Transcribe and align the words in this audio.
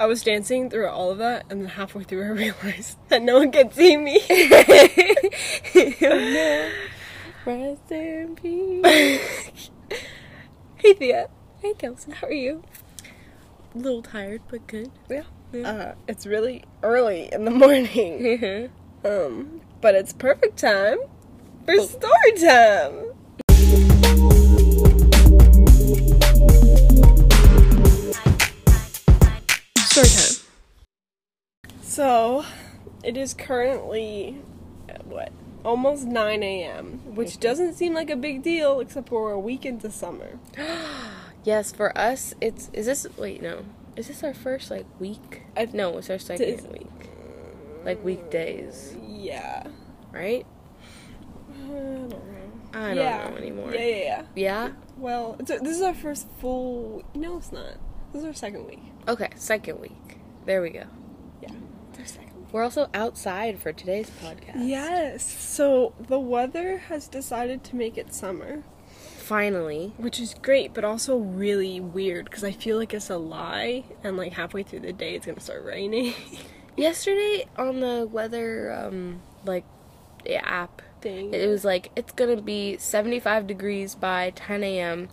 I 0.00 0.06
was 0.06 0.24
dancing 0.24 0.70
through 0.70 0.88
all 0.88 1.12
of 1.12 1.18
that, 1.18 1.46
and 1.48 1.60
then 1.60 1.68
halfway 1.68 2.02
through, 2.02 2.24
I 2.24 2.30
realized 2.30 2.98
that 3.08 3.22
no 3.22 3.38
one 3.38 3.52
could 3.52 3.72
see 3.72 3.96
me. 3.96 4.18
Oh, 6.04 6.70
Rest 7.44 7.92
in 7.92 8.36
peace. 8.36 8.84
hey, 10.76 10.94
Thea. 10.94 11.28
Hey, 11.60 11.74
Kelsey, 11.74 12.10
how 12.10 12.26
are 12.26 12.32
you? 12.32 12.64
A 13.74 13.78
little 13.78 14.02
tired, 14.02 14.42
but 14.48 14.66
good. 14.66 14.90
Yeah. 15.08 15.22
Uh, 15.54 15.92
it's 16.08 16.26
really 16.26 16.64
early 16.82 17.28
in 17.32 17.44
the 17.44 17.50
morning. 17.62 18.70
um, 19.04 19.60
but 19.80 19.94
it's 19.94 20.12
perfect 20.12 20.58
time 20.58 20.98
for 21.66 21.74
Oh. 21.78 21.84
story 21.86 22.32
time. 22.40 24.12
Story 29.78 30.08
time. 30.08 30.36
So, 31.82 32.44
it 33.04 33.16
is 33.16 33.34
currently 33.34 34.38
uh, 34.88 34.94
what 35.04 35.32
almost 35.64 36.06
9 36.06 36.42
a.m., 36.42 37.00
which 37.14 37.38
doesn't 37.38 37.74
seem 37.74 37.92
like 37.94 38.08
a 38.10 38.16
big 38.16 38.42
deal 38.42 38.80
except 38.80 39.08
for 39.10 39.22
we're 39.24 39.32
a 39.32 39.38
week 39.40 39.66
into 39.66 39.90
summer. 39.90 40.38
yes, 41.44 41.72
for 41.72 41.96
us, 41.96 42.34
it's 42.40 42.70
is 42.72 42.86
this 42.86 43.06
wait 43.18 43.42
no, 43.42 43.64
is 43.96 44.08
this 44.08 44.22
our 44.24 44.34
first 44.34 44.70
like 44.70 44.86
week? 45.00 45.42
I- 45.56 45.68
no, 45.72 45.98
it's 45.98 46.10
our 46.10 46.18
second 46.18 46.46
Is- 46.46 46.66
week, 46.66 47.10
like 47.84 48.02
weekdays, 48.04 48.96
Yeah. 49.06 49.64
right? 50.10 50.46
Uh, 51.50 51.64
I 51.64 51.68
don't 51.68 52.08
know. 52.08 52.22
I 52.74 52.94
don't 52.94 52.96
know 52.96 53.36
anymore. 53.36 53.74
Yeah, 53.74 53.80
yeah, 53.80 53.96
yeah. 53.96 54.22
Yeah? 54.34 54.70
Well, 54.96 55.36
it's 55.38 55.50
this 55.50 55.76
is 55.76 55.82
our 55.82 55.94
first 55.94 56.26
full. 56.40 57.02
No, 57.14 57.36
it's 57.38 57.52
not. 57.52 57.74
This 58.12 58.22
is 58.22 58.26
our 58.28 58.34
second 58.34 58.66
week. 58.66 58.82
Okay, 59.08 59.28
second 59.36 59.80
week. 59.80 60.18
There 60.46 60.62
we 60.62 60.70
go. 60.70 60.84
Yeah, 61.42 61.50
our 61.98 62.04
second 62.06 62.34
week. 62.36 62.52
We're 62.52 62.62
also 62.64 62.88
outside 62.94 63.58
for 63.58 63.72
today's 63.72 64.10
podcast. 64.10 64.56
Yes. 64.68 65.22
So 65.24 65.94
the 65.98 66.18
weather 66.20 66.78
has 66.88 67.08
decided 67.08 67.62
to 67.64 67.76
make 67.76 67.96
it 67.98 68.12
summer, 68.14 68.64
Finally. 69.22 69.92
which 69.96 70.20
is 70.20 70.34
great, 70.34 70.74
but 70.74 70.84
also 70.84 71.16
really 71.16 71.80
weird 71.80 72.26
because 72.26 72.44
I 72.44 72.52
feel 72.52 72.76
like 72.76 72.92
it's 72.94 73.10
a 73.10 73.16
lie, 73.16 73.84
and 74.02 74.16
like 74.16 74.32
halfway 74.32 74.62
through 74.62 74.80
the 74.80 74.92
day, 74.92 75.14
it's 75.14 75.26
gonna 75.26 75.40
start 75.40 75.64
raining. 75.64 76.14
Yesterday 76.76 77.46
on 77.56 77.80
the 77.80 78.08
weather 78.10 78.72
um 78.72 79.20
like 79.44 79.64
app 80.28 80.82
Thing. 81.00 81.34
It 81.34 81.48
was 81.48 81.64
like 81.64 81.90
it's 81.96 82.12
gonna 82.12 82.40
be 82.40 82.76
75 82.78 83.48
degrees 83.48 83.96
by 83.96 84.30
10 84.36 84.62
a.m. 84.62 85.08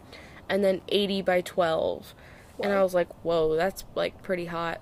and 0.47 0.63
then 0.63 0.81
80 0.88 1.23
by 1.23 1.41
12, 1.41 2.13
and 2.61 2.71
I 2.71 2.83
was 2.83 2.94
like, 2.94 3.07
"Whoa, 3.23 3.55
that's 3.55 3.83
like 3.95 4.21
pretty 4.21 4.45
hot." 4.45 4.81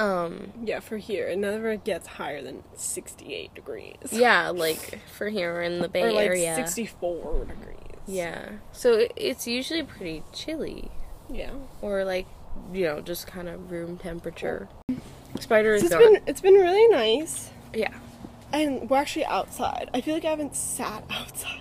Um, 0.00 0.52
yeah, 0.64 0.80
for 0.80 0.96
here, 0.96 1.28
it 1.28 1.38
never 1.38 1.76
gets 1.76 2.06
higher 2.06 2.42
than 2.42 2.62
sixty-eight 2.74 3.54
degrees. 3.54 3.96
yeah, 4.12 4.50
like 4.50 5.00
for 5.16 5.28
here 5.28 5.60
in 5.60 5.80
the 5.80 5.88
Bay 5.88 6.10
like 6.10 6.26
Area. 6.26 6.54
sixty-four 6.56 7.44
degrees. 7.44 7.78
Yeah, 8.08 8.48
so 8.72 9.06
it's 9.16 9.46
usually 9.46 9.82
pretty 9.82 10.22
chilly, 10.32 10.90
Yeah. 11.30 11.50
or 11.82 12.04
like 12.04 12.26
you 12.72 12.84
know 12.86 13.00
just 13.02 13.26
kind 13.26 13.48
of 13.48 13.70
room 13.70 13.98
temperature. 13.98 14.68
Spider 15.38 15.78
So 15.78 15.84
it's 15.86 15.94
gone. 15.94 16.14
been 16.14 16.22
it's 16.26 16.40
been 16.40 16.54
really 16.54 16.88
nice, 16.88 17.50
Yeah, 17.74 17.92
and 18.52 18.88
we're 18.88 18.96
actually 18.96 19.26
outside. 19.26 19.90
I 19.92 20.00
feel 20.00 20.14
like 20.14 20.24
I 20.24 20.30
haven't 20.30 20.56
sat 20.56 21.04
outside. 21.10 21.60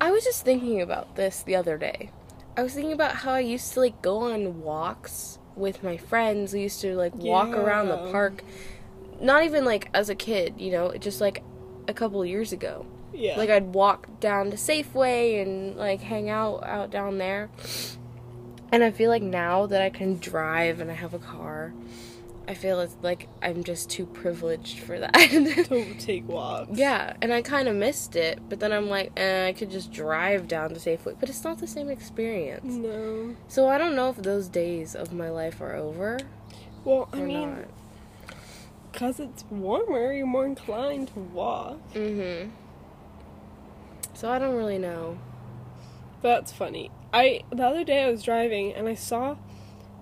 I 0.00 0.10
was 0.12 0.22
just 0.24 0.44
thinking 0.44 0.80
about 0.80 1.16
this 1.16 1.42
the 1.42 1.56
other 1.56 1.76
day. 1.76 2.10
I 2.56 2.62
was 2.62 2.72
thinking 2.74 2.92
about 2.92 3.16
how 3.16 3.32
I 3.32 3.40
used 3.40 3.72
to 3.74 3.80
like 3.80 4.00
go 4.02 4.18
on 4.32 4.62
walks 4.62 5.38
with 5.56 5.82
my 5.82 5.96
friends. 5.96 6.52
We 6.54 6.62
used 6.62 6.80
to 6.82 6.94
like 6.94 7.14
walk 7.16 7.48
around 7.48 7.88
the 7.88 8.10
park. 8.12 8.44
Not 9.20 9.42
even 9.44 9.64
like 9.64 9.88
as 9.94 10.08
a 10.10 10.14
kid, 10.14 10.54
you 10.58 10.70
know, 10.70 10.92
just 10.96 11.20
like 11.20 11.42
a 11.88 11.92
couple 11.94 12.24
years 12.24 12.52
ago. 12.52 12.86
Yeah. 13.16 13.36
Like 13.36 13.50
I'd 13.50 13.74
walk 13.74 14.20
down 14.20 14.50
to 14.50 14.56
Safeway 14.56 15.42
and 15.42 15.76
like 15.76 16.00
hang 16.00 16.28
out 16.30 16.62
out 16.64 16.90
down 16.90 17.18
there. 17.18 17.50
And 18.72 18.82
I 18.84 18.90
feel 18.90 19.10
like 19.10 19.22
now 19.22 19.66
that 19.66 19.80
I 19.80 19.90
can 19.90 20.18
drive 20.18 20.80
and 20.80 20.90
I 20.90 20.94
have 20.94 21.14
a 21.14 21.18
car, 21.18 21.72
I 22.48 22.54
feel 22.54 22.80
it's 22.80 22.96
like 23.02 23.28
I'm 23.42 23.64
just 23.64 23.88
too 23.90 24.06
privileged 24.06 24.80
for 24.80 24.98
that. 24.98 25.12
to 25.14 25.94
take 25.98 26.28
walks. 26.28 26.70
Yeah, 26.76 27.14
and 27.22 27.32
I 27.32 27.42
kind 27.42 27.68
of 27.68 27.76
missed 27.76 28.16
it, 28.16 28.40
but 28.48 28.60
then 28.60 28.72
I'm 28.72 28.88
like, 28.88 29.12
eh, 29.16 29.46
I 29.48 29.52
could 29.52 29.70
just 29.70 29.92
drive 29.92 30.46
down 30.48 30.70
to 30.70 30.76
Safeway, 30.76 31.16
but 31.18 31.28
it's 31.28 31.42
not 31.44 31.58
the 31.58 31.66
same 31.66 31.88
experience. 31.88 32.64
No. 32.74 33.34
So 33.48 33.68
I 33.68 33.78
don't 33.78 33.96
know 33.96 34.10
if 34.10 34.16
those 34.16 34.48
days 34.48 34.94
of 34.94 35.12
my 35.12 35.30
life 35.30 35.60
are 35.60 35.74
over 35.74 36.18
Well, 36.84 37.08
I 37.12 37.20
mean, 37.20 37.50
not. 37.50 37.64
because 38.92 39.20
it's 39.20 39.44
warmer, 39.50 40.12
you're 40.12 40.26
more 40.26 40.44
inclined 40.46 41.08
to 41.14 41.20
walk. 41.20 41.78
Mhm. 41.94 42.50
So 44.16 44.30
I 44.30 44.38
don't 44.38 44.56
really 44.56 44.78
know. 44.78 45.18
That's 46.22 46.50
funny. 46.50 46.90
I 47.12 47.42
the 47.50 47.64
other 47.66 47.84
day 47.84 48.04
I 48.04 48.10
was 48.10 48.22
driving 48.22 48.72
and 48.72 48.88
I 48.88 48.94
saw 48.94 49.36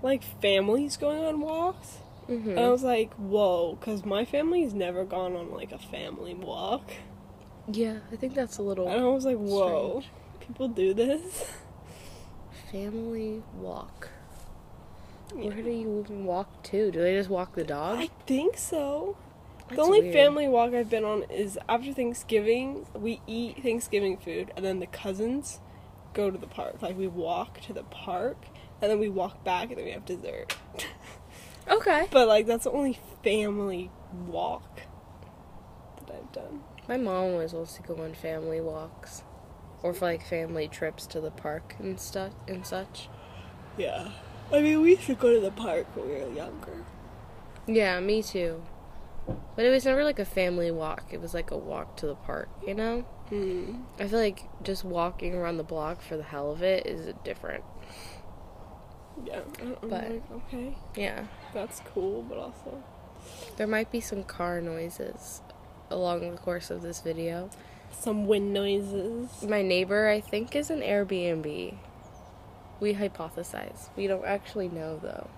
like 0.03 0.23
families 0.41 0.97
going 0.97 1.25
on 1.25 1.41
walks, 1.41 1.99
Mhm. 2.29 2.51
and 2.51 2.61
I 2.61 2.71
was 2.71 2.85
like, 2.85 3.13
"Whoa!" 3.15 3.75
Because 3.75 4.05
my 4.05 4.25
family's 4.25 4.73
never 4.73 5.05
gone 5.05 5.35
on 5.35 5.51
like 5.51 5.73
a 5.73 5.79
family 5.79 6.33
walk, 6.35 6.93
yeah, 7.67 7.99
I 8.13 8.17
think 8.17 8.35
that's 8.35 8.59
a 8.59 8.63
little 8.63 8.87
and 8.87 9.01
I 9.01 9.07
was 9.09 9.25
like, 9.25 9.37
"Whoa, 9.39 10.03
people 10.41 10.69
do 10.69 10.95
this." 10.95 11.51
family 12.71 13.43
walk. 13.61 14.11
Yeah. 15.37 15.49
Where 15.49 15.63
do 15.63 15.71
you 15.71 16.01
even 16.05 16.25
walk 16.25 16.63
to? 16.65 16.91
Do 16.93 17.01
they 17.01 17.15
just 17.17 17.31
walk 17.31 17.55
the 17.57 17.65
dog? 17.65 17.99
I 17.99 18.09
think 18.27 18.57
so. 18.57 19.17
That's 19.69 19.77
the 19.77 19.83
only 19.83 20.03
weird. 20.03 20.15
family 20.15 20.49
walk 20.49 20.75
I've 20.75 20.91
been 20.91 21.05
on 21.05 21.23
is 21.25 21.59
after 21.69 21.93
Thanksgiving. 21.93 22.87
We 22.95 23.21
eat 23.27 23.63
Thanksgiving 23.63 24.17
food, 24.19 24.53
and 24.57 24.65
then 24.65 24.81
the 24.81 24.87
cousins 24.87 25.61
go 26.13 26.31
to 26.31 26.37
the 26.39 26.47
park. 26.47 26.83
Like 26.83 26.97
we 26.99 27.09
walk 27.09 27.61
to 27.63 27.73
the 27.73 27.83
park, 27.85 28.37
and 28.83 28.91
then 28.91 28.99
we 28.99 29.09
walk 29.09 29.43
back, 29.45 29.69
and 29.71 29.79
then 29.79 29.85
we 29.85 29.93
have 29.93 30.05
dessert. 30.05 30.57
Okay. 31.67 32.09
but 32.11 32.29
like 32.29 32.45
that's 32.47 32.65
the 32.65 32.71
only 32.71 32.99
family 33.23 33.91
walk 34.27 34.83
that 35.99 36.15
I've 36.15 36.31
done. 36.31 36.61
My 36.87 36.99
mom 36.99 37.33
always 37.33 37.55
wants 37.55 37.73
to 37.77 37.83
go 37.83 38.03
on 38.03 38.13
family 38.13 38.61
walks, 38.61 39.23
or 39.83 39.95
for 39.95 40.05
like 40.05 40.27
family 40.27 40.69
trips 40.69 41.07
to 41.07 41.23
the 41.23 41.31
park 41.31 41.75
and 41.79 41.99
stuff 41.99 42.35
and 42.47 42.67
such. 42.67 43.09
Yeah. 43.79 44.11
I 44.53 44.61
mean, 44.61 44.83
we 44.83 44.91
used 44.91 45.07
to 45.07 45.15
go 45.15 45.33
to 45.33 45.41
the 45.41 45.51
park 45.51 45.87
when 45.97 46.07
we 46.07 46.15
were 46.17 46.33
younger. 46.33 46.85
Yeah, 47.67 47.99
me 48.01 48.23
too. 48.23 48.63
But 49.27 49.65
it 49.65 49.71
was 49.71 49.85
never 49.85 50.05
like 50.05 50.19
a 50.19 50.25
family 50.25 50.71
walk. 50.71 51.05
It 51.13 51.21
was 51.21 51.33
like 51.35 51.51
a 51.51 51.57
walk 51.57 51.97
to 51.99 52.07
the 52.07 52.15
park, 52.15 52.49
you 52.67 52.75
know? 52.75 53.01
Hmm. 53.29 53.83
I 53.99 54.07
feel 54.09 54.19
like 54.19 54.43
just 54.63 54.85
walking 54.85 55.35
around 55.35 55.57
the 55.57 55.63
block 55.65 56.03
for 56.03 56.17
the 56.17 56.23
hell 56.23 56.51
of 56.51 56.63
it 56.63 56.87
is 56.87 57.13
different. 57.25 57.65
Yeah. 59.25 59.41
I'm 59.61 59.77
But- 59.89 59.91
like, 60.11 60.23
okay, 60.33 60.77
Yeah. 60.97 61.25
that's 61.53 61.81
cool, 61.81 62.23
but 62.23 62.37
also. 62.39 62.83
There 63.57 63.67
might 63.67 63.91
be 63.91 64.01
some 64.01 64.25
car 64.25 64.61
noises 64.61 65.41
along 65.91 66.29
the 66.31 66.37
course 66.37 66.71
of 66.71 66.83
this 66.83 67.01
video. 67.01 67.49
Some 67.93 68.27
wind 68.27 68.53
noises. 68.53 69.43
My 69.49 69.63
neighbor, 69.63 70.09
I 70.09 70.21
think, 70.21 70.55
is 70.57 70.69
an 70.69 70.81
Airbnb. 70.81 71.79
We 72.81 72.95
hypothesize. 72.95 73.89
We 73.97 74.07
don't 74.09 74.25
actually 74.27 74.69
know 74.69 74.99
though. 74.99 75.31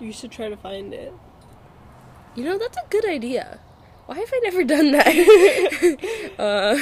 You 0.00 0.12
should 0.12 0.32
try 0.32 0.48
to 0.48 0.56
find 0.56 0.92
it. 0.92 1.14
You 2.34 2.44
know, 2.44 2.58
that's 2.58 2.76
a 2.76 2.82
good 2.90 3.04
idea. 3.06 3.60
Why 4.06 4.18
have 4.18 4.30
I 4.32 4.40
never 4.44 4.64
done 4.74 4.92
that? 4.92 6.34
uh, 6.38 6.78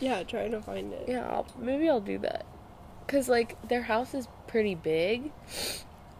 Yeah, 0.00 0.22
trying 0.24 0.50
to 0.52 0.60
find 0.60 0.92
it. 0.92 1.06
yeah, 1.08 1.26
I'll, 1.28 1.46
maybe 1.58 1.88
I'll 1.88 2.00
do 2.00 2.18
that. 2.18 2.44
Cause 3.06 3.28
like 3.28 3.56
their 3.68 3.82
house 3.82 4.12
is 4.12 4.28
pretty 4.46 4.74
big, 4.74 5.32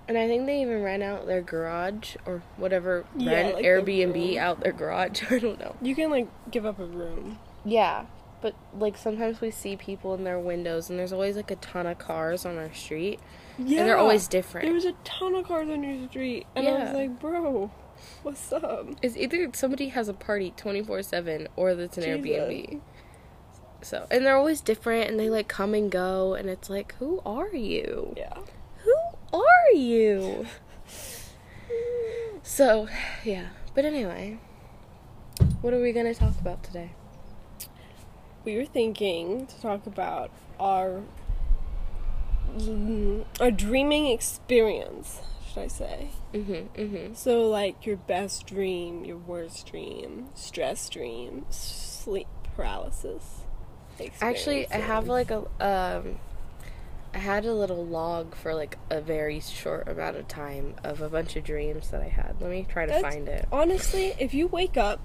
and 0.08 0.16
I 0.16 0.26
think 0.26 0.46
they 0.46 0.62
even 0.62 0.82
rent 0.82 1.02
out 1.02 1.26
their 1.26 1.42
garage 1.42 2.16
or 2.24 2.42
whatever 2.56 3.04
Yeah, 3.14 3.32
rent 3.32 3.54
like 3.56 3.64
Airbnb 3.66 4.14
room. 4.14 4.38
out 4.38 4.60
their 4.60 4.72
garage. 4.72 5.22
I 5.30 5.38
don't 5.38 5.58
know. 5.60 5.76
You 5.82 5.94
can 5.94 6.10
like 6.10 6.28
give 6.50 6.64
up 6.64 6.78
a 6.78 6.86
room. 6.86 7.38
Yeah, 7.64 8.06
but 8.40 8.54
like 8.78 8.96
sometimes 8.96 9.42
we 9.42 9.50
see 9.50 9.76
people 9.76 10.14
in 10.14 10.24
their 10.24 10.38
windows, 10.38 10.88
and 10.88 10.98
there's 10.98 11.12
always 11.12 11.36
like 11.36 11.50
a 11.50 11.56
ton 11.56 11.86
of 11.86 11.98
cars 11.98 12.46
on 12.46 12.56
our 12.56 12.72
street, 12.72 13.20
Yeah. 13.58 13.80
and 13.80 13.88
they're 13.88 13.98
always 13.98 14.26
different. 14.26 14.64
There 14.64 14.72
was 14.74 14.86
a 14.86 14.94
ton 15.04 15.34
of 15.34 15.46
cars 15.46 15.68
on 15.68 15.82
your 15.84 16.08
street, 16.08 16.46
and 16.56 16.66
I 16.66 16.84
was 16.84 16.94
like, 16.94 17.20
bro, 17.20 17.70
what's 18.22 18.52
up? 18.52 18.86
It's 19.02 19.16
either 19.16 19.48
somebody 19.52 19.88
has 19.88 20.08
a 20.08 20.14
party 20.14 20.52
24 20.56 21.02
7 21.02 21.48
or 21.56 21.70
it's 21.70 21.96
an 21.96 22.04
Jesus. 22.04 22.20
Airbnb. 22.20 22.80
So, 23.80 24.06
and 24.10 24.26
they're 24.26 24.36
always 24.36 24.60
different 24.60 25.08
and 25.08 25.20
they 25.20 25.30
like 25.30 25.48
come 25.48 25.74
and 25.74 25.90
go, 25.90 26.34
and 26.34 26.48
it's 26.48 26.68
like, 26.68 26.94
who 26.98 27.20
are 27.24 27.54
you? 27.54 28.14
Yeah. 28.16 28.38
Who 28.84 29.38
are 29.38 29.76
you? 29.76 30.46
So, 32.48 32.88
yeah. 33.24 33.48
But 33.74 33.84
anyway, 33.84 34.38
what 35.60 35.74
are 35.74 35.80
we 35.80 35.92
going 35.92 36.12
to 36.12 36.18
talk 36.18 36.40
about 36.40 36.62
today? 36.62 36.92
We 38.44 38.56
were 38.56 38.64
thinking 38.64 39.46
to 39.46 39.60
talk 39.60 39.86
about 39.86 40.30
our 40.58 41.02
mm, 42.56 43.26
our 43.38 43.50
dreaming 43.50 44.06
experience, 44.06 45.20
should 45.48 45.62
I 45.62 45.66
say? 45.68 46.10
Mhm. 46.32 46.68
Mhm. 46.76 47.16
So 47.16 47.48
like 47.48 47.86
your 47.86 47.96
best 47.96 48.46
dream, 48.46 49.04
your 49.04 49.16
worst 49.16 49.66
dream, 49.66 50.28
stress 50.34 50.88
dream, 50.88 51.46
sleep 51.50 52.26
paralysis. 52.56 53.40
Actually, 54.20 54.70
I 54.70 54.76
have 54.76 55.08
like 55.08 55.30
a 55.30 55.38
um 55.60 56.18
I 57.14 57.18
had 57.18 57.46
a 57.46 57.54
little 57.54 57.84
log 57.86 58.34
for 58.34 58.54
like 58.54 58.76
a 58.90 59.00
very 59.00 59.40
short 59.40 59.88
amount 59.88 60.16
of 60.18 60.28
time 60.28 60.74
of 60.84 61.00
a 61.00 61.08
bunch 61.08 61.36
of 61.36 61.42
dreams 61.44 61.88
that 61.90 62.02
I 62.02 62.08
had. 62.08 62.36
Let 62.40 62.50
me 62.50 62.66
try 62.68 62.84
to 62.86 62.92
That's- 62.92 63.14
find 63.14 63.26
it. 63.28 63.46
honestly, 63.50 64.14
if 64.18 64.34
you 64.34 64.46
wake 64.46 64.76
up 64.76 65.00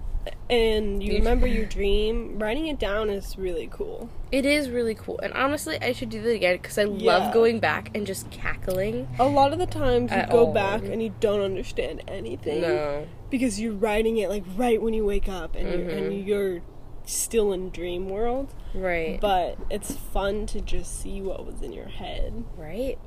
and 0.50 1.02
you 1.04 1.14
remember 1.16 1.48
your 1.48 1.66
dream, 1.66 2.40
writing 2.40 2.68
it 2.68 2.80
down 2.80 3.10
is 3.10 3.38
really 3.38 3.68
cool. 3.72 4.10
It 4.32 4.46
is 4.46 4.70
really 4.70 4.96
cool. 4.96 5.20
And 5.20 5.34
honestly, 5.34 5.78
I 5.82 5.92
should 5.94 6.10
do 6.10 6.22
that 6.22 6.30
again 6.32 6.58
cuz 6.60 6.78
I 6.78 6.84
Yeah. 6.84 7.18
love 7.18 7.34
going 7.34 7.60
back 7.60 7.96
and 7.96 8.06
just 8.08 8.30
cackling. 8.32 9.08
A 9.20 9.26
lot 9.28 9.54
of 9.54 9.60
the 9.60 9.66
times 9.66 10.12
you 10.12 10.24
go 10.30 10.46
all. 10.48 10.54
back 10.54 10.84
and 10.84 11.02
you 11.04 11.14
don't 11.20 11.42
understand 11.42 12.04
anything 12.08 12.62
No. 12.62 13.06
because 13.30 13.60
you're 13.60 13.74
writing 13.74 14.18
it 14.18 14.30
like 14.30 14.44
right 14.56 14.82
when 14.82 14.94
you 14.94 15.06
wake 15.06 15.28
up 15.30 15.56
and 15.56 15.68
you're, 15.68 15.90
and 15.90 16.12
Mhm. 16.12 16.26
you're 16.28 16.62
still 17.06 17.52
in 17.52 17.70
dream 17.70 18.08
world. 18.10 18.54
Right. 18.74 19.20
But 19.20 19.58
it's 19.70 19.92
fun 19.96 20.46
to 20.48 20.62
just 20.62 21.00
see 21.02 21.22
what 21.22 21.46
was 21.46 21.62
in 21.62 21.74
your 21.74 21.88
head 21.90 22.44
right? 22.58 22.98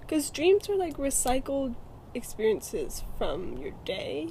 because 0.00 0.30
dreams 0.30 0.70
are 0.70 0.74
like 0.76 0.96
recycled 0.96 1.74
experiences 2.14 3.04
from 3.18 3.58
your 3.58 3.72
day. 3.84 4.28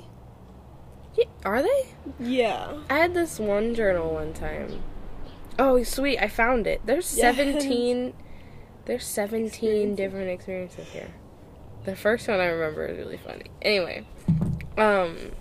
Yeah, 1.17 1.25
are 1.43 1.61
they? 1.63 1.87
Yeah. 2.19 2.77
I 2.89 2.99
had 2.99 3.13
this 3.13 3.39
one 3.39 3.73
journal 3.75 4.13
one 4.13 4.33
time. 4.33 4.83
Oh, 5.59 5.81
sweet! 5.83 6.19
I 6.19 6.27
found 6.27 6.67
it. 6.67 6.81
There's 6.85 7.17
Yes. 7.17 7.35
seventeen. 7.35 8.13
There's 8.85 9.05
seventeen 9.05 9.47
Experiences. 9.93 9.97
different 9.97 10.29
experiences 10.29 10.87
here. 10.91 11.09
The 11.85 11.95
first 11.95 12.27
one 12.27 12.39
I 12.39 12.45
remember 12.45 12.85
is 12.85 12.97
really 12.97 13.17
funny. 13.17 13.45
Anyway, 13.61 14.05
um, 14.77 15.31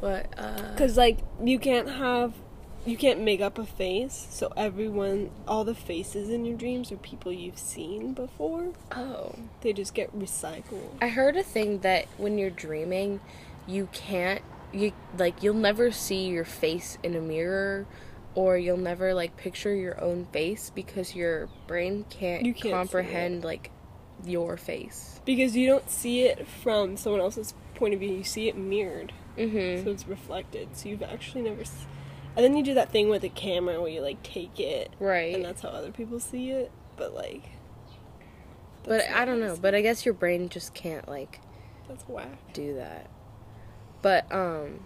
what? 0.00 0.26
Uh, 0.36 0.70
Because, 0.72 0.96
like, 0.96 1.18
you 1.42 1.58
can't 1.58 1.88
have. 1.88 2.34
You 2.84 2.96
can't 2.96 3.20
make 3.20 3.40
up 3.40 3.58
a 3.58 3.64
face, 3.64 4.26
so 4.30 4.52
everyone, 4.56 5.30
all 5.46 5.62
the 5.62 5.74
faces 5.74 6.28
in 6.28 6.44
your 6.44 6.56
dreams 6.56 6.90
are 6.90 6.96
people 6.96 7.30
you've 7.32 7.56
seen 7.58 8.12
before. 8.12 8.72
oh, 8.90 9.36
They 9.60 9.72
just 9.72 9.94
get 9.94 10.12
recycled. 10.18 10.90
I 11.00 11.06
heard 11.06 11.36
a 11.36 11.44
thing 11.44 11.78
that 11.82 12.06
when 12.18 12.38
you're 12.38 12.50
dreaming, 12.50 13.20
you 13.66 13.88
can't 13.92 14.42
you 14.72 14.92
like 15.18 15.42
you'll 15.42 15.54
never 15.54 15.90
see 15.90 16.26
your 16.28 16.44
face 16.44 16.96
in 17.02 17.14
a 17.14 17.20
mirror 17.20 17.86
or 18.34 18.56
you'll 18.56 18.76
never 18.78 19.12
like 19.14 19.36
picture 19.36 19.74
your 19.74 20.00
own 20.02 20.24
face 20.32 20.70
because 20.74 21.14
your 21.14 21.48
brain 21.66 22.04
can't, 22.08 22.44
You 22.46 22.54
can't 22.54 22.74
comprehend 22.74 23.44
like 23.44 23.70
your 24.24 24.56
face. 24.56 25.20
Because 25.26 25.54
you 25.54 25.66
don't 25.66 25.90
see 25.90 26.22
it 26.22 26.46
from 26.48 26.96
someone 26.96 27.20
else's 27.20 27.52
point 27.74 27.92
of 27.92 28.00
view, 28.00 28.08
you 28.10 28.24
see 28.24 28.48
it 28.48 28.56
mirrored, 28.56 29.12
Mhm. 29.36 29.84
so 29.84 29.90
it's 29.90 30.08
reflected. 30.08 30.68
So 30.76 30.88
you've 30.88 31.02
actually 31.02 31.42
never. 31.42 31.60
S- 31.60 31.84
and 32.34 32.42
then 32.42 32.56
you 32.56 32.62
do 32.64 32.72
that 32.74 32.90
thing 32.90 33.10
with 33.10 33.22
a 33.24 33.28
camera 33.28 33.78
where 33.80 33.90
you, 33.90 34.00
like, 34.00 34.22
take 34.22 34.58
it, 34.58 34.90
Right. 34.98 35.34
and 35.34 35.44
that's 35.44 35.60
how 35.60 35.68
other 35.68 35.90
people 35.90 36.18
see 36.18 36.50
it, 36.50 36.70
but, 36.96 37.14
like. 37.14 37.42
But 38.84 39.08
I 39.10 39.24
don't 39.24 39.40
know. 39.40 39.56
But 39.60 39.74
I 39.74 39.80
guess 39.82 40.04
your 40.06 40.14
brain 40.14 40.48
just 40.48 40.72
can't 40.74 41.06
like 41.08 41.40
That's 41.88 42.02
whack. 42.08 42.52
do 42.54 42.74
that. 42.76 43.08
But 44.02 44.30
um 44.32 44.80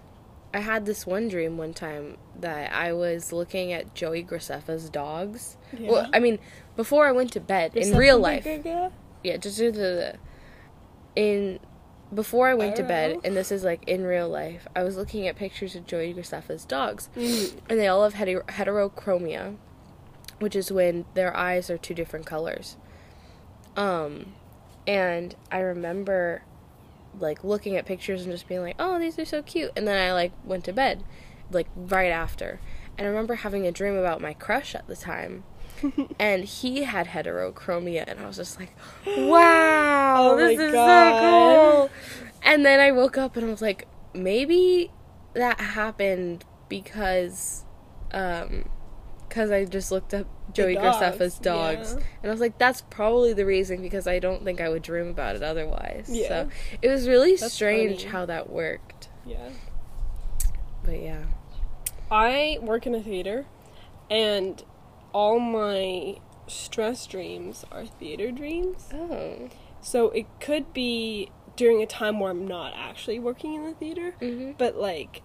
I 0.55 0.61
had 0.61 0.87
this 0.87 1.07
one 1.07 1.29
dream 1.29 1.59
one 1.59 1.75
time 1.75 2.17
that 2.39 2.73
I 2.73 2.93
was 2.93 3.33
looking 3.33 3.73
at 3.73 3.95
Joey 3.95 4.23
Graceffa's 4.23 4.89
dogs. 4.89 5.57
Well, 5.79 6.09
I 6.15 6.19
mean, 6.19 6.39
before 6.77 7.07
I 7.07 7.13
went 7.13 7.33
to 7.33 7.41
bed 7.41 7.77
in 7.77 7.95
real 7.97 8.19
life. 8.19 8.47
Yeah, 9.23 9.37
just 9.39 9.59
do 9.59 9.71
the 9.73 10.17
in 11.15 11.59
before 12.15 12.47
I 12.49 12.55
went 12.55 12.77
to 12.77 12.85
bed, 12.85 13.11
Alright. 13.17 13.27
and 13.27 13.37
this 13.37 13.51
is 13.51 13.65
like 13.65 13.83
in 13.89 14.05
real 14.05 14.29
life. 14.29 14.67
I 14.77 14.85
was 14.85 14.97
looking 14.97 15.27
at 15.27 15.35
pictures 15.37 15.75
of 15.75 15.87
Joey 15.87 16.15
Graceffa's 16.15 16.65
dogs, 16.65 17.09
Mm. 17.17 17.59
and 17.69 17.79
they 17.81 17.89
all 17.89 18.05
have 18.05 18.15
heter- 18.15 18.45
heterochromia, 18.47 19.57
which 20.39 20.55
is 20.55 20.71
when 20.71 21.05
their 21.15 21.37
eyes 21.37 21.69
are 21.69 21.77
two 21.79 21.95
different 21.95 22.25
colors. 22.25 22.77
Um, 23.77 24.35
and 24.87 25.35
I 25.51 25.59
remember 25.59 26.43
like 27.19 27.45
looking 27.45 27.77
at 27.77 27.87
pictures 27.87 28.23
and 28.23 28.33
just 28.33 28.49
being 28.49 28.63
like, 28.63 28.77
"Oh, 28.79 28.99
these 28.99 29.19
are 29.19 29.25
so 29.25 29.43
cute," 29.43 29.73
and 29.77 29.87
then 29.87 30.01
I 30.01 30.13
like 30.13 30.33
went 30.45 30.65
to 30.65 30.73
bed, 30.73 31.05
like 31.51 31.69
right 31.75 32.11
after, 32.11 32.61
and 32.99 33.07
I 33.07 33.11
remember 33.11 33.37
having 33.37 33.67
a 33.67 33.73
dream 33.73 33.97
about 33.97 34.21
my 34.21 34.35
crush 34.35 34.75
at 34.75 34.87
the 34.87 34.97
time. 34.97 35.45
and 36.19 36.45
he 36.45 36.85
had 36.85 37.09
heterochromia, 37.09 38.05
and 38.07 38.19
I 38.21 38.27
was 38.27 38.37
just 38.37 38.59
like, 38.59 38.75
"Wow, 39.17 40.31
Oh 40.31 40.37
this 40.37 40.59
is 40.59 40.73
God. 40.73 41.19
so 41.19 41.21
cool!" 41.21 41.91
And 42.43 42.65
then 42.65 42.81
I 42.81 42.93
woke 42.93 43.19
up 43.19 43.37
and 43.37 43.47
I 43.47 43.51
was 43.51 43.61
like, 43.61 43.87
maybe 44.15 44.91
that 45.35 45.61
happened 45.61 46.45
because, 46.69 47.65
um, 48.13 48.69
because 49.29 49.51
I 49.51 49.65
just 49.65 49.91
looked 49.91 50.15
up 50.15 50.27
Joey 50.53 50.75
dogs, 50.75 50.97
Graceffa's 50.99 51.39
dogs, 51.39 51.95
yeah. 51.99 52.05
and 52.23 52.31
I 52.31 52.33
was 52.33 52.41
like, 52.41 52.59
that's 52.59 52.83
probably 52.83 53.33
the 53.33 53.45
reason 53.45 53.83
because 53.83 54.07
I 54.07 54.19
don't 54.19 54.45
think 54.45 54.61
I 54.61 54.69
would 54.69 54.83
dream 54.83 55.09
about 55.09 55.37
it 55.37 55.43
otherwise. 55.43 56.07
Yeah. 56.09 56.29
So 56.29 56.49
it 56.83 56.89
was 56.89 57.09
really 57.09 57.37
That's 57.37 57.53
strange 57.53 58.01
funny. 58.03 58.11
how 58.13 58.27
that 58.27 58.51
worked. 58.51 59.09
Yeah. 59.27 59.51
But 60.85 61.01
yeah. 61.03 61.25
I 62.11 62.59
work 62.63 62.87
in 62.87 62.95
a 62.95 63.03
theater, 63.03 63.47
and 64.09 64.63
all 65.13 65.39
my 65.41 66.17
stress 66.47 67.07
dreams 67.07 67.65
are 67.73 67.85
theater 67.87 68.31
dreams. 68.31 68.89
Oh. 68.95 69.49
So 69.81 70.11
it 70.11 70.27
could 70.41 70.73
be 70.73 71.31
during 71.57 71.83
a 71.83 71.87
time 71.87 72.21
where 72.21 72.31
I'm 72.31 72.47
not 72.47 72.73
actually 72.77 73.19
working 73.19 73.55
in 73.55 73.65
the 73.65 73.73
theater, 73.73 74.15
Mm-hmm. 74.21 74.53
but 74.59 74.77
like, 74.77 75.23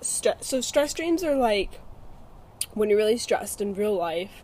so 0.00 0.60
stress 0.60 0.92
dreams 0.94 1.22
are 1.22 1.36
like 1.36 1.80
when 2.74 2.88
you're 2.90 2.98
really 2.98 3.18
stressed 3.18 3.60
in 3.60 3.74
real 3.74 3.94
life, 3.94 4.42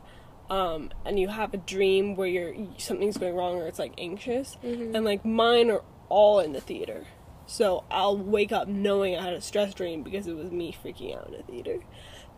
um, 0.50 0.90
and 1.04 1.18
you 1.18 1.28
have 1.28 1.54
a 1.54 1.58
dream 1.58 2.16
where 2.16 2.28
you're 2.28 2.54
something's 2.78 3.16
going 3.16 3.34
wrong 3.34 3.56
or 3.56 3.66
it's 3.66 3.78
like 3.78 3.92
anxious, 3.98 4.56
Mhm. 4.62 4.94
and 4.94 5.04
like 5.04 5.24
mine 5.24 5.70
are 5.70 5.82
all 6.08 6.38
in 6.40 6.52
the 6.52 6.60
theater. 6.60 7.06
So 7.46 7.84
I'll 7.90 8.16
wake 8.16 8.52
up 8.52 8.69
knowing 8.69 9.16
I 9.16 9.22
had 9.22 9.32
a 9.34 9.40
stress 9.40 9.74
dream 9.74 10.02
because 10.02 10.26
it 10.26 10.34
was 10.36 10.50
me 10.50 10.74
freaking 10.84 11.16
out 11.16 11.28
in 11.28 11.34
a 11.34 11.43
theater. 11.43 11.81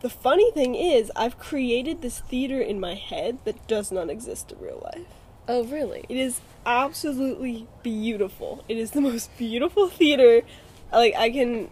The 0.01 0.09
funny 0.09 0.51
thing 0.51 0.75
is, 0.75 1.11
I've 1.15 1.39
created 1.39 2.01
this 2.01 2.19
theater 2.19 2.61
in 2.61 2.79
my 2.79 2.93
head 2.95 3.39
that 3.45 3.65
does 3.67 3.91
not 3.91 4.09
exist 4.09 4.51
in 4.51 4.59
real 4.59 4.81
life. 4.93 5.07
Oh, 5.47 5.63
really? 5.63 6.05
It 6.09 6.17
is 6.17 6.41
absolutely 6.65 7.67
beautiful. 7.83 8.63
It 8.67 8.77
is 8.77 8.91
the 8.91 9.01
most 9.09 9.35
beautiful 9.37 9.87
theater. 9.89 10.41
Like 10.91 11.15
I 11.15 11.29
can 11.29 11.69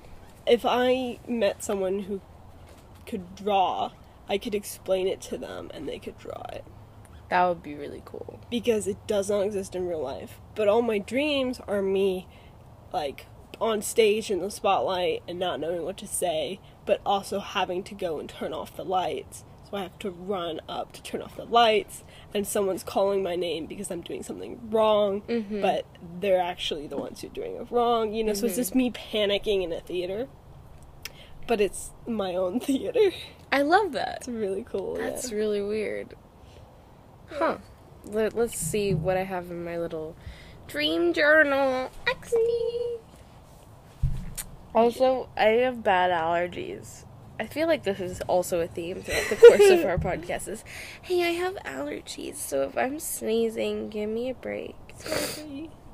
if 0.48 0.64
I 0.66 1.20
met 1.28 1.64
someone 1.64 2.00
who 2.02 2.22
could 3.06 3.36
draw, 3.36 3.92
I 4.30 4.38
could 4.38 4.56
explain 4.56 5.08
it 5.08 5.22
to 5.22 5.38
them 5.38 5.70
and 5.74 5.88
they 5.88 6.00
could 6.00 6.18
draw 6.18 6.42
it 6.52 6.64
That 7.30 7.48
would 7.48 7.62
be 7.64 7.76
really 7.76 8.02
cool. 8.06 8.40
because 8.50 8.88
it 8.88 8.98
does 9.08 9.30
not 9.30 9.42
exist 9.42 9.76
in 9.76 9.88
real 9.88 10.02
life. 10.02 10.40
But 10.56 10.68
all 10.68 10.82
my 10.82 10.98
dreams 11.00 11.60
are 11.68 11.82
me 11.82 12.28
like 12.94 13.28
on 13.62 13.82
stage 13.82 14.30
in 14.32 14.40
the 14.42 14.52
spotlight 14.52 15.24
and 15.28 15.40
not 15.40 15.60
knowing 15.60 15.84
what 15.84 15.98
to 15.98 16.08
say, 16.08 16.60
but 16.86 17.00
also 17.06 17.40
having 17.40 17.84
to 17.84 17.96
go 17.96 18.20
and 18.20 18.28
turn 18.30 18.52
off 18.54 18.76
the 18.76 18.84
lights. 18.86 19.44
So 19.70 19.78
I 19.78 19.82
have 19.84 19.98
to 20.00 20.12
run 20.12 20.60
up 20.70 20.92
to 20.94 21.02
turn 21.02 21.22
off 21.22 21.36
the 21.38 21.46
lights 21.46 22.04
and 22.34 22.46
someone's 22.46 22.84
calling 22.84 23.24
my 23.24 23.36
name 23.36 23.66
because 23.66 23.90
I'm 23.90 24.02
doing 24.02 24.22
something 24.24 24.60
wrong, 24.70 25.22
Mhm. 25.22 25.62
but 25.62 25.86
they're 26.20 26.40
actually 26.42 26.86
the 26.88 26.98
ones 26.98 27.22
who 27.22 27.28
are 27.28 27.32
doing 27.32 27.56
it 27.56 27.68
wrong, 27.72 28.14
you 28.14 28.24
know, 28.24 28.34
so 28.34 28.46
it's 28.46 28.54
Mhm. 28.56 28.58
just 28.58 28.76
me 28.76 28.92
panicking 28.92 29.64
in 29.64 29.72
a 29.74 29.80
theater. 29.80 30.28
But 31.48 31.62
it's 31.62 31.92
my 32.08 32.36
own 32.36 32.60
theater. 32.62 33.12
I 33.52 33.62
love 33.62 33.94
that. 33.94 34.18
It's 34.20 34.28
really 34.28 34.64
cool. 34.64 34.96
That's 34.96 35.32
yeah. 35.32 35.38
really 35.38 35.62
weird. 35.62 36.16
Huh. 37.28 37.58
Let, 38.06 38.34
let's 38.36 38.58
see 38.58 38.94
what 38.94 39.18
I 39.18 39.24
have 39.24 39.50
in 39.50 39.64
my 39.64 39.78
little 39.78 40.16
dream 40.68 41.14
journal. 41.14 41.90
XD. 42.06 43.00
Also, 44.74 45.30
I 45.38 45.46
have 45.64 45.84
bad 45.84 46.12
allergies. 46.12 47.06
I 47.40 47.48
feel 47.48 47.68
like 47.68 47.84
this 47.84 48.00
is 48.00 48.22
also 48.22 48.60
a 48.62 48.68
theme 48.68 49.02
throughout 49.02 49.30
the 49.30 49.36
course 49.36 49.70
of 49.70 49.86
our 49.86 49.98
podcast 50.18 50.48
is, 50.48 50.64
hey, 51.02 51.24
I 51.24 51.32
have 51.32 51.56
allergies, 51.66 52.36
so 52.36 52.64
if 52.64 52.78
I'm 52.78 53.00
sneezing, 53.00 53.90
give 53.90 54.10
me 54.10 54.30
a 54.30 54.34
break. 54.34 54.76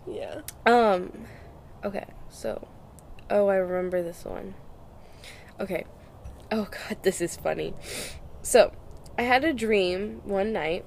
yeah. 0.08 0.42
Um, 0.66 1.26
okay, 1.84 2.06
so, 2.30 2.68
oh, 3.30 3.48
I 3.48 3.56
remember 3.56 4.04
this 4.04 4.24
one. 4.24 4.54
Okay. 5.62 5.86
Oh 6.52 6.68
god, 6.70 6.98
this 7.04 7.22
is 7.22 7.38
funny. 7.38 7.74
So, 8.42 8.74
I 9.18 9.22
had 9.22 9.44
a 9.46 9.54
dream 9.54 10.22
one 10.26 10.52
night 10.52 10.84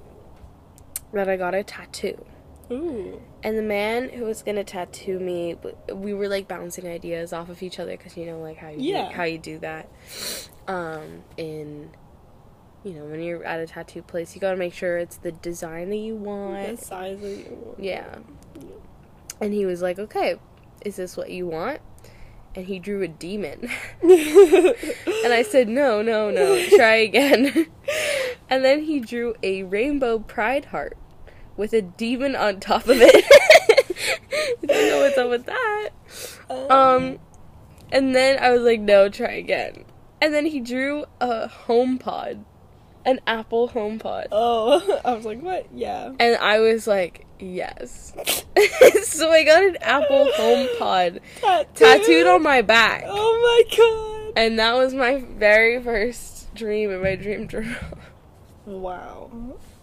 that 1.13 1.27
I 1.29 1.37
got 1.37 1.55
a 1.55 1.63
tattoo. 1.63 2.23
Ooh. 2.71 3.21
And 3.43 3.57
the 3.57 3.61
man 3.63 4.09
who 4.09 4.25
was 4.25 4.41
gonna 4.43 4.63
tattoo 4.63 5.19
me, 5.19 5.55
we 5.93 6.13
were 6.13 6.27
like 6.27 6.47
bouncing 6.47 6.87
ideas 6.87 7.31
off 7.31 7.49
of 7.49 7.61
each 7.63 7.79
other 7.79 7.91
because 7.95 8.17
you 8.17 8.25
know 8.25 8.39
like 8.41 8.57
how 8.57 8.69
you 8.69 8.77
Yeah. 8.79 9.09
do, 9.09 9.15
how 9.15 9.23
you 9.23 9.37
do 9.37 9.59
that. 9.59 9.87
Um, 10.67 11.23
in 11.37 11.91
you 12.83 12.93
know 12.93 13.05
when 13.05 13.21
you're 13.21 13.43
at 13.43 13.59
a 13.59 13.67
tattoo 13.67 14.01
place, 14.01 14.35
you 14.35 14.41
gotta 14.41 14.57
make 14.57 14.73
sure 14.73 14.97
it's 14.97 15.17
the 15.17 15.31
design 15.31 15.89
that 15.89 15.97
you 15.97 16.15
want, 16.15 16.79
The 16.79 16.85
size 16.85 17.23
of 17.23 17.29
you. 17.29 17.57
Want. 17.65 17.79
Yeah. 17.79 18.15
And 19.41 19.53
he 19.53 19.65
was 19.65 19.81
like, 19.81 19.99
"Okay, 19.99 20.35
is 20.83 20.95
this 20.95 21.15
what 21.17 21.29
you 21.29 21.47
want?" 21.47 21.81
And 22.55 22.65
he 22.65 22.79
drew 22.79 23.01
a 23.01 23.07
demon. 23.07 23.69
And 25.25 25.33
I 25.33 25.41
said, 25.41 25.67
no, 25.67 26.03
no, 26.03 26.29
no, 26.29 26.63
try 26.75 26.97
again. 26.97 27.65
and 28.49 28.63
then 28.63 28.83
he 28.83 28.99
drew 28.99 29.33
a 29.41 29.63
rainbow 29.63 30.19
pride 30.19 30.65
heart 30.65 30.95
with 31.57 31.73
a 31.73 31.81
demon 31.81 32.35
on 32.35 32.59
top 32.59 32.83
of 32.87 32.97
it. 33.01 33.25
I 34.63 34.65
don't 34.67 34.89
know 34.89 34.99
what's 34.99 35.17
up 35.17 35.29
with 35.31 35.45
that. 35.47 35.89
Um, 36.69 37.17
and 37.91 38.13
then 38.13 38.37
I 38.39 38.51
was 38.51 38.61
like, 38.61 38.81
no, 38.81 39.09
try 39.09 39.31
again. 39.31 39.83
And 40.21 40.31
then 40.31 40.45
he 40.45 40.59
drew 40.59 41.05
a 41.19 41.47
HomePod, 41.47 42.43
an 43.05 43.19
Apple 43.27 43.69
HomePod. 43.69 44.27
Oh, 44.31 45.01
I 45.05 45.13
was 45.13 45.25
like, 45.25 45.41
what? 45.41 45.67
Yeah. 45.73 46.13
And 46.19 46.35
I 46.37 46.59
was 46.59 46.87
like, 46.87 47.25
yes. 47.39 48.13
so 49.03 49.31
I 49.31 49.43
got 49.43 49.63
an 49.63 49.77
Apple 49.81 50.31
home 50.33 50.67
pod 50.77 51.21
tattooed 51.75 52.27
on 52.27 52.43
my 52.43 52.61
back. 52.61 53.03
Oh 53.07 53.65
my 53.69 53.77
god. 53.77 54.33
And 54.35 54.59
that 54.59 54.73
was 54.73 54.93
my 54.93 55.23
very 55.37 55.81
first 55.81 56.53
dream 56.55 56.91
in 56.91 57.01
my 57.01 57.15
dream 57.15 57.47
journal. 57.47 57.75
Wow. 58.65 59.29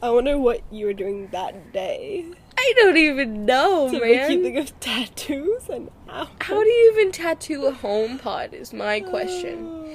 I 0.03 0.11
wonder 0.11 0.37
what 0.37 0.63
you 0.73 0.87
were 0.87 0.93
doing 0.93 1.29
that 1.29 1.73
day 1.73 2.27
I 2.63 2.73
don't 2.77 2.97
even 2.97 3.45
know, 3.45 3.91
to 3.91 4.01
make 4.01 4.31
you 4.31 4.43
think 4.43 4.57
of 4.57 4.79
tattoos 4.79 5.69
and 5.69 5.91
how. 6.07 6.29
How 6.41 6.63
do 6.63 6.69
you 6.69 6.93
even 6.95 7.11
tattoo 7.11 7.67
a 7.67 7.73
HomePod 7.73 8.53
is 8.53 8.73
my 8.73 9.01
question. 9.01 9.67
Oh. 9.67 9.89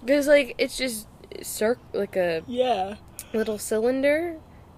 Because, 0.00 0.26
like, 0.26 0.54
it's 0.56 0.78
just 0.78 1.06
circ 1.42 1.78
like 1.92 2.16
a 2.16 2.42
Yeah. 2.46 2.96
little 3.32 3.58
cylinder, 3.58 4.36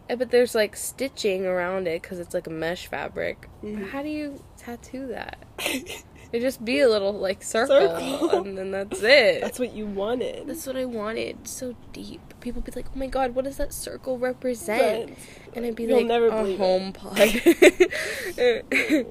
eh, 0.08 0.16
but 0.16 0.30
there's, 0.30 0.54
like, 0.54 0.76
stitching 0.76 1.46
around 1.46 1.86
it 1.88 2.02
because 2.02 2.18
it's, 2.18 2.34
like, 2.34 2.46
a 2.46 2.50
mesh 2.50 2.86
fabric. 2.86 3.48
Mhm. 3.62 3.90
How 3.90 4.02
do 4.02 4.08
you 4.08 4.42
tattoo 4.56 5.06
that? 5.08 5.38
It 6.32 6.42
just 6.42 6.64
be 6.64 6.78
a 6.78 6.88
little, 6.88 7.12
like, 7.12 7.42
circle, 7.42 7.80
Circle. 7.98 8.42
and 8.44 8.56
then 8.56 8.70
that's 8.70 9.02
it. 9.02 9.40
That's 9.40 9.58
what 9.58 9.72
you 9.74 9.84
wanted. 9.84 10.46
That's 10.46 10.64
what 10.64 10.76
I 10.76 10.84
wanted. 10.84 11.48
So 11.48 11.74
deep. 11.92 12.20
People 12.38 12.62
be 12.62 12.70
like, 12.70 12.86
"Oh 12.94 12.96
my 12.96 13.08
god, 13.08 13.34
what 13.34 13.46
does 13.46 13.56
that 13.56 13.72
circle 13.72 14.16
represent?" 14.16 15.18
And 15.56 15.66
I'd 15.66 15.74
be 15.74 15.82
You'll 15.86 15.96
like, 15.96 16.06
never 16.06 16.28
"A 16.28 16.30
believe 16.30 16.54
it." 16.54 16.58
home 16.58 16.92
pod." 16.92 17.16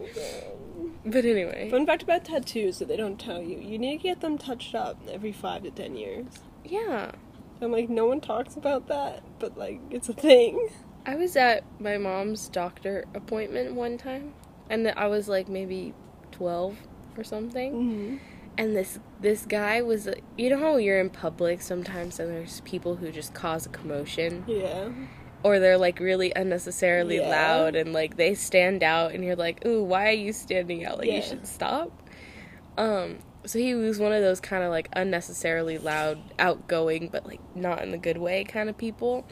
but 1.05 1.25
anyway, 1.25 1.69
Fun 1.69 1.85
fact 1.85 2.03
about 2.03 2.23
tattoos 2.25 2.79
that 2.79 2.87
they 2.87 2.95
don't 2.97 3.19
tell 3.19 3.41
you: 3.41 3.57
you 3.59 3.77
need 3.77 3.97
to 3.97 4.03
get 4.03 4.21
them 4.21 4.37
touched 4.37 4.73
up 4.75 4.97
every 5.11 5.31
five 5.33 5.63
to 5.63 5.71
ten 5.71 5.95
years. 5.97 6.25
yeah, 6.63 7.11
I'm 7.61 7.71
like, 7.71 7.89
no 7.89 8.05
one 8.05 8.21
talks 8.21 8.55
about 8.55 8.87
that, 8.87 9.23
but 9.39 9.57
like, 9.57 9.79
it's 9.91 10.09
a 10.09 10.13
thing. 10.13 10.69
I 11.05 11.15
was 11.15 11.35
at 11.35 11.63
my 11.79 11.97
mom's 11.97 12.47
doctor 12.49 13.05
appointment 13.15 13.73
one 13.73 13.97
time, 13.97 14.33
and 14.69 14.87
I 14.95 15.07
was 15.07 15.27
like 15.27 15.47
maybe 15.49 15.93
twelve 16.31 16.77
or 17.17 17.23
something. 17.23 17.73
Mm-hmm. 17.73 18.17
And 18.57 18.75
this 18.75 18.99
this 19.21 19.45
guy 19.45 19.81
was, 19.81 20.07
you 20.37 20.49
know 20.49 20.57
how 20.59 20.75
you're 20.77 20.99
in 20.99 21.09
public 21.09 21.61
sometimes, 21.61 22.19
and 22.19 22.29
there's 22.29 22.61
people 22.61 22.95
who 22.95 23.11
just 23.11 23.33
cause 23.33 23.65
a 23.65 23.69
commotion. 23.69 24.43
Yeah. 24.47 24.89
or 25.41 25.59
they're 25.59 25.77
like 25.77 25.99
really 26.01 26.33
unnecessarily 26.35 27.15
Yeah. 27.17 27.29
loud 27.29 27.75
and 27.77 27.93
like 27.93 28.17
they 28.17 28.35
stand 28.35 28.83
out 28.83 29.13
and 29.13 29.23
you're 29.23 29.37
like 29.37 29.65
ooh 29.65 29.81
why 29.83 30.09
are 30.09 30.11
you 30.25 30.33
standing 30.33 30.83
out 30.85 30.97
like 30.97 31.07
Yeah. 31.07 31.15
you 31.15 31.21
should 31.21 31.47
stop 31.47 31.89
um 32.77 33.19
so 33.49 33.57
he 33.57 33.73
was 33.73 33.97
one 33.97 34.13
of 34.13 34.21
those 34.21 34.39
kind 34.39 34.63
of 34.63 34.69
like 34.69 34.87
unnecessarily 34.93 35.79
loud 35.79 36.19
outgoing 36.37 37.09
but 37.11 37.25
like 37.25 37.39
not 37.55 37.81
in 37.81 37.89
the 37.89 37.97
good 37.97 38.17
way 38.17 38.43
kind 38.43 38.69
of 38.69 38.77
people 38.77 39.25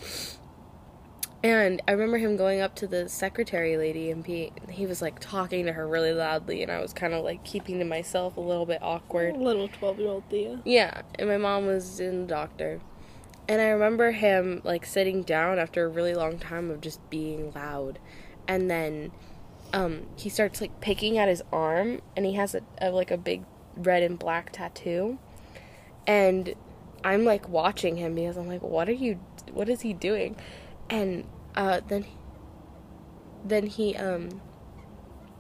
and 1.44 1.82
i 1.88 1.92
remember 1.92 2.18
him 2.18 2.36
going 2.36 2.60
up 2.60 2.74
to 2.74 2.88
the 2.88 3.08
secretary 3.08 3.78
lady 3.78 4.10
and 4.10 4.24
be, 4.24 4.52
he 4.72 4.88
was 4.88 5.04
like 5.04 5.20
talking 5.20 5.66
to 5.68 5.74
her 5.74 5.88
really 5.88 6.14
loudly 6.14 6.64
and 6.64 6.72
i 6.72 6.82
was 6.82 6.94
kind 6.94 7.14
of 7.14 7.24
like 7.24 7.44
keeping 7.44 7.78
to 7.78 7.86
myself 7.86 8.38
a 8.38 8.42
little 8.42 8.66
bit 8.66 8.80
awkward 8.82 9.36
A 9.36 9.38
Little 9.38 9.68
twelve-year-old 9.68 10.24
Thea. 10.32 10.62
yeah, 10.66 11.04
and 11.20 11.30
my 11.30 11.38
mom 11.38 11.68
was 11.68 12.00
in 12.00 12.22
the 12.22 12.28
doctor. 12.28 12.82
And 13.50 13.62
I 13.62 13.68
remember 13.68 14.12
him 14.12 14.62
like 14.66 14.86
sitting 14.86 15.24
down 15.24 15.58
after 15.58 15.86
a 15.86 15.88
really 15.88 16.14
long 16.14 16.38
time 16.38 16.70
of 16.70 16.82
just 16.82 17.08
being 17.10 17.54
loud. 17.54 17.98
And 18.46 18.70
then 18.70 19.12
um 19.72 20.08
he 20.18 20.28
starts 20.28 20.60
like 20.60 20.82
picking 20.82 21.18
at 21.18 21.30
his 21.30 21.42
arm 21.54 22.02
and 22.18 22.26
he 22.26 22.34
has 22.34 22.54
a, 22.56 22.62
a 22.82 22.90
like 22.92 23.10
a 23.10 23.18
big 23.18 23.46
red 23.78 24.04
and 24.04 24.18
black 24.18 24.52
tattoo. 24.52 25.20
And 26.06 26.56
I'm 27.04 27.26
like 27.26 27.48
watching 27.50 27.98
him 27.98 28.16
because 28.16 28.38
I'm 28.38 28.48
like 28.48 28.62
what 28.62 28.90
are 28.90 28.94
you 28.94 29.20
what 29.52 29.70
is 29.70 29.82
he 29.82 29.94
doing? 29.94 30.36
And 30.90 31.26
uh 31.56 31.82
then 31.88 32.06
then 33.46 33.68
he 33.68 33.96
um 33.96 34.42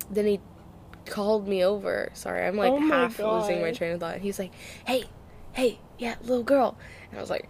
then 0.10 0.26
he 0.26 0.40
called 1.06 1.48
me 1.48 1.64
over. 1.64 2.10
Sorry, 2.14 2.46
I'm 2.46 2.58
like 2.58 2.74
Oh 2.74 2.80
half 2.80 3.20
losing 3.20 3.62
my 3.62 3.72
train 3.72 3.94
of 3.94 4.00
thought. 4.00 4.20
He's 4.20 4.40
like, 4.40 4.52
"Hey, 4.86 5.06
hey, 5.54 5.80
yeah, 5.98 6.16
little 6.22 6.44
girl," 6.44 6.78
and 7.10 7.18
I 7.18 7.22
was 7.22 7.30
like, 7.30 7.50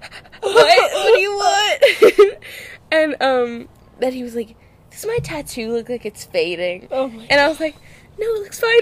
"What? 0.40 0.92
what 0.92 1.14
do 1.14 1.20
you 1.20 1.30
want?" 1.30 2.44
and 2.92 3.16
um, 3.22 3.68
then 3.98 4.12
he 4.12 4.22
was 4.22 4.34
like, 4.34 4.56
"Does 4.90 5.06
my 5.06 5.18
tattoo 5.22 5.72
look 5.72 5.88
like 5.88 6.06
it's 6.06 6.24
fading?" 6.24 6.88
Oh 6.90 7.08
my. 7.08 7.26
And 7.28 7.40
I 7.40 7.48
was 7.48 7.60
like, 7.60 7.76
"No, 8.18 8.26
it 8.26 8.42
looks 8.42 8.60
fine." 8.60 8.80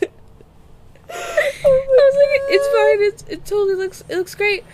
I 1.64 2.10
was 2.10 2.16
like, 2.16 2.40
"It's 2.50 2.68
fine. 2.68 3.02
It's 3.08 3.22
it 3.28 3.46
totally 3.46 3.74
looks 3.74 4.02
it 4.08 4.16
looks 4.16 4.34
great." 4.34 4.64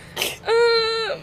Um. 0.47 1.21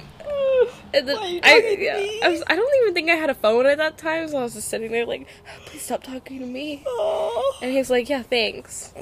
And 0.94 1.08
then 1.08 1.16
Why 1.16 1.25
are 1.25 1.28
you 1.28 1.40
I, 1.42 1.76
yeah. 1.78 2.26
I 2.26 2.28
was 2.30 2.42
I 2.46 2.56
don't 2.56 2.82
even 2.82 2.94
think 2.94 3.11
I 3.11 3.14
had 3.14 3.30
a 3.30 3.35
phone 3.35 3.66
at 3.66 3.78
that 3.78 3.99
time, 3.99 4.28
so 4.28 4.38
I 4.38 4.42
was 4.42 4.54
just 4.54 4.68
sitting 4.68 4.90
there 4.92 5.04
like, 5.04 5.26
please 5.66 5.82
stop 5.82 6.02
talking 6.02 6.40
to 6.40 6.46
me. 6.46 6.82
Oh. 6.87 7.58
And 7.62 7.70
he's 7.73 7.90
like, 7.90 8.08
yeah, 8.08 8.23
thanks. 8.23 8.92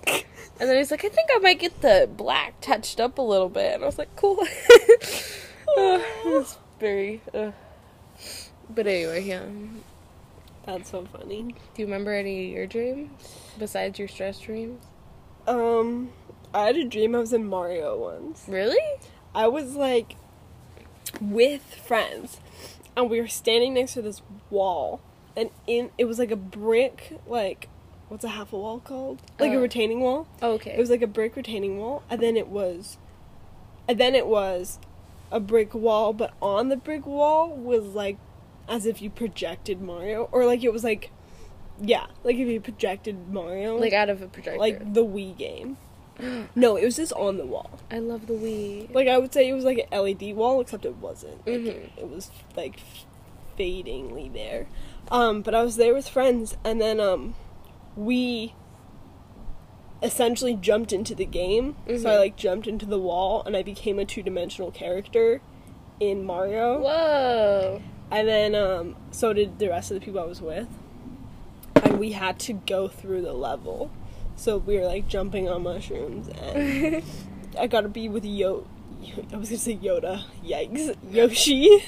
And 0.61 0.69
then 0.69 0.77
he's 0.77 0.91
like, 0.91 1.05
I 1.05 1.09
think 1.09 1.29
I 1.35 1.39
might 1.39 1.59
get 1.59 1.81
the 1.83 2.09
black 2.11 2.61
touched 2.61 3.01
up 3.01 3.19
a 3.19 3.23
little 3.23 3.49
bit. 3.49 3.75
And 3.75 3.83
I 3.83 3.87
was 3.87 3.99
like, 3.99 4.15
cool. 4.17 4.39
uh, 4.41 4.47
it 5.77 6.27
was 6.27 6.59
very. 6.81 7.21
Uh. 7.33 7.53
But 8.71 8.87
anyway, 8.87 9.25
yeah. 9.25 9.45
That's 10.67 10.91
so 10.91 11.07
funny. 11.07 11.43
Do 11.43 11.83
you 11.83 11.87
remember 11.87 12.13
any 12.13 12.47
of 12.47 12.53
your 12.53 12.67
dreams 12.67 13.39
besides 13.59 13.99
your 13.99 14.09
stress 14.09 14.39
dreams? 14.39 14.83
Um, 15.47 16.11
I 16.55 16.67
had 16.67 16.77
a 16.77 16.85
dream 16.85 17.15
I 17.15 17.19
was 17.19 17.33
in 17.33 17.45
Mario 17.47 17.99
once. 17.99 18.45
Really? 18.49 18.79
I 19.35 19.49
was 19.49 19.75
like 19.75 20.17
with 21.21 21.63
friends, 21.63 22.39
and 22.97 23.11
we 23.11 23.21
were 23.21 23.29
standing 23.29 23.75
next 23.75 23.95
to 23.95 24.03
this 24.03 24.23
wall, 24.51 25.01
and 25.37 25.51
in 25.67 25.91
it 25.99 26.05
was 26.05 26.19
like 26.19 26.31
a 26.31 26.37
brick, 26.37 27.19
like 27.27 27.69
what's 28.09 28.25
a 28.25 28.29
half 28.29 28.53
a 28.53 28.59
wall 28.59 28.79
called? 28.81 29.21
Like 29.41 29.53
a 29.53 29.57
Uh, 29.57 29.61
retaining 29.61 30.01
wall. 30.01 30.27
Okay. 30.43 30.73
It 30.73 30.79
was 30.79 30.91
like 30.91 31.03
a 31.03 31.07
brick 31.09 31.35
retaining 31.37 31.79
wall, 31.79 32.03
and 32.09 32.21
then 32.21 32.37
it 32.37 32.49
was, 32.49 32.99
and 33.89 33.99
then 33.99 34.15
it 34.15 34.27
was 34.27 34.79
a 35.33 35.41
brick 35.41 35.75
wall, 35.75 36.13
but 36.13 36.33
on 36.41 36.69
the 36.69 36.77
brick 36.77 37.05
wall 37.07 37.49
was 37.51 37.85
like 37.87 38.17
as 38.69 38.87
if 38.87 39.03
you 39.03 39.11
projected 39.11 39.81
Mario, 39.81 40.29
or 40.31 40.47
like 40.47 40.63
it 40.63 40.73
was 40.73 40.85
like, 40.85 41.11
yeah, 41.81 42.07
like 42.23 42.37
if 42.37 42.47
you 42.47 42.61
projected 42.61 43.29
Mario, 43.33 43.77
like 43.77 43.93
out 43.93 44.09
of 44.09 44.23
a 44.23 44.29
projector. 44.29 44.61
like 44.61 44.95
the 44.95 45.05
Wii 45.05 45.37
game. 45.37 45.77
No, 46.55 46.77
it 46.77 46.85
was 46.85 46.97
just 46.97 47.13
on 47.15 47.37
the 47.39 47.47
wall. 47.47 47.79
I 47.91 47.99
love 47.99 48.27
the 48.27 48.35
Wii. 48.35 48.95
Like 48.95 49.09
I 49.09 49.19
would 49.19 49.33
say 49.33 49.49
it 49.49 49.55
was 49.55 49.65
like 49.65 49.89
an 49.91 49.99
LED 50.03 50.35
wall, 50.37 50.61
except 50.61 50.85
it 50.85 50.97
wasn't. 50.97 51.47
Like, 51.47 51.57
Mhm. 51.61 51.67
it, 51.67 51.93
it 51.99 52.09
was 52.09 52.31
like 52.57 52.79
fadingly 53.57 54.29
there. 54.29 54.67
Um, 55.11 55.43
but 55.43 55.55
I 55.55 55.63
was 55.63 55.77
there 55.77 55.93
with 55.95 56.09
friends, 56.09 56.57
and 56.65 56.81
then 56.81 57.01
um, 57.01 57.35
we 57.97 58.55
essentially 60.03 60.55
jumped 60.55 60.93
into 60.93 61.15
the 61.15 61.25
game. 61.25 61.77
So 61.87 61.93
I 61.93 61.97
Mhm. 62.15 62.19
like 62.19 62.37
jumped 62.37 62.67
into 62.67 62.87
the 62.87 62.99
wall, 62.99 63.43
and 63.47 63.57
I 63.57 63.63
became 63.63 63.99
a 63.99 64.05
two 64.05 64.23
dimensional 64.23 64.71
character 64.71 65.41
in 66.01 66.25
Mario. 66.25 66.81
Whoa. 66.81 67.83
And 68.11 68.29
then 68.29 68.55
um, 68.55 68.97
so 69.11 69.33
did 69.33 69.59
the 69.59 69.69
rest 69.69 69.91
of 69.91 69.99
the 69.99 70.05
people 70.05 70.21
I 70.21 70.25
was 70.27 70.41
with, 70.43 70.69
and 71.83 71.99
we 71.99 72.13
had 72.13 72.39
to 72.41 72.53
go 72.53 72.87
through 72.89 73.23
the 73.23 73.33
level. 73.33 73.91
So 74.37 74.59
we 74.59 74.79
were 74.79 74.85
like 74.87 75.09
jumping 75.09 75.49
on 75.49 75.63
mushrooms 75.63 76.29
and. 76.29 77.03
I 77.59 77.69
gotta 77.69 77.89
be 77.89 78.09
with 78.09 78.25
Yo. 78.25 78.67
I 79.33 79.37
was 79.37 79.49
gonna 79.49 79.59
say 79.59 79.77
Yoda. 79.77 80.25
Yikes, 80.45 80.97
Yoshi. 81.11 81.85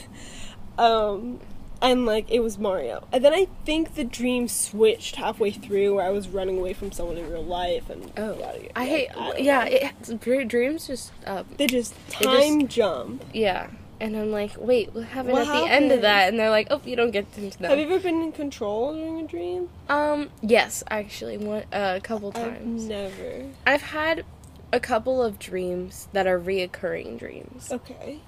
Um, 0.79 1.41
and 1.83 2.07
like 2.07 2.31
it 2.31 2.41
was 2.41 2.57
Mario. 2.59 3.07
And 3.13 3.25
then 3.25 3.35
I 3.35 3.49
think 3.65 3.95
the 3.97 4.05
dream 4.05 4.47
switched 4.49 5.17
halfway 5.17 5.51
through, 5.51 5.95
where 5.97 6.07
I 6.07 6.11
was 6.11 6.29
running 6.29 6.59
away 6.59 6.73
from 6.73 6.93
someone 6.93 7.17
in 7.17 7.29
real 7.31 7.45
life, 7.45 7.91
and 7.91 8.13
Oh, 8.17 8.39
yada, 8.39 8.59
yada, 8.63 8.71
I 8.79 8.85
hate. 8.87 9.09
don't 9.13 9.41
yeah, 9.41 9.65
know. 9.65 9.71
it, 9.71 10.21
dr- 10.21 10.49
dreams 10.49 10.87
just. 10.87 11.13
Uh, 11.27 11.43
they 11.57 11.67
just 11.67 11.95
They 12.11 12.25
just- 12.27 12.47
time 12.49 12.69
jump. 12.69 13.25
yeah, 13.35 13.71
And 13.99 14.15
I'm 14.17 14.31
like, 14.31 14.53
wait, 14.59 14.93
what 14.95 15.05
happened 15.05 15.33
What 15.33 15.49
at 15.49 15.53
the 15.65 15.71
end 15.71 15.91
of 15.91 16.03
that? 16.03 16.29
And 16.29 16.39
they're 16.39 16.51
like, 16.51 16.67
oh, 16.71 16.83
you 16.85 16.97
don't 16.97 17.13
get 17.13 17.33
to 17.35 17.41
know. 17.63 17.69
Have 17.71 17.79
you 17.79 17.85
ever 17.87 17.99
been 17.99 18.21
in 18.23 18.33
control 18.33 18.93
during 18.95 19.21
a 19.21 19.27
dream? 19.27 19.71
um, 19.89 20.29
yes, 20.43 20.85
actually, 20.91 21.39
one 21.39 21.63
uh, 21.73 21.95
a 21.97 22.01
couple 22.01 22.29
I've 22.37 22.43
times. 22.59 22.85
never. 22.85 23.47
I've 23.67 23.81
had 23.83 24.25
a 24.73 24.81
couple 24.81 25.23
of 25.23 25.39
dreams 25.39 26.09
that 26.13 26.27
are 26.27 26.39
reoccurring 26.39 27.19
dreams, 27.19 27.71
Okay. 27.73 28.21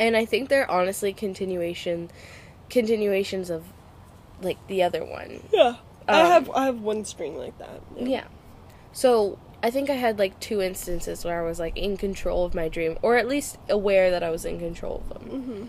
and 0.00 0.16
I 0.16 0.24
think 0.24 0.48
they're 0.48 0.70
honestly 0.70 1.12
continuation, 1.12 2.10
continuations 2.70 3.50
of, 3.50 3.64
like 4.40 4.56
the 4.68 4.82
other 4.82 5.04
one. 5.04 5.42
Yeah. 5.52 5.76
I 6.08 6.20
Um, 6.22 6.26
have 6.30 6.50
I 6.50 6.64
have 6.66 6.80
one 6.80 7.04
string 7.04 7.36
like 7.36 7.58
that. 7.58 7.80
Yeah. 7.98 8.24
So 8.92 9.38
I 9.64 9.70
think 9.70 9.88
I 9.88 9.94
had 9.94 10.18
like 10.18 10.38
two 10.40 10.60
instances 10.60 11.24
where 11.24 11.40
I 11.40 11.42
was 11.48 11.58
like 11.58 11.76
in 11.76 11.96
control 11.96 12.44
of 12.44 12.54
my 12.54 12.68
dream, 12.68 12.98
or 13.00 13.16
at 13.16 13.26
least 13.26 13.56
aware 13.70 14.10
that 14.10 14.22
I 14.22 14.28
was 14.30 14.44
in 14.44 14.58
control 14.58 15.02
of 15.02 15.08
them, 15.08 15.28
Mm-hmm. 15.30 15.64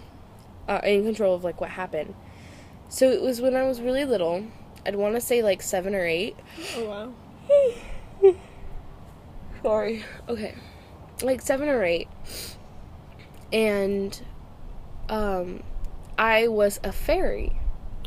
uh, 0.70 0.82
in 0.84 1.06
control 1.06 1.34
of 1.34 1.46
like 1.46 1.62
what 1.62 1.70
happened. 1.70 2.14
So 2.90 3.10
it 3.10 3.22
was 3.22 3.40
when 3.40 3.56
I 3.56 3.64
was 3.64 3.80
really 3.80 4.04
little. 4.04 4.46
I'd 4.86 4.96
want 4.98 5.16
to 5.16 5.22
say 5.22 5.42
like 5.42 5.62
seven 5.62 5.96
or 5.96 6.06
eight. 6.06 6.36
Oh 6.76 7.14
wow. 8.22 8.34
Sorry. 9.64 10.04
Okay. 10.28 10.56
Like 11.24 11.42
seven 11.42 11.70
or 11.70 11.84
eight. 11.84 12.08
And 13.54 14.22
um 15.10 15.64
I 16.20 16.48
was 16.50 16.80
a 16.84 16.92
fairy. 16.92 17.60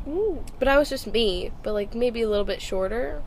Ooh. 0.07 0.45
But 0.59 0.69
I 0.69 0.79
was 0.79 0.89
just 0.89 1.07
me, 1.07 1.51
but 1.63 1.73
like 1.73 1.95
maybe 1.95 2.23
a 2.23 2.29
little 2.29 2.45
bit 2.45 2.61
shorter. 2.63 3.23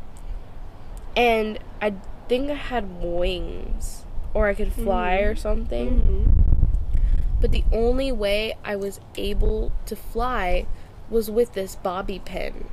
And 1.15 1.60
I 1.82 1.94
think 2.32 2.50
I 2.50 2.54
had 2.54 3.04
wings. 3.04 4.06
Or 4.34 4.48
I 4.48 4.54
could 4.54 4.72
fly 4.72 5.16
or 5.16 5.36
something. 5.36 5.90
Mm-hmm. 5.90 6.32
But 7.42 7.52
the 7.52 7.66
only 7.74 8.10
way 8.10 8.56
I 8.64 8.78
was 8.78 9.02
able 9.18 9.74
to 9.88 9.98
fly 9.98 10.66
was 11.10 11.30
with 11.30 11.52
this 11.54 11.76
bobby 11.76 12.20
pin. 12.24 12.70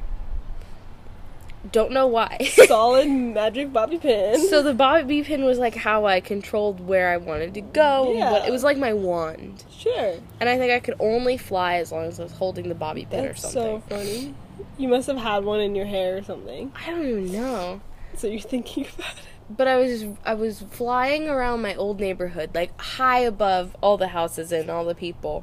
Don't 1.73 1.91
know 1.91 2.07
why. 2.07 2.38
Solid 2.69 3.09
magic 3.09 3.73
bobby 3.73 3.99
pin. 3.99 4.49
So 4.49 4.62
the 4.62 4.75
bobby 4.75 5.25
pin 5.25 5.45
was 5.45 5.59
like 5.59 5.75
how 5.75 6.07
I 6.07 6.21
controlled 6.21 6.79
where 6.79 7.09
I 7.09 7.17
wanted 7.17 7.55
to 7.55 7.61
go. 7.61 8.12
Yeah. 8.15 8.47
It 8.47 8.53
was 8.53 8.62
like 8.62 8.79
my 8.79 8.93
wand, 8.93 9.65
sure. 9.77 10.15
and 10.38 10.49
I 10.49 10.57
think 10.57 10.71
I 10.71 10.79
could 10.79 10.95
only 11.00 11.37
fly 11.37 11.79
as 11.79 11.91
long 11.91 12.05
as 12.05 12.21
I 12.21 12.23
was 12.23 12.33
holding 12.33 12.69
the 12.69 12.77
bobby 12.77 13.07
pin 13.11 13.25
That's 13.25 13.45
or 13.45 13.49
something. 13.49 13.83
so 13.88 13.97
funny. 13.97 14.35
You 14.77 14.87
must 14.87 15.09
have 15.09 15.17
had 15.17 15.45
one 15.45 15.59
in 15.59 15.75
your 15.75 15.87
hair 15.87 16.19
or 16.19 16.23
something. 16.23 16.73
I 16.77 16.91
don't 16.91 17.05
even 17.05 17.33
know. 17.33 17.81
So 18.17 18.29
you're 18.29 18.41
thinking 18.41 18.87
about 18.95 19.19
it. 19.19 19.38
But 19.50 19.67
I 19.67 19.76
was 19.76 20.05
I 20.25 20.35
was 20.35 20.61
flying 20.61 21.28
around 21.28 21.62
my 21.62 21.75
old 21.75 22.00
neighborhood, 22.00 22.50
like 22.55 22.78
high 22.81 23.21
above 23.21 23.76
all 23.83 23.97
the 23.97 24.09
houses 24.09 24.52
and 24.52 24.69
all 24.71 24.85
the 24.85 24.95
people, 24.95 25.43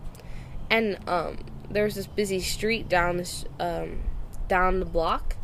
and 0.70 0.98
um, 1.08 1.38
there 1.70 1.84
was 1.84 1.96
this 1.96 2.08
busy 2.08 2.40
street 2.40 2.88
down 2.88 3.18
this 3.18 3.46
um, 3.60 4.02
down 4.48 4.80
the 4.80 4.86
block. 4.86 5.36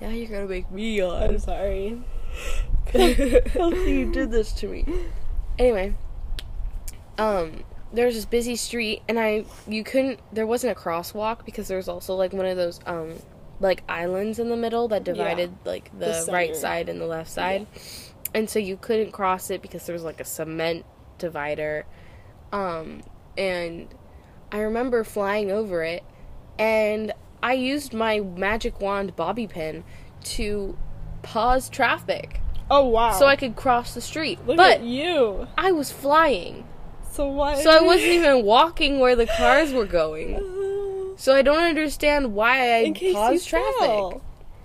Now 0.00 0.08
you're 0.08 0.28
gonna 0.28 0.46
make 0.46 0.70
me 0.70 1.00
I'm 1.02 1.30
yawn. 1.30 1.38
sorry. 1.38 2.02
Kelsey, 2.86 3.92
you 3.92 4.10
did 4.12 4.30
this 4.30 4.52
to 4.52 4.68
me. 4.68 4.86
Anyway, 5.58 5.94
um, 7.18 7.64
there 7.92 8.06
was 8.06 8.14
this 8.14 8.24
busy 8.24 8.56
street, 8.56 9.02
and 9.08 9.20
I 9.20 9.44
you 9.68 9.84
couldn't. 9.84 10.20
There 10.32 10.46
wasn't 10.46 10.76
a 10.76 10.80
crosswalk 10.80 11.44
because 11.44 11.68
there 11.68 11.76
was 11.76 11.88
also 11.88 12.14
like 12.14 12.32
one 12.32 12.46
of 12.46 12.56
those 12.56 12.80
um 12.86 13.14
like 13.60 13.82
islands 13.88 14.38
in 14.38 14.48
the 14.48 14.56
middle 14.56 14.88
that 14.88 15.04
divided 15.04 15.54
like 15.64 15.90
the, 15.98 16.24
The 16.26 16.32
right 16.32 16.56
side 16.56 16.88
and 16.88 17.00
the 17.00 17.06
left 17.06 17.30
side, 17.30 17.66
and 18.34 18.48
so 18.48 18.58
you 18.58 18.76
couldn't 18.76 19.12
cross 19.12 19.50
it 19.50 19.62
because 19.62 19.86
there 19.86 19.92
was 19.92 20.02
like 20.02 20.20
a 20.20 20.24
cement 20.24 20.84
divider, 21.18 21.86
um, 22.52 23.02
and 23.36 23.88
I 24.50 24.60
remember 24.60 25.04
flying 25.04 25.50
over 25.50 25.82
it, 25.84 26.02
and 26.58 27.12
I 27.42 27.52
used 27.52 27.92
my 27.92 28.20
magic 28.20 28.80
wand 28.80 29.14
bobby 29.14 29.46
pin 29.46 29.84
to 30.24 30.76
pause 31.22 31.68
traffic 31.68 32.40
Oh 32.70 32.86
wow. 32.88 33.12
so 33.12 33.26
I 33.26 33.36
could 33.36 33.56
cross 33.56 33.94
the 33.94 34.00
street. 34.00 34.38
Look 34.46 34.56
but 34.56 34.80
at 34.80 34.82
you. 34.82 35.48
I 35.58 35.72
was 35.72 35.90
flying. 35.90 36.66
So 37.10 37.26
why? 37.28 37.60
So 37.60 37.70
I 37.70 37.80
wasn't 37.80 38.10
even 38.12 38.44
walking 38.44 39.00
where 39.00 39.16
the 39.16 39.26
cars 39.26 39.72
were 39.72 39.86
going. 39.86 40.34
So 41.20 41.34
I 41.34 41.42
don't 41.42 41.62
understand 41.64 42.32
why 42.34 42.76
I 42.76 42.78
In 42.78 42.94
case 42.94 43.12
paused 43.14 43.44
you 43.44 43.50
traffic. 43.50 43.78
fell. 43.78 44.22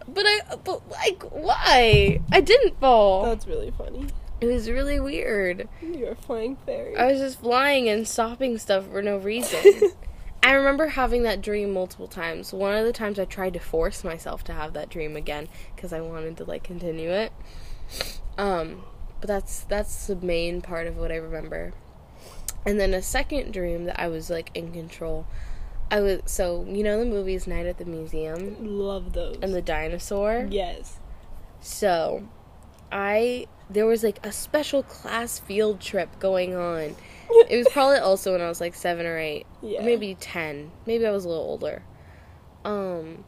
But 0.08 0.26
I 0.26 0.39
but 0.63 0.89
like 0.89 1.22
why? 1.24 2.22
I 2.32 2.39
didn't 2.39 2.80
fall. 2.80 3.26
That's 3.26 3.46
really 3.46 3.72
funny. 3.78 4.08
it 4.39 4.46
was 4.46 4.70
really 4.70 4.98
weird. 4.98 5.68
You're 5.82 6.12
a 6.12 6.15
flying 6.15 6.56
fairy. 6.65 6.96
I 6.96 7.08
was 7.12 7.20
just 7.20 7.41
flying 7.41 7.89
and 7.89 8.08
stopping 8.08 8.58
stuff 8.58 8.88
for 8.89 9.02
no 9.02 9.18
reason. 9.18 9.91
I 10.44 10.54
remember 10.54 10.88
having 10.88 11.24
that 11.24 11.41
dream 11.41 11.74
multiple 11.74 12.08
times. 12.08 12.54
One 12.54 12.74
of 12.74 12.86
the 12.86 12.94
times 12.94 13.20
I 13.20 13.26
tried 13.26 13.56
to 13.56 13.60
force 13.60 14.06
myself 14.06 14.46
to 14.46 14.54
have 14.54 14.72
that 14.76 14.88
dream 14.88 15.18
again 15.18 15.50
because 15.76 15.91
I 15.91 16.00
wanted 16.00 16.38
to 16.38 16.46
like 16.46 16.63
continue 16.63 17.10
it. 17.12 17.34
Um, 18.38 18.84
but 19.20 19.28
that's 19.28 19.60
that's 19.65 20.08
the 20.08 20.15
main 20.15 20.62
part 20.62 20.88
of 20.88 20.96
what 20.96 21.12
I 21.12 21.18
remember. 21.18 21.74
And 22.65 22.80
then 22.80 22.94
a 22.94 23.02
second 23.02 23.52
dream 23.52 23.84
that 23.86 24.00
I 24.00 24.08
was 24.08 24.30
like 24.30 24.52
in 24.56 24.72
control. 24.72 25.28
I 25.91 26.02
was 26.02 26.21
so 26.26 26.65
you 26.67 26.84
know 26.84 27.00
the 27.00 27.06
movies 27.06 27.48
Night 27.48 27.65
at 27.65 27.78
the 27.78 27.86
Museum 27.86 28.56
Love 28.60 29.13
those. 29.13 29.38
and 29.41 29.54
the 29.54 29.62
dinosaur. 29.62 30.48
yes. 30.50 31.00
So, 31.62 32.28
I 32.91 33.48
there 33.69 33.86
was 33.88 34.04
like 34.04 34.24
a 34.26 34.32
special 34.32 34.84
class 34.84 35.39
field 35.39 35.80
trip 35.82 36.19
going 36.19 36.56
on. 36.56 36.95
It 37.50 37.58
was 37.58 37.67
probably 37.74 37.98
also 37.98 38.34
when 38.34 38.41
I 38.41 38.48
was 38.48 38.62
like 38.62 38.76
seven 38.76 39.06
or 39.08 39.17
eight, 39.17 39.48
Yeah. 39.63 39.84
maybe 39.84 40.15
ten. 40.19 40.71
Maybe 40.86 41.06
I 41.08 41.12
was 41.12 41.26
a 41.26 41.28
little 41.30 41.43
older. 41.43 41.82
Um, 42.63 43.26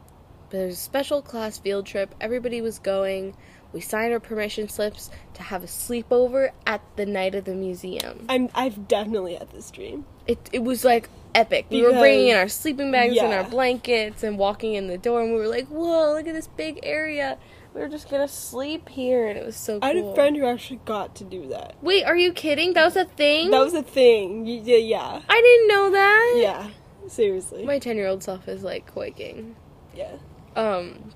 but 0.49 0.57
there 0.57 0.65
was 0.67 0.75
a 0.75 0.79
special 0.79 1.21
class 1.23 1.57
field 1.57 1.85
trip. 1.87 2.13
Everybody 2.21 2.61
was 2.61 2.77
going. 2.79 3.35
We 3.73 3.81
signed 3.81 4.13
our 4.13 4.19
permission 4.19 4.69
slips 4.69 5.09
to 5.33 5.41
have 5.43 5.63
a 5.63 5.67
sleepover 5.67 6.51
at 6.65 6.81
the 6.95 7.05
night 7.07 7.33
of 7.35 7.45
the 7.45 7.55
museum. 7.55 8.25
I'm. 8.29 8.49
I've 8.55 8.87
definitely 8.87 9.33
had 9.35 9.49
this 9.51 9.71
dream. 9.71 10.05
It 10.27 10.47
it 10.53 10.63
was 10.63 10.85
like 10.85 11.09
epic. 11.37 11.67
We 11.69 11.81
were 11.83 11.91
bringing 11.91 12.29
in 12.29 12.37
our 12.37 12.47
sleeping 12.47 12.91
bags 12.91 13.15
and 13.17 13.33
our 13.33 13.43
blankets 13.43 14.23
and 14.23 14.37
walking 14.37 14.73
in 14.73 14.87
the 14.87 14.97
door, 14.97 15.21
and 15.21 15.31
we 15.33 15.37
were 15.39 15.47
like, 15.47 15.67
"Whoa, 15.67 16.13
look 16.13 16.27
at 16.27 16.33
this 16.33 16.47
big 16.47 16.79
area! 16.83 17.37
We're 17.73 17.87
just 17.89 18.09
gonna 18.09 18.27
sleep 18.27 18.89
here," 18.89 19.27
and 19.27 19.37
it 19.37 19.45
was 19.45 19.55
so 19.55 19.77
I 19.81 19.87
had 19.89 19.97
a 19.97 20.15
friend 20.15 20.35
who 20.35 20.45
actually 20.45 20.81
got 20.85 21.15
to 21.17 21.23
do 21.23 21.47
that. 21.49 21.75
Wait, 21.81 22.03
are 22.05 22.17
you 22.17 22.33
kidding? 22.33 22.73
That 22.73 22.85
was 22.85 22.95
a 22.95 23.05
thing. 23.05 23.51
That 23.51 23.59
was 23.63 23.73
a 23.75 23.83
thing. 23.83 24.45
Yeah. 24.47 24.77
Yeah. 24.77 25.21
I 25.29 25.41
didn't 25.41 25.67
know 25.67 25.91
that. 25.91 26.33
Yeah. 26.37 26.69
Seriously. 27.07 27.63
My 27.65 27.77
ten-year-old 27.79 28.23
self 28.23 28.47
is 28.47 28.63
like 28.63 28.91
quaking. 28.91 29.55
yeah. 29.95 30.13
Um, 30.55 31.11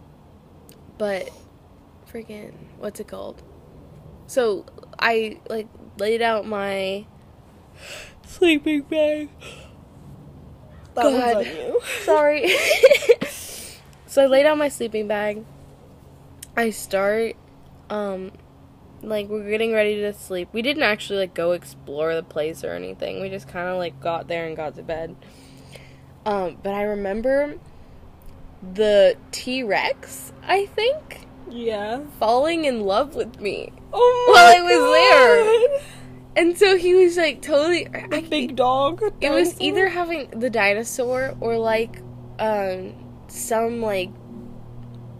but 0.99 1.29
freaking, 2.11 2.53
what's 2.77 2.99
it 2.99 3.07
called? 3.07 3.41
So 4.27 4.65
I 4.99 5.39
like 5.49 5.67
laid 5.97 6.21
out 6.21 6.45
my 6.45 7.05
sleeping 8.25 8.83
bag. 8.83 9.29
That 10.95 11.03
God. 11.03 11.35
on 11.37 11.45
you. 11.45 11.81
Sorry. 12.03 12.49
so 14.07 14.23
I 14.23 14.25
lay 14.25 14.43
down 14.43 14.57
my 14.57 14.69
sleeping 14.69 15.07
bag. 15.07 15.43
I 16.55 16.69
start 16.71 17.35
um 17.89 18.31
like 19.01 19.29
we're 19.29 19.49
getting 19.49 19.73
ready 19.73 19.95
to 20.01 20.13
sleep. 20.13 20.49
We 20.53 20.61
didn't 20.61 20.83
actually 20.83 21.19
like 21.19 21.33
go 21.33 21.53
explore 21.53 22.13
the 22.13 22.23
place 22.23 22.63
or 22.63 22.73
anything. 22.73 23.21
We 23.21 23.29
just 23.29 23.47
kind 23.47 23.67
of 23.67 23.77
like 23.77 23.99
got 23.99 24.27
there 24.27 24.45
and 24.45 24.55
got 24.55 24.75
to 24.75 24.83
bed. 24.83 25.15
Um 26.25 26.57
but 26.61 26.73
I 26.73 26.83
remember 26.83 27.55
the 28.73 29.17
T-Rex, 29.31 30.33
I 30.43 30.67
think, 30.67 31.25
Yeah. 31.49 32.01
falling 32.19 32.65
in 32.65 32.81
love 32.81 33.15
with 33.15 33.39
me. 33.39 33.71
Oh 33.91 34.31
my 34.35 34.61
While 34.61 34.67
I 34.67 34.77
was 35.71 35.79
God. 35.81 35.83
And 36.41 36.57
so 36.57 36.75
he 36.75 36.95
was 36.95 37.17
like 37.17 37.43
totally 37.43 37.83
The 37.83 38.15
I, 38.15 38.21
big 38.21 38.55
dog. 38.55 39.03
It 39.21 39.29
was 39.29 39.61
either 39.61 39.87
having 39.87 40.27
the 40.31 40.49
dinosaur 40.49 41.37
or 41.39 41.55
like 41.59 42.01
um 42.39 42.95
some 43.27 43.79
like 43.79 44.09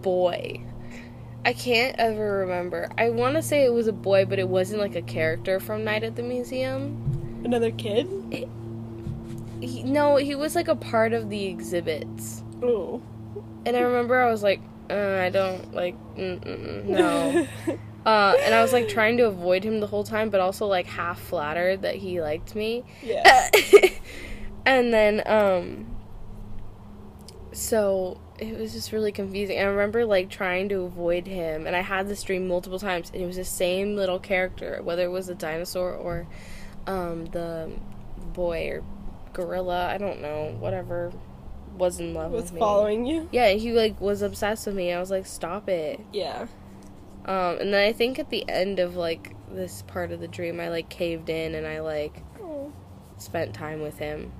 boy. 0.01 0.63
I 1.45 1.53
can't 1.53 1.95
ever 1.99 2.39
remember. 2.39 2.89
I 2.97 3.11
want 3.11 3.35
to 3.35 3.43
say 3.43 3.63
it 3.65 3.71
was 3.71 3.85
a 3.85 3.93
boy, 3.93 4.25
but 4.25 4.39
it 4.39 4.49
wasn't 4.49 4.81
like 4.81 4.95
a 4.95 5.03
character 5.03 5.59
from 5.59 5.83
Night 5.83 6.03
at 6.03 6.15
the 6.15 6.23
Museum. 6.23 7.41
another 7.45 7.69
kid. 7.69 8.07
He, 9.61 9.83
no, 9.83 10.15
he 10.15 10.33
was 10.33 10.55
like 10.55 10.69
a 10.69 10.75
part 10.75 11.13
of 11.13 11.29
the 11.29 11.45
exhibits. 11.45 12.43
Oh. 12.63 12.99
And 13.67 13.77
I 13.77 13.81
remember 13.81 14.19
I 14.19 14.31
was 14.31 14.41
like, 14.41 14.59
uh, 14.89 15.19
I 15.19 15.29
don't 15.29 15.71
like, 15.71 15.95
no. 16.17 17.47
uh, 18.05 18.35
and 18.39 18.53
I 18.53 18.61
was 18.61 18.73
like 18.73 18.87
trying 18.87 19.17
to 19.17 19.27
avoid 19.27 19.63
him 19.63 19.79
the 19.79 19.87
whole 19.87 20.03
time, 20.03 20.29
but 20.29 20.39
also 20.39 20.65
like 20.65 20.87
half 20.87 21.19
flattered 21.19 21.83
that 21.83 21.95
he 21.95 22.21
liked 22.21 22.55
me. 22.55 22.83
yeah. 23.03 23.49
and 24.65 24.93
then 24.93 25.23
um 25.25 25.87
so 27.51 28.19
it 28.39 28.57
was 28.57 28.73
just 28.73 28.91
really 28.91 29.11
confusing. 29.11 29.59
I 29.59 29.63
remember 29.63 30.05
like 30.05 30.29
trying 30.29 30.69
to 30.69 30.81
avoid 30.81 31.27
him 31.27 31.67
and 31.67 31.75
I 31.75 31.81
had 31.81 32.07
this 32.07 32.23
dream 32.23 32.47
multiple 32.47 32.79
times 32.79 33.11
and 33.13 33.21
it 33.21 33.25
was 33.25 33.35
the 33.35 33.45
same 33.45 33.95
little 33.95 34.19
character, 34.19 34.79
whether 34.83 35.03
it 35.03 35.11
was 35.11 35.29
a 35.29 35.35
dinosaur 35.35 35.93
or 35.93 36.27
um 36.87 37.25
the 37.27 37.71
boy 38.33 38.69
or 38.69 38.83
gorilla, 39.33 39.87
I 39.87 39.97
don't 39.97 40.21
know, 40.21 40.55
whatever, 40.59 41.11
was 41.77 41.99
in 41.99 42.13
love 42.13 42.31
Was 42.31 42.43
with 42.43 42.53
me. 42.53 42.59
Was 42.59 42.67
following 42.67 43.05
you? 43.05 43.29
Yeah, 43.31 43.49
he 43.49 43.71
like 43.73 43.99
was 44.01 44.21
obsessed 44.21 44.65
with 44.65 44.75
me. 44.75 44.91
I 44.91 44.99
was 44.99 45.11
like, 45.11 45.25
stop 45.25 45.69
it. 45.69 45.99
Yeah. 46.11 46.47
Um, 47.25 47.59
and 47.59 47.73
then 47.73 47.87
I 47.87 47.93
think 47.93 48.17
at 48.19 48.29
the 48.29 48.47
end 48.49 48.79
of 48.79 48.95
like 48.95 49.35
this 49.51 49.83
part 49.83 50.11
of 50.11 50.19
the 50.19 50.27
dream, 50.27 50.59
I 50.59 50.69
like 50.69 50.89
caved 50.89 51.29
in 51.29 51.55
and 51.55 51.67
I 51.67 51.81
like 51.81 52.23
Oh. 52.41 52.71
spent 53.17 53.53
time 53.53 53.81
with 53.81 53.97
him. 53.99 54.31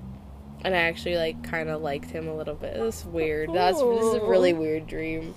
And 0.64 0.76
I 0.76 0.80
actually 0.80 1.16
like 1.18 1.44
kind 1.44 1.70
of 1.70 1.82
liked 1.82 2.12
him 2.12 2.28
a 2.28 2.36
little 2.36 2.56
bit. 2.56 2.78
It 2.78 2.82
was 2.82 3.04
weird. 3.06 3.54
That's 3.54 3.80
this 3.80 4.04
is 4.06 4.14
a 4.16 4.26
really 4.26 4.54
weird 4.54 4.88
dream. 4.88 5.34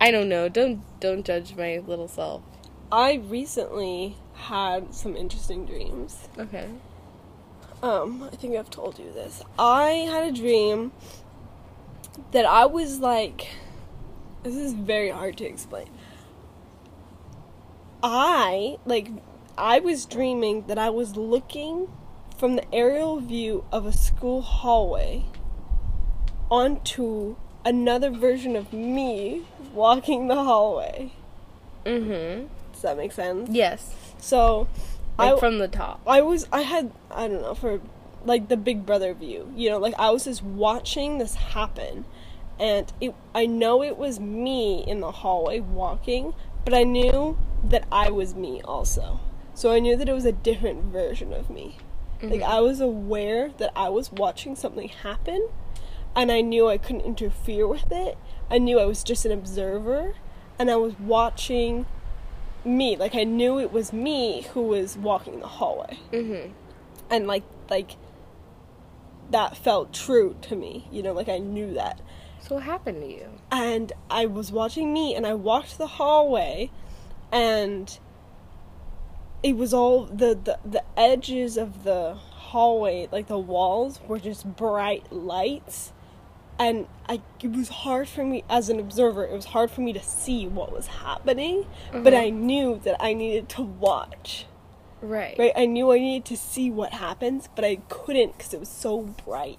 I 0.00 0.10
don't 0.10 0.28
know. 0.28 0.48
Don't 0.48 0.82
don't 1.00 1.24
judge 1.24 1.54
my 1.56 1.78
little 1.86 2.08
self. 2.08 2.42
I 2.92 3.14
recently 3.14 4.16
had 4.34 4.94
some 4.94 5.16
interesting 5.16 5.64
dreams. 5.66 6.28
Okay. 6.38 6.68
Um, 7.82 8.28
I 8.32 8.36
think 8.36 8.56
I've 8.56 8.70
told 8.70 8.98
you 8.98 9.12
this. 9.12 9.42
I 9.58 9.90
had 10.10 10.24
a 10.28 10.32
dream 10.32 10.92
that 12.32 12.46
I 12.46 12.64
was 12.66 12.98
like 13.00 13.48
this 14.42 14.54
is 14.54 14.72
very 14.74 15.10
hard 15.10 15.36
to 15.38 15.44
explain. 15.44 15.88
I 18.02 18.76
like 18.84 19.08
I 19.58 19.80
was 19.80 20.04
dreaming 20.06 20.64
that 20.66 20.78
I 20.78 20.90
was 20.90 21.16
looking 21.16 21.88
from 22.38 22.56
the 22.56 22.74
aerial 22.74 23.18
view 23.20 23.64
of 23.72 23.86
a 23.86 23.92
school 23.92 24.42
hallway 24.42 25.24
onto 26.50 27.36
another 27.64 28.10
version 28.10 28.54
of 28.56 28.72
me 28.72 29.42
walking 29.72 30.28
the 30.28 30.36
hallway. 30.44 31.10
Mhm. 31.84 32.48
Does 32.72 32.82
that 32.82 32.96
make 32.96 33.12
sense? 33.12 33.48
Yes. 33.50 33.94
So 34.18 34.68
Like 35.18 35.34
I 35.34 35.38
from 35.38 35.58
the 35.58 35.68
top. 35.68 36.00
I 36.06 36.20
was 36.20 36.46
I 36.52 36.62
had 36.62 36.92
I 37.10 37.28
don't 37.28 37.42
know 37.42 37.54
for 37.54 37.80
like 38.24 38.48
the 38.48 38.56
Big 38.56 38.84
Brother 38.84 39.14
view. 39.14 39.52
You 39.56 39.70
know, 39.70 39.78
like 39.78 39.94
I 39.98 40.10
was 40.10 40.24
just 40.24 40.42
watching 40.42 41.18
this 41.18 41.34
happen, 41.36 42.04
and 42.58 42.92
it 43.00 43.14
I 43.34 43.46
know 43.46 43.82
it 43.82 43.96
was 43.96 44.20
me 44.20 44.84
in 44.86 45.00
the 45.00 45.10
hallway 45.10 45.60
walking, 45.60 46.34
but 46.66 46.74
I 46.74 46.82
knew 46.82 47.38
that 47.64 47.86
I 47.90 48.10
was 48.10 48.34
me 48.34 48.60
also. 48.62 49.20
So 49.54 49.72
I 49.72 49.78
knew 49.78 49.96
that 49.96 50.08
it 50.08 50.12
was 50.12 50.26
a 50.26 50.32
different 50.32 50.84
version 50.92 51.32
of 51.32 51.48
me. 51.48 51.78
Like 52.22 52.42
I 52.42 52.60
was 52.60 52.80
aware 52.80 53.50
that 53.58 53.70
I 53.76 53.88
was 53.90 54.10
watching 54.12 54.56
something 54.56 54.88
happen, 54.88 55.48
and 56.14 56.32
I 56.32 56.40
knew 56.40 56.66
I 56.68 56.76
couldn't 56.78 57.02
interfere 57.02 57.66
with 57.68 57.90
it. 57.92 58.16
I 58.50 58.58
knew 58.58 58.78
I 58.80 58.84
was 58.86 59.02
just 59.04 59.24
an 59.26 59.32
observer, 59.32 60.14
and 60.58 60.70
I 60.70 60.76
was 60.76 60.98
watching 60.98 61.86
me. 62.64 62.96
Like 62.96 63.14
I 63.14 63.24
knew 63.24 63.58
it 63.60 63.70
was 63.72 63.92
me 63.92 64.42
who 64.54 64.62
was 64.62 64.96
walking 64.96 65.40
the 65.40 65.46
hallway 65.46 65.98
Mhm. 66.12 66.50
and 67.10 67.26
like 67.26 67.44
like 67.70 67.96
that 69.30 69.56
felt 69.56 69.92
true 69.92 70.36
to 70.40 70.54
me 70.56 70.86
you 70.92 71.02
know 71.02 71.12
like 71.12 71.28
i 71.28 71.38
knew 71.38 71.74
that 71.74 72.00
So 72.46 72.54
what 72.56 72.64
happened 72.64 73.00
to 73.02 73.08
you? 73.08 73.28
and 73.50 73.92
i 74.10 74.26
was 74.26 74.50
watching 74.50 74.92
me 74.92 75.14
and 75.14 75.24
i 75.26 75.32
walked 75.34 75.78
the 75.78 75.86
hallway 75.86 76.68
and 77.30 77.98
it 79.42 79.56
was 79.56 79.72
all 79.72 80.04
the 80.06 80.34
the, 80.34 80.58
the 80.64 80.82
edges 80.98 81.56
of 81.56 81.84
the 81.84 82.14
hallway 82.14 83.08
like 83.12 83.28
the 83.28 83.38
walls 83.38 84.00
were 84.08 84.18
just 84.18 84.44
bright 84.56 85.12
lights 85.12 85.92
and 86.58 86.86
I, 87.08 87.20
it 87.42 87.52
was 87.52 87.68
hard 87.68 88.08
for 88.08 88.24
me 88.24 88.42
as 88.48 88.68
an 88.68 88.80
observer 88.80 89.24
it 89.24 89.32
was 89.32 89.46
hard 89.46 89.70
for 89.70 89.80
me 89.82 89.92
to 89.92 90.02
see 90.02 90.46
what 90.48 90.72
was 90.72 90.86
happening 90.88 91.66
but 91.92 92.12
Mhm. 92.12 92.18
i 92.18 92.30
knew 92.30 92.80
that 92.84 92.96
i 93.00 93.12
needed 93.12 93.48
to 93.50 93.62
watch 93.62 94.46
Right. 95.02 95.38
right? 95.38 95.52
I 95.54 95.66
knew 95.66 95.92
I 95.92 95.98
needed 95.98 96.24
to 96.26 96.36
see 96.38 96.70
what 96.70 96.94
happens, 96.94 97.48
but 97.54 97.64
I 97.66 97.76
couldn't 97.90 98.38
because 98.38 98.54
it 98.54 98.58
was 98.60 98.70
so 98.70 99.02
bright. 99.02 99.58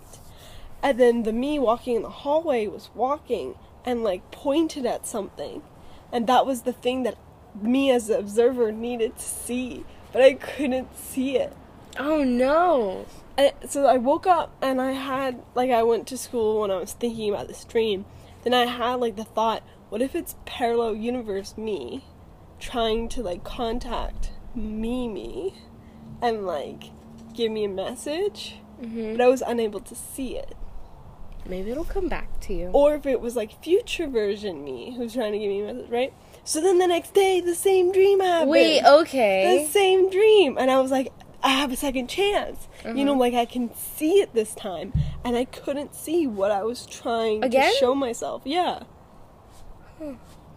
And 0.84 1.00
then 1.00 1.24
the 1.24 1.34
me 1.34 1.60
walking 1.60 1.96
in 1.98 2.02
the 2.04 2.10
hallway 2.10 2.68
was 2.68 2.90
walking 2.96 3.56
and 3.86 4.04
like 4.04 4.30
pointed 4.32 4.86
at 4.86 5.06
something, 5.08 5.62
and 6.12 6.28
that 6.28 6.46
was 6.46 6.62
the 6.64 6.74
thing 6.74 7.04
that 7.04 7.18
me 7.60 7.90
as 7.92 8.08
the 8.08 8.18
observer 8.18 8.72
needed 8.72 9.18
to 9.18 9.24
see, 9.24 9.86
but 10.12 10.22
I 10.22 10.34
couldn't 10.34 10.96
see 10.96 11.38
it. 11.38 11.54
Oh 11.98 12.24
no. 12.24 13.06
I, 13.38 13.54
so 13.68 13.86
I 13.86 13.98
woke 13.98 14.28
up 14.28 14.56
and 14.62 14.80
I 14.82 14.92
had 14.92 15.42
like 15.56 15.72
I 15.72 15.84
went 15.84 16.08
to 16.08 16.18
school 16.18 16.62
when 16.62 16.72
I 16.72 16.78
was 16.78 16.94
thinking 16.94 17.30
about 17.34 17.48
this 17.48 17.64
dream. 17.66 18.06
Then 18.44 18.54
I 18.54 18.66
had 18.66 18.96
like 18.96 19.16
the 19.16 19.24
thought, 19.24 19.64
what 19.90 20.02
if 20.02 20.16
it's 20.16 20.36
parallel 20.46 20.96
universe 20.96 21.58
me 21.58 22.06
trying 22.60 23.10
to 23.10 23.22
like 23.24 23.44
contact 23.44 24.32
Mimi 24.56 25.54
and 26.22 26.46
like 26.46 26.86
give 27.34 27.52
me 27.52 27.64
a 27.64 27.70
message, 27.70 28.58
Mhm. 28.82 29.18
but 29.18 29.24
I 29.24 29.28
was 29.28 29.42
unable 29.46 29.80
to 29.82 29.96
see 29.96 30.38
it. 30.38 30.56
Maybe 31.50 31.72
it'll 31.72 31.84
come 31.86 32.08
back 32.10 32.40
to 32.42 32.54
you. 32.54 32.70
Or 32.74 32.96
if 32.96 33.06
it 33.06 33.22
was 33.22 33.36
like 33.36 33.62
future 33.64 34.08
version 34.08 34.64
me 34.64 34.94
who's 34.96 35.14
trying 35.14 35.32
to 35.34 35.40
give 35.40 35.50
me 35.50 35.62
a 35.62 35.74
message, 35.74 35.90
right? 35.90 36.14
So 36.44 36.62
then 36.62 36.78
the 36.78 36.88
next 36.88 37.14
day 37.14 37.42
the 37.42 37.56
same 37.56 37.92
dream 37.92 38.20
happened. 38.20 38.52
Wait, 38.52 38.84
okay. 38.86 39.64
the 39.66 39.72
same 39.72 40.10
dream 40.10 40.58
and 40.58 40.72
i 40.72 40.80
was 40.80 40.92
like 40.92 41.12
i 41.44 41.50
have 41.50 41.72
a 41.72 41.76
second 41.76 42.08
chance 42.08 42.68
you 42.86 43.04
know 43.06 43.12
Uh-huh. 43.12 43.20
like 43.20 43.34
i 43.34 43.46
can 43.46 43.74
see 43.76 44.20
it 44.22 44.34
this 44.34 44.56
time 44.56 44.92
and 45.26 45.36
i 45.36 45.44
couldn't 45.46 45.94
see 45.94 46.26
what 46.26 46.50
i 46.52 46.64
was 46.64 46.86
trying 46.86 47.44
Again? 47.44 47.72
to 47.72 47.78
show 47.78 47.94
myself 47.94 48.42
yeah 48.46 48.84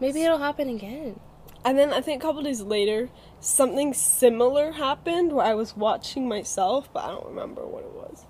Maybe 0.00 0.22
it'll 0.22 0.38
happen 0.38 0.68
again. 0.68 1.18
and 1.64 1.78
then 1.78 1.92
i 1.92 2.00
think 2.00 2.22
a 2.22 2.26
couple 2.26 2.42
days 2.42 2.62
later 2.62 3.10
something 3.40 3.92
similar 3.92 4.72
happened 4.72 5.32
where 5.32 5.46
i 5.46 5.54
was 5.54 5.76
watching 5.76 6.26
myself 6.28 6.88
but 6.92 7.04
i 7.04 7.08
don't 7.08 7.26
remember 7.26 7.66
what 7.66 7.82
it 7.84 7.92
was 7.92 8.24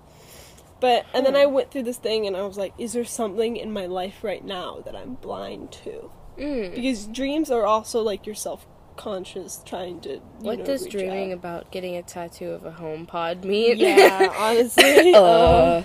but 0.81 1.05
and 1.13 1.25
then 1.25 1.35
i 1.35 1.45
went 1.45 1.71
through 1.71 1.83
this 1.83 1.97
thing 1.97 2.27
and 2.27 2.35
i 2.35 2.41
was 2.41 2.57
like 2.57 2.73
is 2.77 2.91
there 2.93 3.05
something 3.05 3.55
in 3.55 3.71
my 3.71 3.85
life 3.85 4.23
right 4.23 4.43
now 4.43 4.81
that 4.85 4.95
i'm 4.95 5.13
blind 5.15 5.71
to 5.71 6.11
Mm. 6.37 6.73
because 6.75 7.07
dreams 7.07 7.51
are 7.51 7.65
also 7.65 8.01
like 8.01 8.25
your 8.25 8.35
self-conscious 8.35 9.61
trying 9.65 9.99
to 10.01 10.09
you 10.13 10.21
What 10.39 10.59
know, 10.59 10.65
does 10.65 10.87
dreaming 10.87 11.31
out. 11.31 11.37
about 11.37 11.71
getting 11.71 11.95
a 11.97 12.01
tattoo 12.03 12.51
of 12.51 12.65
a 12.65 12.71
HomePod 12.71 13.43
mean? 13.43 13.77
Yeah, 13.77 14.33
honestly. 14.37 15.13
Uh. 15.15 15.77
um, 15.79 15.83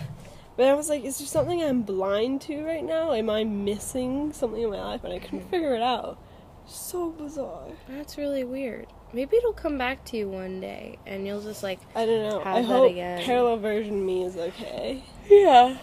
but 0.57 0.69
I 0.69 0.75
was 0.75 0.89
like, 0.89 1.05
is 1.05 1.19
there 1.19 1.27
something 1.27 1.63
I'm 1.63 1.83
blind 1.83 2.41
to 2.43 2.65
right 2.65 2.83
now? 2.85 3.13
Am 3.13 3.29
I 3.29 3.45
missing 3.45 4.33
something 4.33 4.63
in 4.63 4.71
my 4.71 4.83
life? 4.83 5.05
And 5.05 5.13
I 5.13 5.19
couldn't 5.19 5.41
Mm-hmm. 5.41 5.51
figure 5.51 5.75
it 5.75 5.83
out. 5.83 6.19
So 6.67 7.11
bizarre. 7.11 7.69
That's 7.89 8.17
really 8.17 8.45
weird. 8.45 8.87
Maybe 9.13 9.37
it'll 9.37 9.53
come 9.53 9.79
back 9.79 10.05
to 10.07 10.17
you 10.17 10.29
one 10.29 10.61
day 10.61 10.99
and 11.07 11.27
you'll 11.27 11.41
just 11.43 11.63
like 11.63 11.81
I 11.95 12.05
don't 12.07 12.29
know. 12.29 12.39
Have 12.41 12.57
I 12.57 12.61
that 12.61 12.67
hope 12.67 12.91
again. 12.91 13.23
parallel 13.25 13.57
version 13.59 14.05
me 14.05 14.25
is 14.25 14.37
okay. 14.37 15.03
Yeah. 15.29 15.79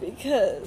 Because, 0.00 0.66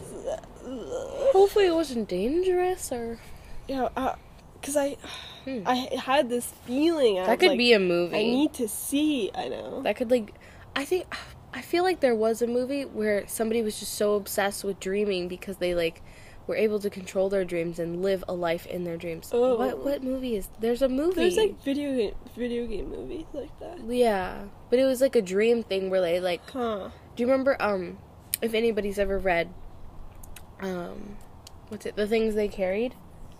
Hopefully 1.34 1.66
it 1.68 1.76
wasn't 1.76 2.08
dangerous 2.08 2.92
or 2.92 3.20
yeah, 3.68 4.16
because 4.60 4.78
I, 4.78 4.98
Hmm. 5.46 5.64
I 5.66 5.90
had 6.04 6.30
this 6.30 6.52
feeling. 6.66 7.20
I 7.20 7.26
that 7.28 7.40
could 7.40 7.50
like, 7.50 7.58
be 7.58 7.72
a 7.72 7.80
movie. 7.80 8.18
I 8.18 8.24
need 8.24 8.54
to 8.56 8.68
see. 8.68 9.32
I 9.34 9.48
know. 9.48 9.82
that 9.84 9.96
could 9.96 10.12
like 10.12 10.34
I 10.76 10.84
think 10.84 11.06
I 11.54 11.62
feel 11.62 11.84
like 11.84 12.02
there 12.02 12.16
was 12.16 12.42
a 12.42 12.48
movie 12.48 12.84
where 12.84 13.26
somebody 13.28 13.62
was 13.62 13.80
just 13.80 13.94
so 13.94 14.16
obsessed 14.16 14.64
with 14.66 14.80
dreaming 14.80 15.28
because 15.30 15.58
they 15.58 15.74
like 15.74 16.02
were 16.48 16.56
able 16.56 16.80
to 16.80 16.90
control 16.90 17.30
their 17.30 17.44
dreams 17.46 17.78
and 17.78 18.02
live 18.02 18.24
a 18.28 18.34
life 18.34 18.66
in 18.66 18.84
their 18.86 18.98
dreams. 18.98 19.30
Oh. 19.34 19.58
What 19.58 19.84
what 19.84 20.04
movie 20.04 20.36
is 20.38 20.50
There's 20.60 20.82
a 20.82 20.90
movie. 20.90 21.16
There's 21.22 21.38
like 21.38 21.62
video 21.64 21.96
game, 21.96 22.16
video 22.36 22.66
game 22.66 22.90
movies 22.90 23.26
like 23.34 23.58
that. 23.60 23.80
Yeah, 23.88 24.44
but 24.70 24.80
it 24.80 24.86
was 24.86 25.02
like 25.02 25.16
a 25.16 25.22
dream 25.22 25.64
thing 25.64 25.90
where 25.90 26.02
they 26.02 26.20
like 26.20 26.42
Huh. 26.50 26.90
Do 27.16 27.24
you 27.24 27.28
remember 27.30 27.58
um 27.62 27.98
if 28.42 28.54
anybody's 28.54 28.98
ever 29.00 29.18
read 29.20 29.50
um 30.60 31.18
what's 31.70 31.86
it 31.86 31.96
the 31.96 32.08
things 32.08 32.36
they 32.36 32.48
carried 32.48 32.96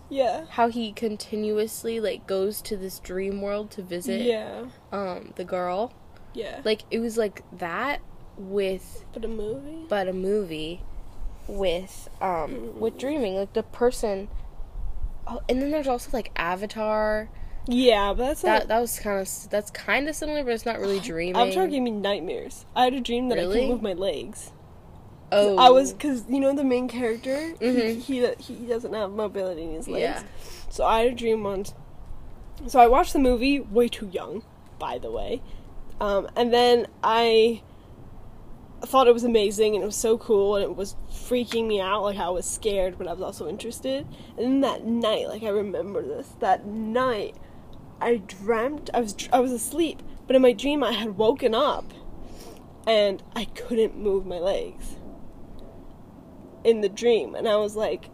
Yeah. 0.08 0.44
how 0.50 0.68
he 0.68 0.92
continuously 0.92 2.00
like 2.00 2.26
goes 2.26 2.62
to 2.62 2.76
this 2.76 2.98
dream 3.00 3.40
world 3.40 3.70
to 3.72 3.82
visit 3.82 4.20
Yeah. 4.22 4.66
um 4.92 5.32
the 5.36 5.44
girl 5.44 5.92
Yeah. 6.34 6.60
like 6.64 6.82
it 6.90 6.98
was 7.00 7.16
like 7.16 7.42
that 7.58 8.00
with 8.36 9.04
but 9.12 9.24
a 9.24 9.28
movie. 9.28 9.86
but 9.88 10.06
a 10.08 10.12
movie 10.12 10.82
with 11.48 12.08
um 12.20 12.78
with 12.78 12.98
dreaming 12.98 13.34
like 13.36 13.52
the 13.54 13.62
person 13.62 14.28
oh, 15.26 15.40
and 15.48 15.60
then 15.62 15.70
there's 15.70 15.88
also 15.88 16.10
like 16.12 16.30
avatar 16.36 17.28
Yeah, 17.66 18.12
but 18.14 18.26
that's 18.26 18.42
that 18.42 18.58
not. 18.60 18.68
that 18.68 18.80
was 18.80 18.98
kind 18.98 19.18
of 19.20 19.50
that's 19.50 19.70
kind 19.70 20.08
of 20.08 20.14
similar 20.14 20.44
but 20.44 20.52
it's 20.52 20.66
not 20.66 20.78
really 20.78 21.00
dreaming 21.10 21.36
Avatar 21.40 21.66
gave 21.66 21.82
me 21.82 21.90
nightmares. 21.90 22.64
I 22.76 22.84
had 22.84 22.94
a 22.94 23.00
dream 23.00 23.28
that 23.30 23.38
I 23.38 23.42
Really? 23.42 23.54
couldn't 23.54 23.68
move 23.70 23.82
my 23.82 23.94
legs. 23.94 24.52
oh 25.32 25.56
I 25.58 25.70
was 25.70 25.92
because 25.92 26.24
you 26.28 26.40
know 26.40 26.54
the 26.54 26.64
main 26.64 26.88
character. 26.88 27.54
Mhm. 27.60 28.00
He, 28.00 28.26
he 28.26 28.54
he 28.54 28.66
doesn't 28.66 28.92
have 28.94 29.10
mobility 29.12 29.62
in 29.64 29.72
his 29.72 29.88
legs. 29.88 30.02
Yeah. 30.02 30.22
So 30.70 30.84
I 30.84 31.00
had 31.04 31.12
a 31.12 31.14
dream 31.14 31.42
once. 31.44 31.74
So 32.66 32.78
I 32.80 32.86
watched 32.88 33.12
the 33.12 33.18
movie 33.18 33.60
way 33.60 33.88
too 33.88 34.08
young, 34.12 34.42
by 34.78 34.98
the 34.98 35.10
way, 35.10 35.40
um, 36.00 36.28
and 36.36 36.52
then 36.52 36.86
I 37.02 37.62
thought 38.82 39.06
it 39.08 39.12
was 39.12 39.24
amazing 39.24 39.74
and 39.74 39.82
it 39.82 39.86
was 39.86 39.96
so 39.96 40.16
cool 40.16 40.54
and 40.56 40.62
it 40.64 40.76
was 40.76 40.94
freaking 41.28 41.66
me 41.66 41.80
out. 41.80 42.02
Like 42.02 42.18
I 42.18 42.28
was 42.30 42.46
scared, 42.46 42.96
but 42.98 43.06
I 43.06 43.12
was 43.12 43.22
also 43.22 43.48
interested. 43.48 44.06
And 44.36 44.46
then 44.46 44.60
that 44.62 44.84
night, 44.84 45.28
like 45.28 45.42
I 45.42 45.48
remember 45.50 46.02
this. 46.02 46.28
That 46.40 46.66
night, 46.66 47.36
I 48.00 48.16
dreamt 48.16 48.90
I 48.94 49.00
was 49.00 49.14
I 49.32 49.40
was 49.40 49.52
asleep, 49.52 50.02
but 50.26 50.36
in 50.36 50.42
my 50.42 50.52
dream 50.52 50.82
I 50.84 50.92
had 50.92 51.16
woken 51.16 51.54
up, 51.54 51.92
and 52.86 53.22
I 53.34 53.44
couldn't 53.46 53.96
move 53.98 54.24
my 54.26 54.38
legs 54.38 54.96
in 56.64 56.80
the 56.80 56.88
dream. 56.88 57.34
And 57.34 57.48
I 57.48 57.56
was 57.56 57.76
like, 57.76 58.10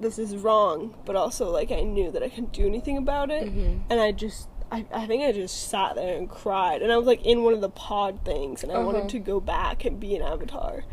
this 0.00 0.18
is 0.18 0.36
wrong, 0.36 0.94
but 1.04 1.16
also 1.16 1.50
like 1.50 1.70
I 1.70 1.80
knew 1.82 2.10
that 2.10 2.22
I 2.22 2.28
couldn't 2.28 2.52
do 2.52 2.66
anything 2.66 2.96
about 2.96 3.30
it. 3.30 3.44
Mhm. 3.44 3.80
And 3.90 4.00
I 4.00 4.10
just, 4.12 4.48
I, 4.72 4.84
I 4.92 5.06
think 5.06 5.22
I 5.22 5.32
just 5.32 5.68
sat 5.68 5.94
there 5.94 6.16
and 6.16 6.28
cried. 6.28 6.82
And 6.82 6.90
I 6.92 6.96
was 6.96 7.06
like 7.06 7.24
in 7.24 7.44
one 7.44 7.54
of 7.54 7.60
the 7.60 7.68
pod 7.70 8.20
things, 8.24 8.62
and 8.62 8.72
I 8.72 8.76
Uh-huh. 8.76 8.86
wanted 8.86 9.08
to 9.10 9.18
go 9.18 9.38
back 9.40 9.84
and 9.84 10.00
be 10.00 10.16
an 10.16 10.22
avatar. 10.22 10.84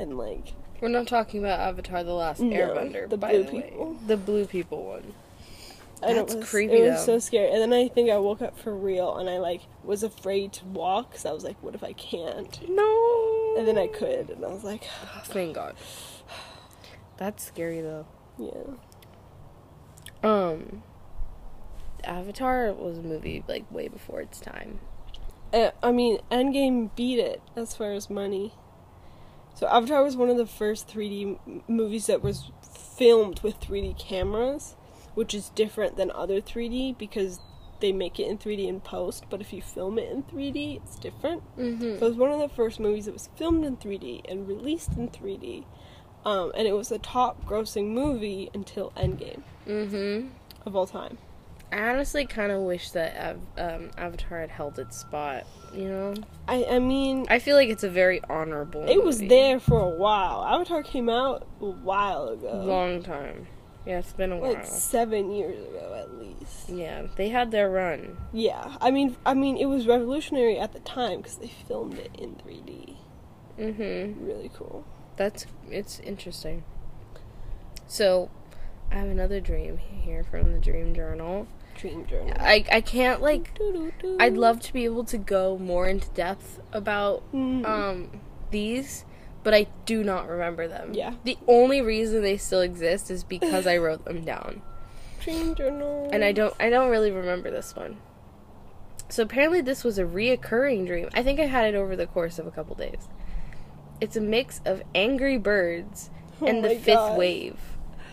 And 0.00 0.16
like, 0.16 0.54
We're 0.80 0.88
not 0.88 1.06
talking 1.06 1.40
about 1.40 1.60
Avatar: 1.60 2.02
The 2.04 2.12
Last 2.14 2.40
No, 2.40 2.56
Airbender, 2.56 3.08
the 3.08 3.16
blue 3.18 3.44
the 3.44 3.50
people. 3.50 3.96
The 4.06 4.16
blue 4.16 4.46
people 4.46 4.84
one. 4.86 5.14
and 6.02 6.16
That's 6.16 6.32
it 6.34 6.38
was, 6.40 6.48
creepy, 6.48 6.74
It 6.78 6.90
was 6.90 7.00
though. 7.06 7.14
so 7.14 7.18
scary. 7.18 7.50
And 7.52 7.60
then 7.60 7.72
I 7.72 7.88
think 7.88 8.08
I 8.10 8.16
woke 8.18 8.40
up 8.40 8.58
for 8.58 8.74
real, 8.74 9.16
and 9.18 9.28
I 9.28 9.38
like 9.38 9.60
was 9.84 10.02
afraid 10.02 10.52
to 10.54 10.64
walk 10.64 11.10
because 11.10 11.26
I 11.26 11.32
was 11.32 11.44
like, 11.44 11.62
what 11.62 11.74
if 11.74 11.84
I 11.84 11.92
can't? 11.92 12.58
No. 12.68 13.54
And 13.58 13.66
then 13.68 13.76
I 13.78 13.88
could, 13.88 14.30
and 14.30 14.44
I 14.44 14.48
was 14.48 14.64
like, 14.64 14.84
Thank 15.24 15.54
God. 15.56 15.74
That's 17.18 17.44
scary 17.44 17.80
though. 17.82 18.06
yeah. 18.38 18.76
Um, 20.22 20.82
Avatar 22.04 22.72
was 22.72 22.98
a 22.98 23.02
movie 23.02 23.44
like 23.48 23.70
way 23.70 23.88
before 23.88 24.20
its 24.20 24.40
time. 24.40 24.80
Uh, 25.52 25.70
I 25.82 25.92
mean, 25.92 26.18
Endgame 26.30 26.94
beat 26.94 27.18
it 27.18 27.42
as 27.56 27.74
far 27.74 27.92
as 27.92 28.08
money. 28.08 28.54
So 29.60 29.68
Avatar 29.68 30.02
was 30.02 30.16
one 30.16 30.30
of 30.30 30.38
the 30.38 30.46
first 30.46 30.88
3D 30.88 31.36
m- 31.46 31.62
movies 31.68 32.06
that 32.06 32.22
was 32.22 32.50
filmed 32.96 33.40
with 33.42 33.60
3D 33.60 33.98
cameras, 33.98 34.74
which 35.14 35.34
is 35.34 35.50
different 35.50 35.98
than 35.98 36.10
other 36.12 36.40
3D 36.40 36.96
because 36.96 37.40
they 37.80 37.92
make 37.92 38.18
it 38.18 38.26
in 38.26 38.38
3D 38.38 38.66
in 38.66 38.80
post, 38.80 39.24
but 39.28 39.42
if 39.42 39.52
you 39.52 39.60
film 39.60 39.98
it 39.98 40.10
in 40.10 40.22
3D, 40.22 40.76
it's 40.82 40.96
different. 40.98 41.42
Mm-hmm. 41.58 41.98
So 41.98 42.06
it 42.06 42.08
was 42.08 42.16
one 42.16 42.32
of 42.32 42.38
the 42.40 42.48
first 42.48 42.80
movies 42.80 43.04
that 43.04 43.12
was 43.12 43.28
filmed 43.36 43.66
in 43.66 43.76
3D 43.76 44.22
and 44.30 44.48
released 44.48 44.96
in 44.96 45.08
3D. 45.10 45.66
Um, 46.24 46.52
and 46.56 46.66
it 46.66 46.72
was 46.74 46.88
the 46.88 46.98
top 46.98 47.44
grossing 47.46 47.88
movie 47.88 48.48
until 48.54 48.92
Endgame 48.96 49.42
Mm-hmm. 49.66 50.28
of 50.64 50.74
all 50.74 50.86
time. 50.86 51.18
I 51.72 51.78
honestly 51.90 52.26
kind 52.26 52.50
of 52.50 52.62
wish 52.62 52.90
that 52.92 53.36
um, 53.56 53.90
Avatar 53.96 54.40
had 54.40 54.50
held 54.50 54.78
its 54.78 54.96
spot. 54.96 55.46
You 55.72 55.88
know, 55.88 56.14
I, 56.48 56.66
I 56.68 56.78
mean, 56.80 57.26
I 57.30 57.38
feel 57.38 57.56
like 57.56 57.68
it's 57.68 57.84
a 57.84 57.90
very 57.90 58.20
honorable. 58.28 58.88
it 58.88 59.02
was 59.02 59.20
there 59.20 59.60
for 59.60 59.80
a 59.80 59.88
while. 59.88 60.44
Avatar 60.44 60.82
came 60.82 61.08
out 61.08 61.46
a 61.60 61.66
while 61.66 62.28
ago. 62.28 62.62
long 62.64 63.02
time. 63.02 63.46
Yeah, 63.86 64.00
it's 64.00 64.12
been 64.12 64.32
a 64.32 64.36
while. 64.36 64.54
like 64.54 64.66
seven 64.66 65.30
years 65.30 65.58
ago 65.64 65.94
at 65.96 66.18
least. 66.18 66.68
yeah, 66.68 67.06
they 67.16 67.28
had 67.28 67.50
their 67.50 67.70
run. 67.70 68.16
Yeah, 68.32 68.76
I 68.80 68.90
mean, 68.90 69.16
I 69.24 69.34
mean, 69.34 69.56
it 69.56 69.66
was 69.66 69.86
revolutionary 69.86 70.58
at 70.58 70.72
the 70.72 70.80
time 70.80 71.18
because 71.18 71.36
they 71.36 71.48
filmed 71.48 71.98
it 71.98 72.10
in 72.18 72.34
3D. 72.34 72.96
Mm-hmm. 73.58 74.26
Really 74.26 74.50
cool. 74.54 74.84
That's 75.16 75.46
it's 75.70 76.00
interesting. 76.00 76.64
So, 77.86 78.30
I 78.90 78.96
have 78.96 79.08
another 79.08 79.40
dream 79.40 79.78
here 79.78 80.24
from 80.24 80.52
the 80.52 80.58
Dream 80.58 80.94
Journal. 80.94 81.46
Dream 81.80 82.06
journal. 82.06 82.34
I 82.38 82.64
I 82.70 82.80
can't 82.80 83.22
like. 83.22 83.58
I'd 84.18 84.36
love 84.36 84.60
to 84.60 84.72
be 84.72 84.84
able 84.84 85.04
to 85.04 85.18
go 85.18 85.56
more 85.58 85.86
into 85.88 86.08
depth 86.10 86.60
about 86.72 87.22
Mm. 87.32 87.64
um 87.66 88.20
these, 88.50 89.04
but 89.42 89.54
I 89.54 89.66
do 89.86 90.02
not 90.04 90.28
remember 90.28 90.68
them. 90.68 90.92
Yeah. 90.92 91.14
The 91.24 91.38
only 91.48 91.80
reason 91.80 92.22
they 92.22 92.36
still 92.36 92.60
exist 92.60 93.10
is 93.10 93.24
because 93.24 93.66
I 93.66 93.76
wrote 93.78 94.04
them 94.04 94.24
down. 94.24 94.62
Dream 95.20 95.54
journal. 95.54 96.08
And 96.12 96.24
I 96.24 96.32
don't 96.32 96.54
I 96.60 96.68
don't 96.70 96.90
really 96.90 97.10
remember 97.10 97.50
this 97.50 97.74
one. 97.76 97.96
So 99.08 99.22
apparently 99.22 99.60
this 99.60 99.82
was 99.82 99.98
a 99.98 100.04
reoccurring 100.04 100.86
dream. 100.86 101.08
I 101.14 101.22
think 101.22 101.40
I 101.40 101.46
had 101.46 101.72
it 101.72 101.76
over 101.76 101.96
the 101.96 102.06
course 102.06 102.38
of 102.38 102.46
a 102.46 102.50
couple 102.50 102.74
days. 102.76 103.08
It's 104.00 104.16
a 104.16 104.20
mix 104.20 104.60
of 104.64 104.82
Angry 104.94 105.36
Birds 105.36 106.10
Oh 106.42 106.46
and 106.46 106.64
the 106.64 106.76
Fifth. 106.76 107.16
Wave. 107.16 107.58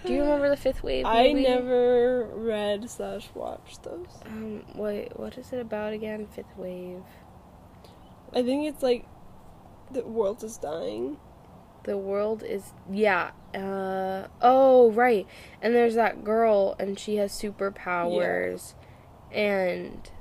Do 0.07 0.13
you 0.13 0.21
remember 0.21 0.49
the 0.49 0.57
Fifth 0.57 0.83
Wave? 0.83 1.05
I 1.05 1.33
never 1.33 2.25
read 2.33 2.89
slash 2.89 3.29
watched 3.33 3.83
those. 3.83 4.07
Um, 4.25 4.63
wait, 4.73 5.19
what 5.19 5.37
is 5.37 5.51
it 5.51 5.59
about 5.59 5.93
again? 5.93 6.27
Fifth 6.27 6.55
Wave. 6.55 7.03
I 8.33 8.43
think 8.43 8.67
it's 8.67 8.81
like 8.81 9.05
the 9.91 10.03
world 10.05 10.43
is 10.43 10.57
dying. 10.57 11.17
The 11.83 11.97
world 11.97 12.43
is 12.43 12.73
yeah. 12.91 13.31
Uh 13.53 14.27
oh 14.41 14.91
right. 14.91 15.25
And 15.61 15.73
there's 15.75 15.95
that 15.95 16.23
girl 16.23 16.75
and 16.79 16.99
she 16.99 17.15
has 17.17 17.31
superpowers. 17.31 18.73
yeah. 19.31 19.37
And 19.37 20.11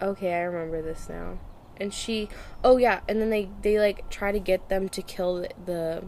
okay, 0.00 0.34
I 0.34 0.40
remember 0.42 0.82
this 0.82 1.08
now. 1.08 1.38
And 1.78 1.92
she 1.92 2.28
oh 2.62 2.76
yeah, 2.76 3.00
and 3.08 3.20
then 3.20 3.30
they 3.30 3.48
they 3.62 3.78
like 3.78 4.08
try 4.10 4.32
to 4.32 4.38
get 4.38 4.68
them 4.68 4.88
to 4.90 5.02
kill 5.02 5.36
the, 5.42 5.48
the 5.64 6.04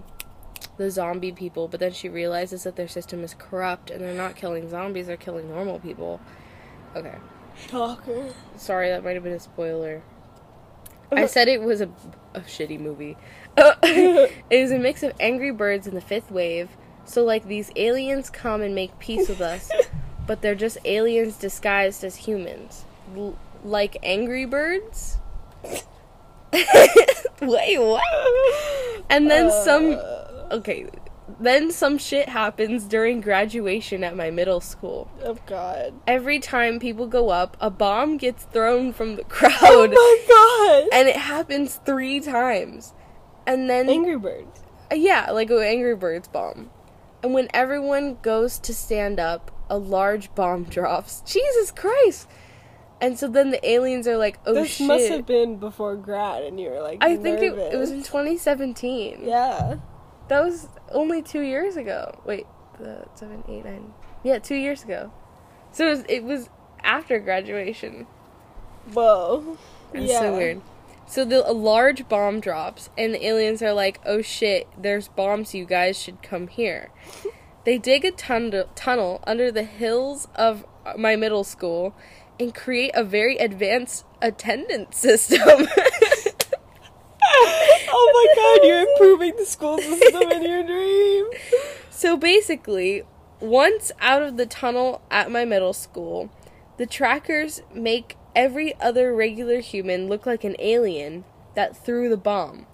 the 0.76 0.90
zombie 0.90 1.32
people, 1.32 1.68
but 1.68 1.80
then 1.80 1.92
she 1.92 2.08
realizes 2.08 2.64
that 2.64 2.76
their 2.76 2.88
system 2.88 3.24
is 3.24 3.34
corrupt 3.34 3.90
and 3.90 4.00
they're 4.00 4.14
not 4.14 4.36
killing 4.36 4.68
zombies, 4.68 5.06
they're 5.06 5.16
killing 5.16 5.48
normal 5.48 5.78
people. 5.78 6.20
Okay. 6.94 7.16
Shocker. 7.68 8.32
Sorry, 8.56 8.90
that 8.90 9.02
might 9.02 9.14
have 9.14 9.24
been 9.24 9.32
a 9.32 9.40
spoiler. 9.40 10.02
Uh-huh. 11.10 11.22
I 11.22 11.26
said 11.26 11.48
it 11.48 11.62
was 11.62 11.80
a, 11.80 11.88
a 12.34 12.40
shitty 12.40 12.80
movie. 12.80 13.16
it 13.56 14.62
was 14.62 14.70
a 14.70 14.78
mix 14.78 15.02
of 15.02 15.12
Angry 15.20 15.50
Birds 15.50 15.86
and 15.86 15.96
the 15.96 16.00
Fifth 16.00 16.30
Wave. 16.30 16.68
So, 17.04 17.24
like, 17.24 17.46
these 17.46 17.70
aliens 17.76 18.28
come 18.28 18.62
and 18.62 18.74
make 18.74 18.98
peace 18.98 19.28
with 19.28 19.40
us, 19.40 19.70
but 20.26 20.42
they're 20.42 20.56
just 20.56 20.78
aliens 20.84 21.36
disguised 21.36 22.02
as 22.02 22.16
humans. 22.16 22.84
L- 23.16 23.38
like 23.64 23.96
Angry 24.02 24.44
Birds? 24.44 25.18
Wait, 26.52 27.78
what? 27.78 28.02
And 29.08 29.30
then 29.30 29.50
some. 29.50 29.94
Uh. 29.98 30.35
Okay, 30.50 30.88
then 31.40 31.72
some 31.72 31.98
shit 31.98 32.28
happens 32.28 32.84
during 32.84 33.20
graduation 33.20 34.04
at 34.04 34.16
my 34.16 34.30
middle 34.30 34.60
school. 34.60 35.10
oh 35.24 35.36
God. 35.46 35.92
Every 36.06 36.38
time 36.38 36.78
people 36.78 37.06
go 37.06 37.30
up, 37.30 37.56
a 37.60 37.70
bomb 37.70 38.16
gets 38.16 38.44
thrown 38.44 38.92
from 38.92 39.16
the 39.16 39.24
crowd. 39.28 39.52
Oh 39.60 39.88
my 39.88 40.86
God. 40.88 40.98
and 40.98 41.08
it 41.08 41.16
happens 41.16 41.80
three 41.84 42.20
times. 42.20 42.94
And 43.46 43.68
then 43.70 43.88
Angry 43.88 44.16
Birds. 44.18 44.60
Uh, 44.90 44.94
yeah, 44.96 45.30
like 45.30 45.50
an 45.50 45.58
Angry 45.62 45.96
Birds 45.96 46.28
bomb. 46.28 46.70
And 47.22 47.34
when 47.34 47.48
everyone 47.52 48.18
goes 48.22 48.58
to 48.60 48.72
stand 48.74 49.18
up, 49.18 49.50
a 49.68 49.78
large 49.78 50.32
bomb 50.36 50.64
drops. 50.70 51.22
Jesus 51.26 51.72
Christ! 51.72 52.28
And 53.00 53.18
so 53.18 53.28
then 53.28 53.50
the 53.50 53.68
aliens 53.68 54.06
are 54.08 54.16
like, 54.16 54.38
"Oh 54.46 54.54
this 54.54 54.68
shit!" 54.68 54.78
This 54.78 54.88
must 54.88 55.08
have 55.08 55.26
been 55.26 55.56
before 55.58 55.96
grad, 55.96 56.44
and 56.44 56.58
you 56.58 56.70
were 56.70 56.80
like, 56.80 56.98
I 57.02 57.16
think 57.16 57.40
it, 57.40 57.52
it 57.58 57.76
was 57.76 57.90
in 57.90 57.96
nervous. 57.98 58.08
2017. 58.08 59.18
Yeah. 59.24 59.76
That 60.28 60.44
was 60.44 60.68
only 60.90 61.22
two 61.22 61.42
years 61.42 61.76
ago. 61.76 62.20
Wait, 62.24 62.46
the 62.78 63.06
seven, 63.14 63.44
eight, 63.48 63.64
nine. 63.64 63.92
Yeah, 64.24 64.38
two 64.38 64.56
years 64.56 64.82
ago. 64.82 65.12
So 65.72 65.86
it 65.86 65.90
was, 65.90 66.04
it 66.08 66.24
was 66.24 66.50
after 66.82 67.18
graduation. 67.18 68.06
Whoa. 68.92 69.58
It's 69.92 70.10
yeah. 70.12 70.20
so 70.20 70.36
weird. 70.36 70.62
So 71.06 71.24
the 71.24 71.48
a 71.48 71.52
large 71.52 72.08
bomb 72.08 72.40
drops, 72.40 72.90
and 72.98 73.14
the 73.14 73.24
aliens 73.24 73.62
are 73.62 73.72
like, 73.72 74.00
"Oh 74.04 74.22
shit, 74.22 74.66
there's 74.76 75.06
bombs. 75.08 75.54
You 75.54 75.64
guys 75.64 75.98
should 75.98 76.22
come 76.22 76.48
here." 76.48 76.90
They 77.66 77.78
dig 77.78 78.04
a 78.04 78.12
tun- 78.12 78.52
tunnel 78.76 79.20
under 79.26 79.50
the 79.50 79.64
hills 79.64 80.28
of 80.36 80.64
my 80.96 81.16
middle 81.16 81.42
school 81.42 81.96
and 82.38 82.54
create 82.54 82.92
a 82.94 83.02
very 83.02 83.38
advanced 83.38 84.04
attendance 84.22 84.96
system. 85.00 85.66
oh 87.98 88.10
my 88.12 88.42
God, 88.60 88.66
you're 88.68 88.80
improving 88.92 89.36
the 89.36 89.46
school 89.46 89.78
system 89.78 90.30
in 90.32 90.42
your 90.42 90.62
dream. 90.62 91.26
So 91.90 92.16
basically, 92.16 93.02
once 93.40 93.90
out 94.00 94.22
of 94.22 94.36
the 94.36 94.46
tunnel 94.46 95.02
at 95.10 95.30
my 95.30 95.44
middle 95.44 95.72
school, 95.72 96.30
the 96.76 96.86
trackers 96.86 97.62
make 97.74 98.16
every 98.34 98.78
other 98.80 99.14
regular 99.14 99.60
human 99.60 100.08
look 100.08 100.26
like 100.26 100.44
an 100.44 100.56
alien 100.58 101.24
that 101.54 101.76
threw 101.76 102.08
the 102.08 102.16
bomb. 102.18 102.66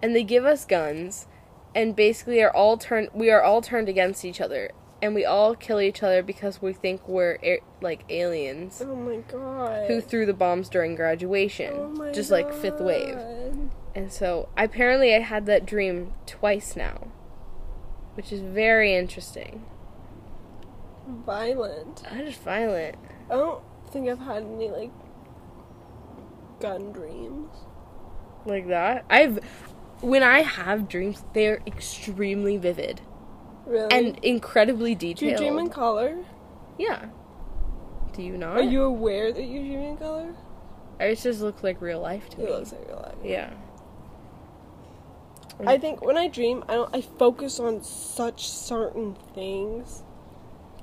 And 0.00 0.14
they 0.14 0.22
give 0.22 0.44
us 0.44 0.64
guns 0.64 1.26
and 1.74 1.96
basically 1.96 2.40
are 2.40 2.54
all 2.54 2.76
turned 2.78 3.08
we 3.12 3.30
are 3.30 3.42
all 3.42 3.60
turned 3.60 3.88
against 3.88 4.24
each 4.24 4.40
other 4.40 4.70
and 5.02 5.14
we 5.14 5.24
all 5.24 5.54
kill 5.54 5.80
each 5.80 6.02
other 6.02 6.22
because 6.22 6.62
we 6.62 6.72
think 6.72 7.06
we're 7.06 7.36
a- 7.42 7.60
like 7.82 8.04
aliens 8.08 8.80
Oh 8.84 8.96
my 8.96 9.16
God. 9.28 9.86
who 9.88 10.00
threw 10.00 10.24
the 10.24 10.32
bombs 10.32 10.68
during 10.68 10.94
graduation, 10.94 11.72
Oh 11.76 12.12
just 12.12 12.30
like 12.30 12.52
fifth 12.54 12.80
wave. 12.80 13.18
And 13.98 14.12
so 14.12 14.48
apparently 14.56 15.12
I 15.12 15.18
had 15.18 15.46
that 15.46 15.66
dream 15.66 16.12
twice 16.24 16.76
now, 16.76 17.08
which 18.14 18.30
is 18.32 18.40
very 18.42 18.94
interesting. 18.94 19.64
Violent. 21.26 22.04
I 22.08 22.22
just 22.22 22.40
violent. 22.42 22.94
I 23.28 23.34
don't 23.34 23.60
think 23.90 24.08
I've 24.08 24.20
had 24.20 24.44
any 24.44 24.68
like 24.70 24.92
gun 26.60 26.92
dreams. 26.92 27.50
Like 28.46 28.68
that. 28.68 29.04
I've 29.10 29.40
when 30.00 30.22
I 30.22 30.42
have 30.42 30.88
dreams, 30.88 31.24
they're 31.34 31.60
extremely 31.66 32.56
vivid 32.56 33.00
Really? 33.66 33.88
and 33.90 34.18
incredibly 34.24 34.94
detailed. 34.94 35.18
do 35.18 35.26
you 35.44 35.50
dream 35.50 35.58
in 35.58 35.70
color? 35.70 36.18
yeah. 36.78 37.06
Do 38.12 38.22
you 38.22 38.36
not? 38.38 38.58
Are 38.58 38.62
you 38.62 38.84
aware 38.84 39.32
that 39.32 39.42
you 39.42 39.58
dream 39.58 39.80
in 39.80 39.96
color? 39.96 40.36
It 41.00 41.16
just 41.18 41.40
looks 41.40 41.64
like 41.64 41.80
real 41.80 42.00
life 42.00 42.28
to 42.30 42.36
It 42.36 42.44
me. 42.44 42.44
It 42.44 42.50
looks 42.52 42.70
like 42.72 42.86
real 42.86 42.98
life. 42.98 43.16
yeah. 43.24 43.50
I 45.66 45.76
think 45.78 46.04
when 46.04 46.16
I 46.16 46.28
dream, 46.28 46.64
I 46.68 46.74
don't. 46.74 46.94
I 46.94 47.00
focus 47.00 47.58
on 47.58 47.82
such 47.82 48.48
certain 48.48 49.16
things. 49.34 50.02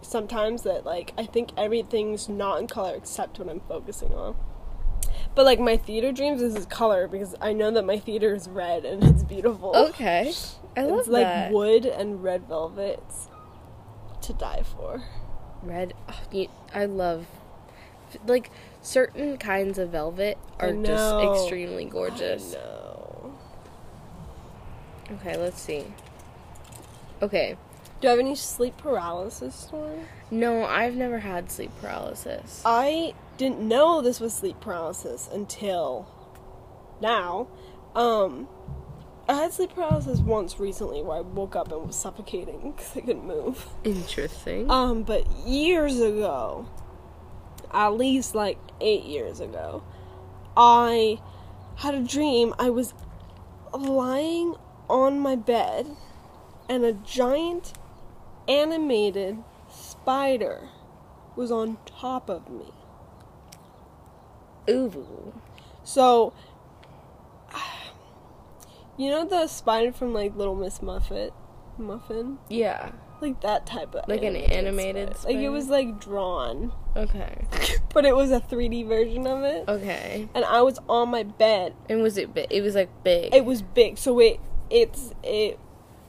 Sometimes 0.02 0.64
that 0.64 0.86
like 0.86 1.14
I 1.18 1.26
think 1.26 1.50
everything's 1.58 2.28
not 2.30 2.60
in 2.60 2.68
color 2.68 2.94
except 2.96 3.40
what 3.40 3.50
I'm 3.50 3.62
focusing 3.62 4.12
on. 4.14 4.36
But 5.34 5.46
like 5.46 5.60
my 5.60 5.78
theater 5.78 6.12
dreams, 6.12 6.42
this 6.42 6.56
is 6.56 6.66
color 6.66 7.08
because 7.08 7.36
I 7.42 7.54
know 7.54 7.72
that 7.72 7.86
my 7.86 7.98
theater 8.00 8.34
is 8.34 8.48
red 8.48 8.86
and 8.86 9.04
it's 9.04 9.24
beautiful. 9.24 9.76
Okay. 9.76 10.34
I 10.78 10.84
love 10.84 11.00
it's 11.00 11.08
like 11.08 11.24
that. 11.24 11.52
wood 11.52 11.86
and 11.86 12.22
red 12.24 12.48
velvet. 12.48 13.00
It's 13.08 13.28
to 14.28 14.34
die 14.34 14.64
for. 14.64 15.04
Red. 15.64 15.94
oh, 16.10 16.22
you- 16.32 16.50
I 16.74 16.86
love 16.86 17.28
like 18.28 18.52
certain 18.82 19.38
kinds 19.38 19.78
of 19.78 19.90
velvet 19.90 20.38
are 20.60 20.72
just 20.72 21.42
extremely 21.42 21.86
gorgeous. 21.86 22.56
Okay, 25.12 25.38
let's 25.38 25.62
see. 25.62 25.86
Okay. 27.22 27.58
Do 28.02 28.08
you 28.08 28.10
have 28.10 28.20
any 28.20 28.36
sleep 28.36 28.78
paralysis 28.78 29.56
stories? 29.56 30.06
No, 30.30 30.66
I've 30.66 30.96
never 30.96 31.20
had 31.20 31.50
sleep 31.50 31.72
paralysis. 31.80 32.62
I 32.66 33.14
didn't 33.38 33.62
know 33.62 34.02
this 34.02 34.20
was 34.20 34.34
sleep 34.34 34.60
paralysis 34.60 35.30
until 35.32 36.08
now. 37.02 37.48
Um, 37.96 38.48
I 39.30 39.36
had 39.36 39.54
sleep 39.54 39.74
paralysis 39.74 40.20
once 40.20 40.60
recently 40.60 41.02
where 41.02 41.18
I 41.18 41.22
woke 41.22 41.56
up 41.56 41.72
and 41.72 41.88
was 41.88 41.96
suffocating 41.96 42.72
because 42.76 42.98
I 42.98 43.02
couldn't 43.02 43.26
move. 43.26 43.66
Interesting. 43.84 44.70
Um, 44.70 45.04
but 45.04 45.26
years 45.46 46.00
ago, 46.00 46.68
at 47.72 47.90
least 47.90 48.36
like 48.36 48.58
eight 48.82 49.04
years 49.04 49.40
ago, 49.40 49.84
I 50.58 51.20
had 51.78 51.96
a 51.96 52.02
dream. 52.02 52.54
I 52.60 52.70
was 52.70 52.94
lying 53.74 54.56
on 54.90 55.20
my 55.20 55.36
bed, 55.36 55.88
and 56.70 56.84
a 56.84 56.94
giant 56.94 57.74
animated 58.48 59.38
spider 59.70 60.70
was 61.36 61.52
on 61.52 61.78
top 61.86 62.30
of 62.30 62.50
me. 62.50 62.72
Ooh. 64.70 65.34
So, 65.84 66.34
you 68.98 69.10
know 69.10 69.26
the 69.26 69.48
spider 69.48 69.92
from 69.92 70.14
like 70.14 70.36
Little 70.36 70.56
Miss 70.56 70.82
Muffet, 70.82 71.32
Muffin, 71.78 72.40
Yeah. 72.50 72.92
like 73.22 73.42
that 73.42 73.66
type 73.66 73.94
of 73.96 74.08
Like 74.08 74.24
an 74.24 74.36
animated 74.36 75.18
spider. 75.18 75.34
Like 75.36 75.44
it 75.44 75.50
was 75.50 75.68
like 75.70 76.00
drawn, 76.00 76.72
Okay. 76.96 77.46
but 77.94 78.06
it 78.06 78.16
was 78.16 78.32
a 78.32 78.40
3D 78.40 78.88
version 78.88 79.28
of 79.28 79.44
it. 79.44 79.66
Okay. 79.68 80.28
And 80.34 80.46
I 80.46 80.62
was 80.62 80.80
on 80.90 81.10
my 81.10 81.24
bed. 81.24 81.74
And 81.90 82.02
was 82.02 82.18
it 82.18 82.34
big? 82.34 82.48
It 82.50 82.62
was 82.62 82.76
like 82.76 82.90
big. 83.04 83.34
It 83.36 83.46
was 83.46 83.62
big, 83.62 83.98
so 83.98 84.20
it 84.20 84.40
it's 84.82 85.14
it 85.24 85.58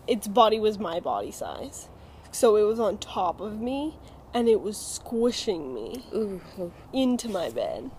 its 0.09 0.27
body 0.29 0.59
was 0.59 0.79
my 0.79 0.99
body 1.01 1.31
size. 1.31 1.89
So 2.33 2.57
it 2.57 2.63
was 2.65 2.79
on 2.81 2.99
top 2.99 3.41
of 3.41 3.61
me 3.61 3.97
and 4.35 4.49
it 4.49 4.61
was 4.61 4.77
squishing 4.77 5.73
me 5.73 6.05
Ooh. 6.15 6.73
into 6.93 7.29
my 7.29 7.49
bed. 7.51 7.91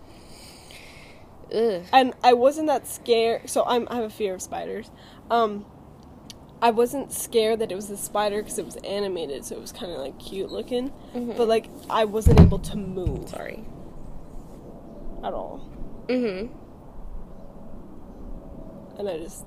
Ugh. 1.54 1.82
and 1.94 2.12
I 2.22 2.34
wasn't 2.34 2.66
that 2.68 2.86
scared. 2.86 3.48
So 3.48 3.64
I'm 3.66 3.88
I 3.90 3.96
have 3.96 4.04
a 4.04 4.10
fear 4.10 4.34
of 4.34 4.42
spiders. 4.42 4.90
Um, 5.30 5.64
I 6.60 6.70
wasn't 6.70 7.12
scared 7.12 7.60
that 7.60 7.72
it 7.72 7.74
was 7.74 7.88
a 7.88 7.96
spider 7.96 8.42
because 8.42 8.58
it 8.58 8.66
was 8.66 8.76
animated, 8.76 9.44
so 9.46 9.54
it 9.56 9.60
was 9.60 9.72
kind 9.72 9.90
of 9.92 9.98
like 9.98 10.18
cute 10.18 10.50
looking. 10.52 10.92
Mhm. 11.14 11.36
But 11.38 11.48
like 11.48 11.70
I 11.88 12.04
wasn't 12.04 12.40
able 12.40 12.58
to 12.58 12.76
move 12.76 13.28
Sorry. 13.30 13.64
at 15.24 15.32
all, 15.32 15.60
Mhm. 16.08 16.50
and 18.98 19.08
I 19.08 19.18
just 19.18 19.44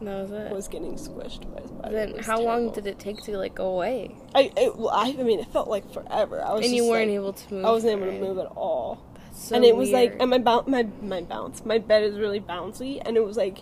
That 0.00 0.22
was 0.22 0.30
it. 0.30 0.50
was 0.52 0.68
getting 0.68 0.94
squished 0.94 1.52
by 1.54 1.60
a 1.60 1.68
spider. 1.68 1.94
then 1.94 2.18
how 2.22 2.40
long 2.40 2.70
did 2.72 2.86
it 2.86 2.98
take 2.98 3.22
to 3.24 3.36
like 3.36 3.54
go 3.54 3.66
away? 3.74 4.14
I? 4.34 4.50
It, 4.56 4.76
well, 4.76 4.90
I 4.90 5.14
I 5.18 5.22
mean, 5.22 5.40
it 5.40 5.48
felt 5.52 5.68
like 5.68 5.92
forever. 5.92 6.42
I 6.42 6.52
was 6.54 6.64
And 6.66 6.74
you 6.74 6.86
weren't 6.88 7.08
like- 7.10 7.14
able 7.16 7.32
to 7.34 7.54
move. 7.54 7.64
I 7.64 7.70
wasn't 7.70 8.00
able 8.02 8.12
to 8.12 8.18
move 8.20 8.38
at 8.38 8.46
all. 8.46 9.04
That's 9.14 9.48
so 9.48 9.56
and 9.56 9.64
it 9.64 9.76
was 9.76 9.90
like, 9.90 10.10
weird. 10.10 10.22
and 10.22 10.30
my 10.30 10.38
bounce, 10.38 10.68
my 10.68 10.82
my 11.02 11.20
bounce, 11.22 11.64
my 11.64 11.78
bed 11.78 12.02
is 12.04 12.18
really 12.18 12.40
bouncy, 12.40 13.00
and 13.04 13.16
it 13.16 13.24
was 13.24 13.36
like 13.36 13.58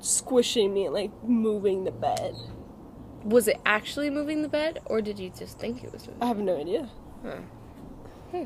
squishing 0.00 0.72
me 0.74 0.84
and 0.86 0.94
like 0.94 1.10
moving 1.24 1.84
the 1.84 1.90
bed. 1.92 2.34
was 3.24 3.48
it 3.48 3.58
actually 3.64 4.10
moving 4.10 4.42
the 4.42 4.48
bed, 4.48 4.80
or 4.86 5.00
did 5.00 5.18
you 5.18 5.30
just 5.30 5.58
think 5.58 5.82
it 5.84 5.92
was 5.92 6.06
moving? 6.06 6.22
I 6.22 6.26
have 6.26 6.38
no 6.38 6.56
idea. 6.60 6.88
Huh. 7.22 8.44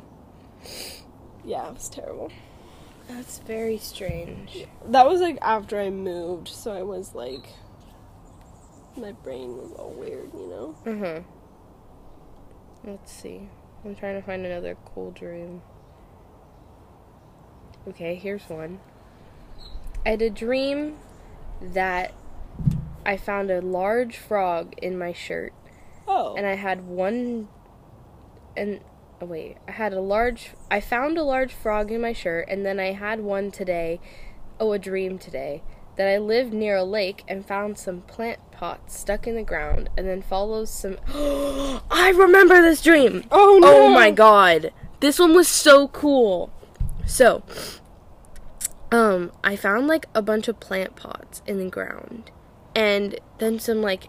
Yeah, 1.44 1.68
it 1.68 1.74
was 1.74 1.88
terrible. 1.88 2.30
That's 3.14 3.38
very 3.40 3.76
strange. 3.78 4.66
That 4.86 5.06
was 5.06 5.20
like 5.20 5.38
after 5.42 5.78
I 5.78 5.90
moved, 5.90 6.48
so 6.48 6.72
I 6.72 6.82
was 6.82 7.14
like, 7.14 7.44
my 8.96 9.12
brain 9.12 9.56
was 9.56 9.72
all 9.72 9.90
weird, 9.90 10.32
you 10.32 10.48
know. 10.48 10.76
Uh 10.86 10.98
huh. 10.98 11.20
Let's 12.84 13.12
see. 13.12 13.48
I'm 13.84 13.94
trying 13.94 14.18
to 14.20 14.26
find 14.26 14.46
another 14.46 14.76
cool 14.94 15.10
dream. 15.10 15.62
Okay, 17.88 18.14
here's 18.14 18.48
one. 18.48 18.80
I 20.06 20.10
had 20.10 20.22
a 20.22 20.30
dream 20.30 20.96
that 21.60 22.12
I 23.04 23.16
found 23.16 23.50
a 23.50 23.60
large 23.60 24.16
frog 24.16 24.74
in 24.80 24.96
my 24.96 25.12
shirt, 25.12 25.52
Oh, 26.08 26.34
and 26.34 26.46
I 26.46 26.54
had 26.54 26.86
one. 26.86 27.48
And 28.56 28.80
oh 29.22 29.24
wait, 29.24 29.56
I 29.68 29.72
had 29.72 29.92
a 29.92 30.00
large. 30.00 30.50
I 30.70 30.80
found 30.80 31.16
a 31.16 31.22
large 31.22 31.54
frog 31.54 31.92
in 31.92 32.00
my 32.00 32.12
shirt, 32.12 32.46
and 32.48 32.66
then 32.66 32.80
I 32.80 32.92
had 32.92 33.20
one 33.20 33.50
today. 33.52 34.00
Oh, 34.58 34.72
a 34.72 34.78
dream 34.78 35.18
today 35.18 35.62
that 35.96 36.08
I 36.08 36.18
lived 36.18 36.52
near 36.52 36.76
a 36.76 36.84
lake 36.84 37.22
and 37.28 37.46
found 37.46 37.78
some 37.78 38.02
plant 38.02 38.38
pots 38.50 38.98
stuck 38.98 39.26
in 39.26 39.36
the 39.36 39.42
ground, 39.42 39.88
and 39.96 40.08
then 40.08 40.22
follows 40.22 40.70
some. 40.70 40.98
I 41.90 42.12
remember 42.14 42.60
this 42.60 42.82
dream. 42.82 43.24
oh 43.30 43.58
no! 43.62 43.84
Oh 43.84 43.88
my 43.90 44.10
god. 44.10 44.72
This 45.00 45.18
one 45.18 45.34
was 45.34 45.48
so 45.48 45.88
cool. 45.88 46.52
So, 47.06 47.42
um, 48.90 49.32
I 49.42 49.56
found 49.56 49.86
like 49.86 50.06
a 50.14 50.22
bunch 50.22 50.48
of 50.48 50.60
plant 50.60 50.96
pots 50.96 51.42
in 51.46 51.58
the 51.58 51.70
ground. 51.70 52.30
And 52.74 53.18
then 53.38 53.58
some 53.58 53.82
like 53.82 54.08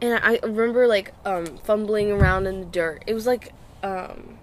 and 0.00 0.20
I 0.22 0.38
remember 0.42 0.86
like 0.86 1.14
um 1.24 1.56
fumbling 1.58 2.12
around 2.12 2.46
in 2.46 2.60
the 2.60 2.66
dirt. 2.66 3.02
It 3.06 3.14
was 3.14 3.26
like 3.26 3.52
um 3.82 4.38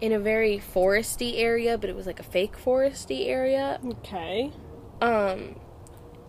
in 0.00 0.12
a 0.12 0.18
very 0.18 0.58
foresty 0.58 1.34
area, 1.38 1.76
but 1.76 1.90
it 1.90 1.96
was 1.96 2.06
like 2.06 2.18
a 2.20 2.22
fake 2.24 2.56
foresty 2.56 3.28
area. 3.28 3.78
Okay. 3.84 4.50
Um 5.00 5.56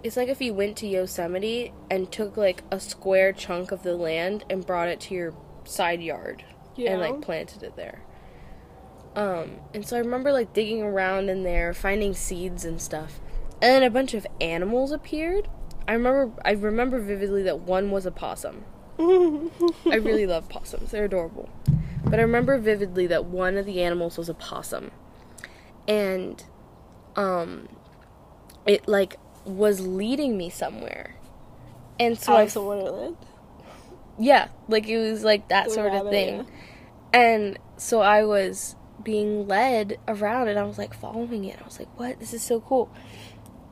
it's 0.03 0.17
like 0.17 0.29
if 0.29 0.41
you 0.41 0.53
went 0.53 0.77
to 0.77 0.87
Yosemite 0.87 1.73
and 1.89 2.11
took 2.11 2.35
like 2.35 2.63
a 2.71 2.79
square 2.79 3.31
chunk 3.31 3.71
of 3.71 3.83
the 3.83 3.95
land 3.95 4.43
and 4.49 4.65
brought 4.65 4.87
it 4.87 4.99
to 5.01 5.13
your 5.13 5.33
side 5.63 6.01
yard 6.01 6.43
Yeah. 6.75 6.93
and 6.93 7.01
like 7.01 7.21
planted 7.21 7.61
it 7.63 7.75
there. 7.75 8.01
Um, 9.15 9.57
and 9.73 9.85
so 9.85 9.97
I 9.97 9.99
remember 9.99 10.31
like 10.31 10.53
digging 10.53 10.81
around 10.81 11.29
in 11.29 11.43
there, 11.43 11.73
finding 11.73 12.13
seeds 12.13 12.65
and 12.65 12.81
stuff. 12.81 13.19
And 13.61 13.71
then 13.75 13.83
a 13.83 13.89
bunch 13.91 14.13
of 14.13 14.25
animals 14.39 14.91
appeared. 14.91 15.47
I 15.87 15.93
remember 15.93 16.31
I 16.43 16.51
remember 16.53 16.99
vividly 16.99 17.43
that 17.43 17.59
one 17.59 17.91
was 17.91 18.05
a 18.05 18.11
possum. 18.11 18.63
I 18.99 19.95
really 20.01 20.25
love 20.25 20.49
possums. 20.49 20.91
They're 20.91 21.05
adorable. 21.05 21.49
But 22.03 22.19
I 22.19 22.23
remember 22.23 22.57
vividly 22.57 23.07
that 23.07 23.25
one 23.25 23.57
of 23.57 23.65
the 23.65 23.81
animals 23.81 24.17
was 24.17 24.29
a 24.29 24.33
possum. 24.33 24.91
And 25.87 26.43
um 27.15 27.67
it 28.65 28.87
like 28.87 29.17
was 29.45 29.81
leading 29.81 30.37
me 30.37 30.49
somewhere. 30.49 31.15
And 31.99 32.17
so 32.19 32.33
I 32.33 32.41
Alice 32.41 32.55
in 32.55 32.65
Wonderland. 32.65 33.17
yeah, 34.19 34.49
like 34.67 34.87
it 34.87 34.97
was 34.97 35.23
like 35.23 35.47
that 35.49 35.65
The 35.67 35.71
sort 35.71 35.87
of 35.87 35.93
rabbit, 35.93 36.09
thing. 36.11 36.47
And 37.13 37.57
so 37.77 38.01
I 38.01 38.23
was 38.23 38.75
being 39.03 39.47
led 39.47 39.97
around 40.07 40.47
and 40.47 40.59
I 40.59 40.63
was 40.63 40.77
like 40.77 40.93
following 40.93 41.45
it. 41.45 41.59
I 41.61 41.65
was 41.65 41.79
like, 41.79 41.89
"What? 41.99 42.19
This 42.19 42.33
is 42.33 42.41
so 42.43 42.59
cool." 42.61 42.89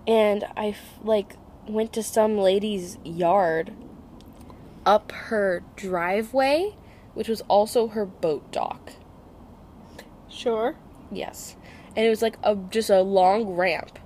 And 0.07 0.43
I 0.57 0.75
like 1.03 1.33
went 1.67 1.93
to 1.93 2.03
some 2.03 2.37
lady's 2.37 2.97
yard 3.03 3.73
up 4.85 5.11
her 5.11 5.63
driveway, 5.75 6.75
which 7.13 7.27
was 7.27 7.41
also 7.41 7.87
her 7.87 8.05
boat 8.05 8.51
dock. 8.51 8.93
Sure. 10.29 10.75
Yes. 11.11 11.55
And 11.95 12.05
it 12.05 12.09
was 12.09 12.21
like 12.21 12.37
a 12.43 12.55
just 12.55 12.89
a 12.89 13.01
long 13.01 13.45
ramp. 13.45 13.99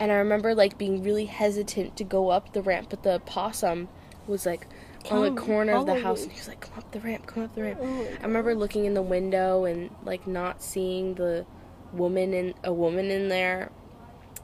And 0.00 0.12
I 0.12 0.16
remember 0.16 0.54
like 0.54 0.78
being 0.78 1.02
really 1.02 1.26
hesitant 1.26 1.96
to 1.96 2.04
go 2.04 2.30
up 2.30 2.52
the 2.52 2.62
ramp, 2.62 2.88
but 2.90 3.02
the 3.02 3.20
possum 3.20 3.88
was 4.26 4.46
like 4.46 4.66
on 5.10 5.34
the 5.34 5.40
corner 5.40 5.72
of 5.72 5.86
the 5.86 6.00
house 6.00 6.22
and 6.22 6.32
he 6.32 6.38
was 6.38 6.48
like, 6.48 6.60
Come 6.60 6.78
up 6.78 6.90
the 6.92 7.00
ramp, 7.00 7.26
come 7.26 7.44
up 7.44 7.54
the 7.54 7.62
ramp. 7.62 7.78
Oh 7.80 8.06
I 8.20 8.22
remember 8.22 8.54
looking 8.54 8.84
in 8.84 8.94
the 8.94 9.02
window 9.02 9.64
and 9.64 9.90
like 10.04 10.26
not 10.26 10.62
seeing 10.62 11.14
the 11.14 11.46
woman 11.92 12.34
in 12.34 12.54
a 12.64 12.72
woman 12.72 13.10
in 13.10 13.28
there. 13.28 13.70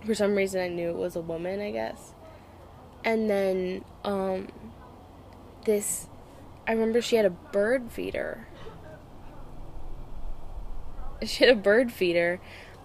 For 0.05 0.15
some 0.15 0.35
reason 0.35 0.61
I 0.61 0.69
knew 0.69 0.91
it 0.91 0.97
was 0.97 1.17
a 1.17 1.21
woman, 1.21 1.61
I 1.61 1.71
guess. 1.71 2.15
And 3.05 3.29
then 3.29 3.85
um 4.05 4.49
this 5.65 6.09
I 6.67 6.73
remember 6.73 7.01
she 7.01 7.17
had 7.17 7.25
a 7.25 7.31
bird 7.31 7.91
feeder. 7.91 8.49
She 11.23 11.45
had 11.45 11.57
a 11.57 11.59
bird 11.59 11.93
feeder 11.93 12.41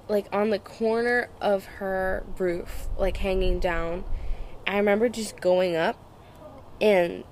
like 0.08 0.26
on 0.34 0.50
the 0.50 0.60
corner 0.60 1.30
of 1.40 1.66
her 1.66 2.26
roof, 2.38 2.88
like 2.98 3.18
hanging 3.18 3.60
down. 3.60 4.04
I 4.66 4.78
remember 4.78 5.08
just 5.08 5.40
going 5.40 5.76
up 5.76 5.98
and 6.82 7.24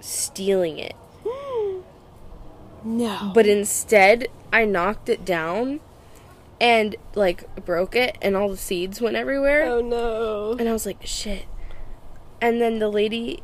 stealing 0.00 0.78
it. 0.78 0.94
No. 2.84 3.32
But 3.34 3.46
instead, 3.46 4.28
I 4.52 4.64
knocked 4.64 5.08
it 5.08 5.24
down 5.24 5.80
and 6.60 6.94
like 7.14 7.64
broke 7.64 7.96
it 7.96 8.16
and 8.22 8.36
all 8.36 8.48
the 8.48 8.56
seeds 8.56 9.00
went 9.00 9.16
everywhere. 9.16 9.64
oh 9.64 9.80
no. 9.80 10.56
And 10.58 10.68
I 10.68 10.72
was 10.72 10.86
like, 10.86 11.04
shit. 11.04 11.46
And 12.40 12.60
then 12.60 12.78
the 12.78 12.88
lady 12.88 13.42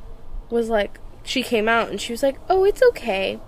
was 0.51 0.68
like, 0.68 0.99
she 1.22 1.42
came 1.42 1.68
out 1.68 1.90
and 1.90 2.00
she 2.00 2.12
was 2.12 2.22
like, 2.22 2.36
oh, 2.48 2.64
it's 2.64 2.82
okay. 2.90 3.40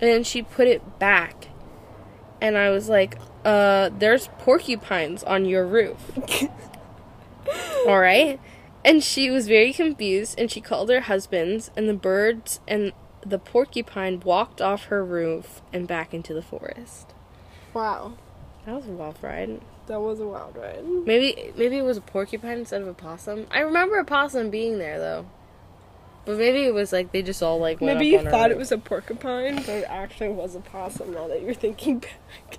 And 0.00 0.26
she 0.26 0.42
put 0.42 0.66
it 0.66 0.98
back. 0.98 1.48
And 2.40 2.56
I 2.56 2.70
was 2.70 2.88
like, 2.88 3.18
uh, 3.44 3.90
there's 3.98 4.28
porcupines 4.38 5.22
on 5.22 5.44
your 5.44 5.66
roof. 5.66 6.12
All 7.86 8.00
right. 8.00 8.40
And 8.84 9.02
she 9.02 9.30
was 9.30 9.46
very 9.46 9.72
confused 9.72 10.38
and 10.38 10.50
she 10.50 10.60
called 10.60 10.88
her 10.88 11.02
husbands, 11.02 11.70
and 11.76 11.86
the 11.86 11.94
birds 11.94 12.60
and 12.66 12.92
the 13.24 13.38
porcupine 13.38 14.20
walked 14.20 14.62
off 14.62 14.84
her 14.84 15.04
roof 15.04 15.60
and 15.72 15.86
back 15.86 16.14
into 16.14 16.32
the 16.32 16.42
forest. 16.42 17.12
Wow. 17.74 18.14
That 18.64 18.74
was 18.76 18.86
a 18.86 18.90
wild 18.90 19.18
ride. 19.22 19.60
That 19.86 20.00
was 20.00 20.20
a 20.20 20.26
wild 20.26 20.56
ride. 20.56 20.84
Maybe 20.84 21.52
maybe 21.56 21.76
it 21.76 21.84
was 21.84 21.96
a 21.96 22.02
porcupine 22.02 22.58
instead 22.58 22.82
of 22.82 22.88
a 22.88 22.94
possum. 22.94 23.46
I 23.50 23.60
remember 23.60 23.98
a 23.98 24.04
possum 24.04 24.50
being 24.50 24.78
there 24.78 24.98
though. 24.98 25.26
But 26.24 26.36
maybe 26.36 26.64
it 26.64 26.74
was 26.74 26.92
like 26.92 27.12
they 27.12 27.22
just 27.22 27.42
all 27.42 27.58
like 27.58 27.80
went 27.80 27.98
Maybe 27.98 28.10
you 28.10 28.22
thought 28.22 28.50
it 28.50 28.56
was 28.56 28.72
a 28.72 28.78
porcupine, 28.78 29.56
but 29.56 29.68
it 29.68 29.86
actually 29.88 30.28
was 30.28 30.54
a 30.54 30.60
possum 30.60 31.12
now 31.12 31.28
that 31.28 31.42
you're 31.42 31.54
thinking 31.54 31.98
back. 31.98 32.58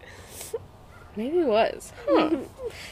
Maybe 1.16 1.40
it 1.40 1.48
was. 1.48 1.92
Huh. 2.10 2.38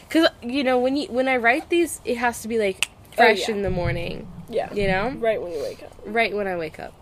Cuz 0.09 0.27
you 0.41 0.63
know 0.63 0.77
when 0.79 0.95
you 0.95 1.07
when 1.07 1.27
I 1.27 1.37
write 1.37 1.69
these 1.69 2.01
it 2.05 2.17
has 2.17 2.41
to 2.41 2.47
be 2.47 2.57
like 2.57 2.89
oh, 3.13 3.15
fresh 3.15 3.47
yeah. 3.47 3.55
in 3.55 3.61
the 3.63 3.69
morning, 3.69 4.27
Yeah. 4.49 4.73
you 4.73 4.87
know? 4.87 5.09
Right 5.17 5.41
when 5.41 5.51
you 5.51 5.61
wake 5.61 5.83
up. 5.83 5.93
Right 6.05 6.33
when 6.33 6.47
I 6.47 6.55
wake 6.55 6.79
up. 6.79 6.93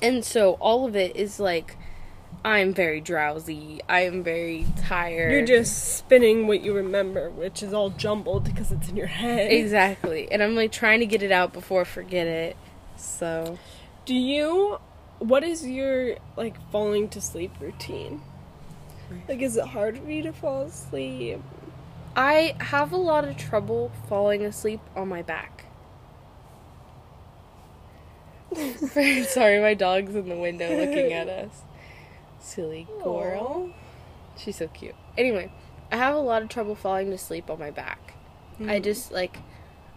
And 0.00 0.24
so 0.24 0.54
all 0.54 0.86
of 0.86 0.96
it 0.96 1.14
is 1.16 1.38
like 1.40 1.76
I'm 2.44 2.74
very 2.74 3.00
drowsy. 3.00 3.80
I 3.88 4.00
am 4.00 4.22
very 4.24 4.66
tired. 4.76 5.30
You're 5.32 5.46
just 5.46 5.96
spinning 5.96 6.46
what 6.48 6.62
you 6.62 6.74
remember, 6.74 7.30
which 7.30 7.62
is 7.62 7.72
all 7.72 7.90
jumbled 7.90 8.44
because 8.44 8.72
it's 8.72 8.88
in 8.88 8.96
your 8.96 9.06
head. 9.06 9.52
Exactly. 9.52 10.30
And 10.30 10.42
I'm 10.42 10.56
like 10.56 10.72
trying 10.72 11.00
to 11.00 11.06
get 11.06 11.22
it 11.22 11.30
out 11.30 11.52
before 11.52 11.82
I 11.82 11.84
forget 11.84 12.26
it. 12.26 12.56
So 12.96 13.58
Do 14.06 14.14
you 14.14 14.78
what 15.18 15.44
is 15.44 15.66
your 15.66 16.16
like 16.36 16.56
falling 16.70 17.08
to 17.10 17.20
sleep 17.20 17.52
routine? 17.60 18.22
Like 19.28 19.40
is 19.40 19.56
it 19.56 19.66
hard 19.66 19.98
for 19.98 20.10
you 20.10 20.22
to 20.24 20.32
fall 20.32 20.62
asleep? 20.62 21.40
I 22.16 22.56
have 22.58 22.92
a 22.92 22.96
lot 22.96 23.24
of 23.24 23.36
trouble 23.36 23.92
falling 24.08 24.44
asleep 24.44 24.80
on 24.96 25.08
my 25.08 25.22
back. 25.22 25.64
Sorry, 29.26 29.60
my 29.60 29.74
dog's 29.74 30.14
in 30.14 30.28
the 30.28 30.36
window 30.36 30.68
looking 30.68 31.12
at 31.12 31.28
us. 31.28 31.62
Silly 32.42 32.86
girl. 33.02 33.70
She's 34.36 34.56
so 34.56 34.68
cute. 34.68 34.94
Anyway, 35.16 35.50
I 35.90 35.96
have 35.96 36.14
a 36.14 36.18
lot 36.18 36.42
of 36.42 36.48
trouble 36.48 36.74
falling 36.74 37.10
to 37.10 37.18
sleep 37.18 37.48
on 37.48 37.58
my 37.58 37.70
back. 37.70 38.14
I 38.66 38.80
just 38.80 39.12
like 39.12 39.38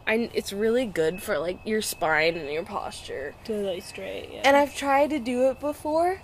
I 0.08 0.30
it's 0.34 0.54
really 0.54 0.86
good 0.86 1.22
for 1.22 1.38
like 1.38 1.60
your 1.66 1.82
spine 1.82 2.36
and 2.36 2.50
your 2.52 2.64
posture. 2.64 3.36
To 3.46 3.54
lay 3.54 3.80
straight, 3.80 4.30
yeah. 4.32 4.41
And 4.43 4.56
I've 4.56 4.76
tried 4.76 5.10
to 5.12 5.20
do 5.20 5.50
it 5.50 5.60
before, 5.60 6.22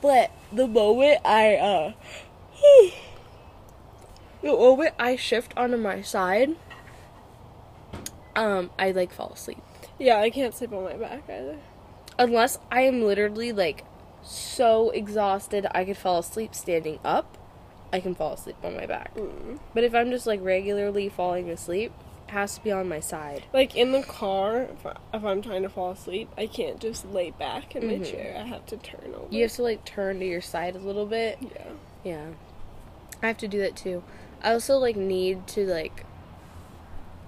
but 0.00 0.30
the 0.52 0.66
moment 0.66 1.20
I 1.24 1.56
uh 1.56 1.92
the 4.42 4.48
moment 4.52 4.94
I 4.98 5.16
shift 5.16 5.52
onto 5.56 5.76
my 5.76 6.02
side, 6.02 6.56
um, 8.36 8.70
I 8.78 8.92
like 8.92 9.12
fall 9.12 9.32
asleep. 9.34 9.62
yeah, 9.98 10.18
I 10.18 10.30
can't 10.30 10.54
sleep 10.54 10.72
on 10.72 10.84
my 10.84 10.94
back 10.94 11.24
either. 11.28 11.58
Unless 12.18 12.58
I 12.70 12.82
am 12.82 13.02
literally 13.02 13.52
like 13.52 13.84
so 14.22 14.90
exhausted 14.90 15.66
I 15.74 15.84
could 15.84 15.96
fall 15.96 16.18
asleep 16.18 16.54
standing 16.54 16.98
up, 17.04 17.36
I 17.92 18.00
can 18.00 18.14
fall 18.14 18.34
asleep 18.34 18.56
on 18.62 18.76
my 18.76 18.86
back. 18.86 19.14
Mm. 19.14 19.58
But 19.74 19.84
if 19.84 19.94
I'm 19.94 20.10
just 20.10 20.26
like 20.26 20.40
regularly 20.42 21.08
falling 21.08 21.50
asleep, 21.50 21.92
it 22.28 22.32
has 22.32 22.54
to 22.56 22.62
be 22.62 22.70
on 22.70 22.88
my 22.88 23.00
side. 23.00 23.44
Like 23.52 23.74
in 23.74 23.92
the 23.92 24.02
car, 24.02 24.60
if, 24.62 24.86
I, 24.86 24.96
if 25.14 25.24
I'm 25.24 25.42
trying 25.42 25.62
to 25.62 25.68
fall 25.68 25.90
asleep, 25.90 26.28
I 26.38 26.46
can't 26.46 26.78
just 26.80 27.04
lay 27.06 27.30
back 27.32 27.74
in 27.74 27.86
my 27.86 27.94
Mhm. 27.94 28.10
chair. 28.10 28.36
I 28.38 28.46
have 28.46 28.66
to 28.66 28.76
turn 28.76 29.14
over. 29.16 29.26
You 29.34 29.42
have 29.42 29.52
to 29.52 29.62
like 29.62 29.84
turn 29.84 30.20
to 30.20 30.26
your 30.26 30.40
side 30.40 30.76
a 30.76 30.78
little 30.78 31.06
bit. 31.06 31.38
Yeah. 31.40 31.62
Yeah. 32.04 32.26
I 33.22 33.26
have 33.26 33.38
to 33.38 33.48
do 33.48 33.58
that 33.58 33.74
too. 33.76 34.02
I 34.42 34.52
also 34.52 34.76
like 34.78 34.96
need 34.96 35.46
to 35.48 35.66
like 35.66 36.04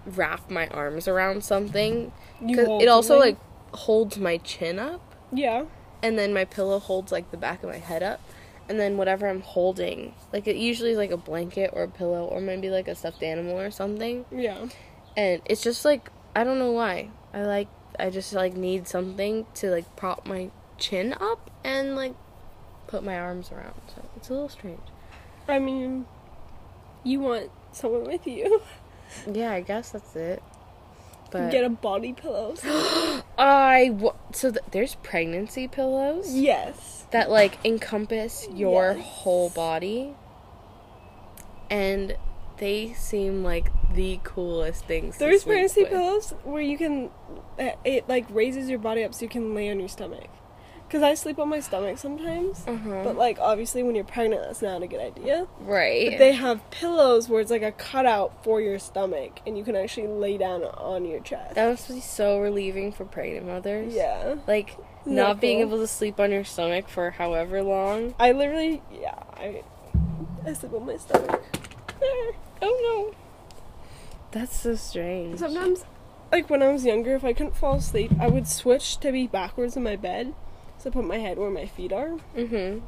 wrap 0.06 0.50
my 0.50 0.66
arms 0.68 1.06
around 1.06 1.44
something 1.44 2.12
'cause 2.40 2.82
it 2.82 2.88
also 2.88 3.14
something? 3.20 3.36
like 3.36 3.36
holds 3.80 4.18
my 4.18 4.36
chin 4.38 4.78
up 4.78 5.00
Yeah. 5.32 5.64
And 6.02 6.18
then 6.18 6.32
my 6.34 6.44
pillow 6.44 6.78
holds 6.78 7.12
like 7.12 7.30
the 7.30 7.36
back 7.36 7.62
of 7.62 7.70
my 7.70 7.78
head 7.78 8.02
up 8.02 8.20
and 8.68 8.78
then 8.78 8.96
whatever 8.96 9.28
I'm 9.28 9.40
holding 9.40 10.14
like 10.32 10.46
it 10.46 10.56
usually 10.56 10.90
is 10.92 10.98
like 10.98 11.10
a 11.10 11.16
blanket 11.16 11.70
or 11.72 11.82
a 11.84 11.88
pillow 11.88 12.24
or 12.24 12.40
maybe 12.40 12.70
like 12.70 12.88
a 12.88 12.94
stuffed 12.94 13.22
animal 13.22 13.58
or 13.58 13.70
something 13.70 14.24
Yeah. 14.30 14.66
and 15.16 15.42
it's 15.44 15.62
just 15.62 15.84
like 15.84 16.10
I 16.34 16.44
don't 16.44 16.58
know 16.58 16.72
why. 16.72 17.10
I 17.34 17.42
like 17.42 17.68
I 17.98 18.08
just 18.08 18.32
like 18.32 18.54
need 18.56 18.88
something 18.88 19.44
to 19.56 19.70
like 19.70 19.96
prop 19.96 20.26
my 20.26 20.50
chin 20.78 21.12
up 21.20 21.50
and 21.62 21.94
like 21.94 22.14
put 22.86 23.04
my 23.04 23.18
arms 23.18 23.52
around. 23.52 23.74
So 23.94 24.02
it's 24.16 24.30
a 24.30 24.32
little 24.32 24.48
strange. 24.48 24.80
I 25.46 25.58
mean, 25.58 26.06
you 27.04 27.20
want 27.20 27.50
someone 27.72 28.04
with 28.04 28.26
you. 28.26 28.62
Yeah, 29.30 29.50
I 29.52 29.60
guess 29.60 29.90
that's 29.90 30.16
it. 30.16 30.42
But 31.32 31.50
Get 31.50 31.64
a 31.64 31.70
body 31.70 32.12
pillow. 32.12 32.54
I 33.38 33.90
wa- 33.90 34.14
so 34.32 34.50
th- 34.52 34.64
there's 34.70 34.94
pregnancy 34.96 35.66
pillows 35.66 36.32
yes. 36.34 37.06
that 37.10 37.30
like 37.30 37.58
encompass 37.64 38.46
your 38.54 38.92
Yes. 38.96 39.04
whole 39.06 39.48
body, 39.50 40.14
and 41.70 42.16
they 42.58 42.92
seem 42.92 43.42
like 43.42 43.70
the 43.94 44.20
coolest 44.24 44.84
things. 44.84 45.14
to 45.14 45.20
There's 45.20 45.44
pregnancy 45.44 45.82
with. 45.82 45.90
pillows 45.92 46.34
where 46.44 46.62
you 46.62 46.76
can, 46.78 47.10
uh, 47.58 47.70
it 47.84 48.08
like 48.08 48.26
raises 48.30 48.68
your 48.68 48.78
body 48.78 49.02
up 49.02 49.14
so 49.14 49.22
you 49.22 49.28
can 49.28 49.54
lay 49.54 49.70
on 49.70 49.80
your 49.80 49.88
stomach. 49.88 50.28
Cause 50.92 51.02
I 51.02 51.14
sleep 51.14 51.38
on 51.38 51.48
my 51.48 51.60
stomach 51.60 51.96
sometimes, 51.96 52.64
Uh-huh. 52.68 53.00
but 53.02 53.16
like 53.16 53.38
obviously 53.40 53.82
when 53.82 53.94
you're 53.94 54.04
pregnant, 54.04 54.42
that's 54.44 54.60
not 54.60 54.82
a 54.82 54.86
good 54.86 55.00
idea. 55.00 55.46
right. 55.60 56.10
But 56.10 56.18
they 56.18 56.32
have 56.32 56.70
pillows 56.70 57.30
where 57.30 57.40
it's 57.40 57.50
like 57.50 57.62
a 57.62 57.72
cutout 57.72 58.44
for 58.44 58.60
your 58.60 58.78
stomach, 58.78 59.40
and 59.46 59.56
you 59.56 59.64
can 59.64 59.74
actually 59.74 60.08
lay 60.08 60.36
down 60.36 60.62
on 60.64 61.06
your 61.06 61.20
chest. 61.20 61.54
that 61.54 61.66
must 61.70 61.88
be 61.88 61.98
so 62.00 62.38
relieving 62.40 62.92
for 62.92 63.06
pregnant 63.06 63.46
mothers. 63.46 63.94
yeah. 63.94 64.34
Like 64.46 64.76
Isn't 65.06 65.14
not 65.16 65.40
being 65.40 65.60
cool? 65.60 65.68
able 65.68 65.78
to 65.78 65.86
sleep 65.86 66.20
on 66.20 66.30
your 66.30 66.44
stomach 66.44 66.90
for 66.90 67.12
however 67.12 67.62
long. 67.62 68.14
I 68.20 68.32
literally, 68.32 68.82
yeah, 68.92 69.14
I, 69.32 69.62
I 70.46 70.52
sleep 70.52 70.74
on 70.74 70.84
my 70.84 70.98
stomach. 70.98 71.42
There. 72.00 72.32
Oh 72.64 73.10
no. 73.10 73.14
That's 74.30 74.54
so 74.60 74.74
strange. 74.76 75.38
Sometimes, 75.40 75.84
like 76.30 76.48
when 76.50 76.62
I 76.62 76.70
was 76.70 76.84
younger, 76.84 77.14
if 77.16 77.24
I 77.24 77.32
couldn't 77.32 77.56
fall 77.56 77.76
asleep, 77.76 78.12
I 78.20 78.28
would 78.28 78.46
switch 78.46 78.98
to 78.98 79.10
be 79.10 79.26
backwards 79.26 79.76
in 79.76 79.82
my 79.82 79.96
bed. 79.96 80.34
So 80.82 80.90
I 80.90 80.92
put 80.92 81.04
my 81.04 81.18
head 81.18 81.38
where 81.38 81.48
my 81.48 81.66
feet 81.66 81.92
are, 81.92 82.18
Mhm. 82.34 82.82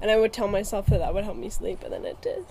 and 0.00 0.10
I 0.10 0.16
would 0.16 0.32
tell 0.32 0.48
myself 0.48 0.86
that 0.86 0.98
that 1.00 1.12
would 1.12 1.24
help 1.24 1.36
me 1.36 1.50
sleep, 1.50 1.82
and 1.82 1.92
then 1.92 2.06
it 2.06 2.22
did. 2.22 2.46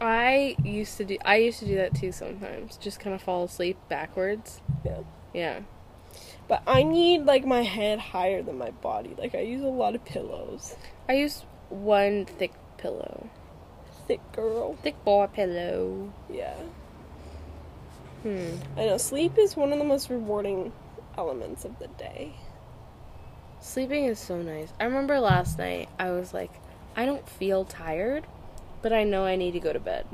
I 0.00 0.56
used 0.64 0.96
to 0.96 1.04
do. 1.04 1.18
I 1.26 1.36
used 1.36 1.58
to 1.58 1.66
do 1.66 1.74
that 1.76 1.94
too 1.94 2.10
sometimes. 2.10 2.78
Just 2.78 2.98
kind 3.00 3.14
of 3.14 3.20
fall 3.20 3.44
asleep 3.44 3.76
backwards. 3.90 4.62
Yeah. 4.82 5.00
Yeah. 5.34 5.60
But 6.48 6.62
I 6.66 6.84
need 6.84 7.26
like 7.26 7.44
my 7.44 7.62
head 7.64 7.98
higher 7.98 8.42
than 8.42 8.56
my 8.56 8.70
body. 8.70 9.14
Like 9.18 9.34
I 9.34 9.40
use 9.40 9.62
a 9.62 9.68
lot 9.68 9.94
of 9.94 10.06
pillows. 10.06 10.74
I 11.06 11.12
use 11.12 11.44
one 11.68 12.24
thick 12.24 12.52
pillow. 12.78 13.28
Thick 14.08 14.20
girl. 14.32 14.74
Thick 14.82 15.04
boy 15.04 15.26
pillow. 15.26 16.12
Yeah. 16.30 16.56
Hmm. 18.22 18.56
I 18.76 18.86
know 18.86 18.96
sleep 18.96 19.36
is 19.36 19.54
one 19.54 19.70
of 19.72 19.78
the 19.78 19.84
most 19.84 20.08
rewarding 20.08 20.72
elements 21.18 21.66
of 21.66 21.78
the 21.78 21.88
day. 21.88 22.32
Sleeping 23.62 24.06
is 24.06 24.18
so 24.18 24.42
nice. 24.42 24.72
I 24.80 24.84
remember 24.84 25.20
last 25.20 25.56
night 25.56 25.88
I 25.96 26.10
was 26.10 26.34
like, 26.34 26.50
I 26.96 27.06
don't 27.06 27.26
feel 27.28 27.64
tired, 27.64 28.26
but 28.82 28.92
I 28.92 29.04
know 29.04 29.24
I 29.24 29.36
need 29.36 29.52
to 29.52 29.60
go 29.60 29.72
to 29.72 29.78
bed. 29.78 30.04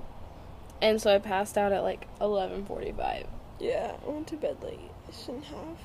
And 0.82 1.00
so 1.00 1.12
I 1.12 1.18
passed 1.18 1.56
out 1.56 1.72
at 1.72 1.82
like 1.82 2.06
11:45. 2.20 3.26
Yeah, 3.58 3.96
I 4.06 4.10
went 4.10 4.28
to 4.28 4.36
bed 4.36 4.58
late. 4.62 4.90
I 5.08 5.12
shouldn't 5.16 5.46
have. 5.46 5.78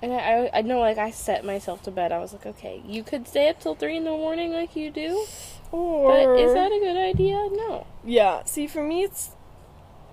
And 0.00 0.12
I, 0.14 0.16
I, 0.16 0.50
I 0.58 0.62
know, 0.62 0.78
like, 0.78 0.96
I 0.96 1.10
set 1.10 1.44
myself 1.44 1.82
to 1.82 1.90
bed. 1.90 2.10
I 2.10 2.20
was 2.20 2.32
like, 2.32 2.46
okay, 2.46 2.80
you 2.86 3.02
could 3.02 3.28
stay 3.28 3.50
up 3.50 3.60
till 3.60 3.74
3 3.74 3.98
in 3.98 4.04
the 4.04 4.10
morning 4.10 4.50
like 4.50 4.74
you 4.74 4.90
do, 4.90 5.26
Or 5.72 6.10
but 6.12 6.40
is 6.40 6.54
that 6.54 6.72
a 6.72 6.78
good 6.78 6.96
idea? 6.96 7.34
No. 7.52 7.86
Yeah, 8.04 8.44
see 8.44 8.66
for 8.66 8.82
me 8.82 9.02
it's 9.02 9.30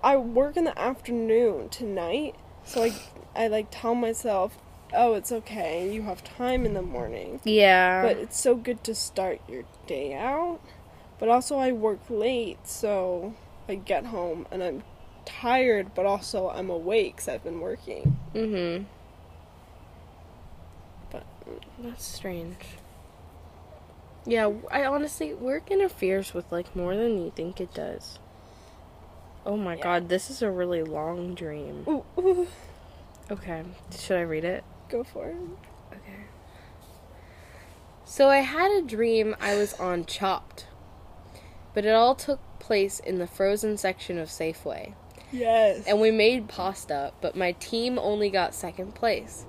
I 0.02 0.16
work 0.16 0.56
in 0.56 0.64
the 0.64 0.78
afternoon 0.78 1.68
tonight, 1.70 2.34
so 2.64 2.82
I 2.82 2.92
I 3.34 3.46
like 3.48 3.68
tell 3.70 3.94
myself, 3.94 4.58
"Oh, 4.94 5.14
it's 5.14 5.30
okay. 5.32 5.90
You 5.92 6.02
have 6.02 6.22
time 6.24 6.64
in 6.66 6.74
the 6.74 6.82
morning." 6.82 7.40
Yeah. 7.44 8.02
But 8.02 8.16
it's 8.18 8.38
so 8.40 8.54
good 8.56 8.82
to 8.84 8.94
start 8.94 9.40
your 9.48 9.64
day 9.86 10.14
out 10.14 10.60
But 11.18 11.28
also, 11.28 11.58
I 11.58 11.72
work 11.72 11.98
late, 12.08 12.58
so 12.66 13.34
I 13.68 13.74
get 13.74 14.06
home 14.06 14.46
and 14.52 14.62
I'm 14.62 14.84
tired, 15.24 15.92
but 15.94 16.06
also 16.06 16.48
I'm 16.48 16.70
awake 16.70 17.16
because 17.16 17.28
I've 17.28 17.42
been 17.44 17.60
working. 17.60 18.16
Mm-hmm. 18.34 18.84
But 21.10 21.24
That's 21.80 22.04
strange. 22.04 22.56
Yeah, 24.26 24.52
I 24.70 24.84
honestly 24.84 25.32
work 25.34 25.70
interferes 25.70 26.34
with 26.34 26.50
like 26.52 26.76
more 26.76 26.94
than 26.96 27.18
you 27.24 27.32
think 27.34 27.60
it 27.60 27.72
does. 27.74 28.18
Oh 29.46 29.56
my 29.56 29.74
Yeah. 29.76 29.82
god, 29.82 30.08
this 30.08 30.30
is 30.30 30.42
a 30.42 30.50
really 30.50 30.82
long 30.84 31.34
dream. 31.34 31.84
ooh, 31.88 32.04
ooh, 32.18 32.46
Okay, 33.30 33.64
should 33.98 34.18
I 34.18 34.22
read 34.22 34.44
it? 34.44 34.62
Go 34.88 35.04
for 35.04 35.28
it. 35.28 35.36
Okay. 35.92 36.24
So 38.04 38.28
I 38.28 38.38
had 38.38 38.70
a 38.70 38.86
dream 38.86 39.36
I 39.40 39.54
was 39.54 39.74
on 39.74 40.04
Chopped, 40.04 40.66
but 41.74 41.84
it 41.84 41.94
all 41.94 42.14
took 42.14 42.40
place 42.58 42.98
in 43.00 43.18
the 43.18 43.26
frozen 43.26 43.76
section 43.76 44.18
of 44.18 44.28
Safeway. 44.28 44.94
Yes. 45.30 45.84
and 45.86 46.00
we 46.00 46.10
made 46.10 46.48
pasta, 46.48 47.12
but 47.20 47.36
my 47.36 47.52
team 47.52 47.98
only 47.98 48.30
got 48.30 48.54
second 48.54 48.94
place. 48.94 49.44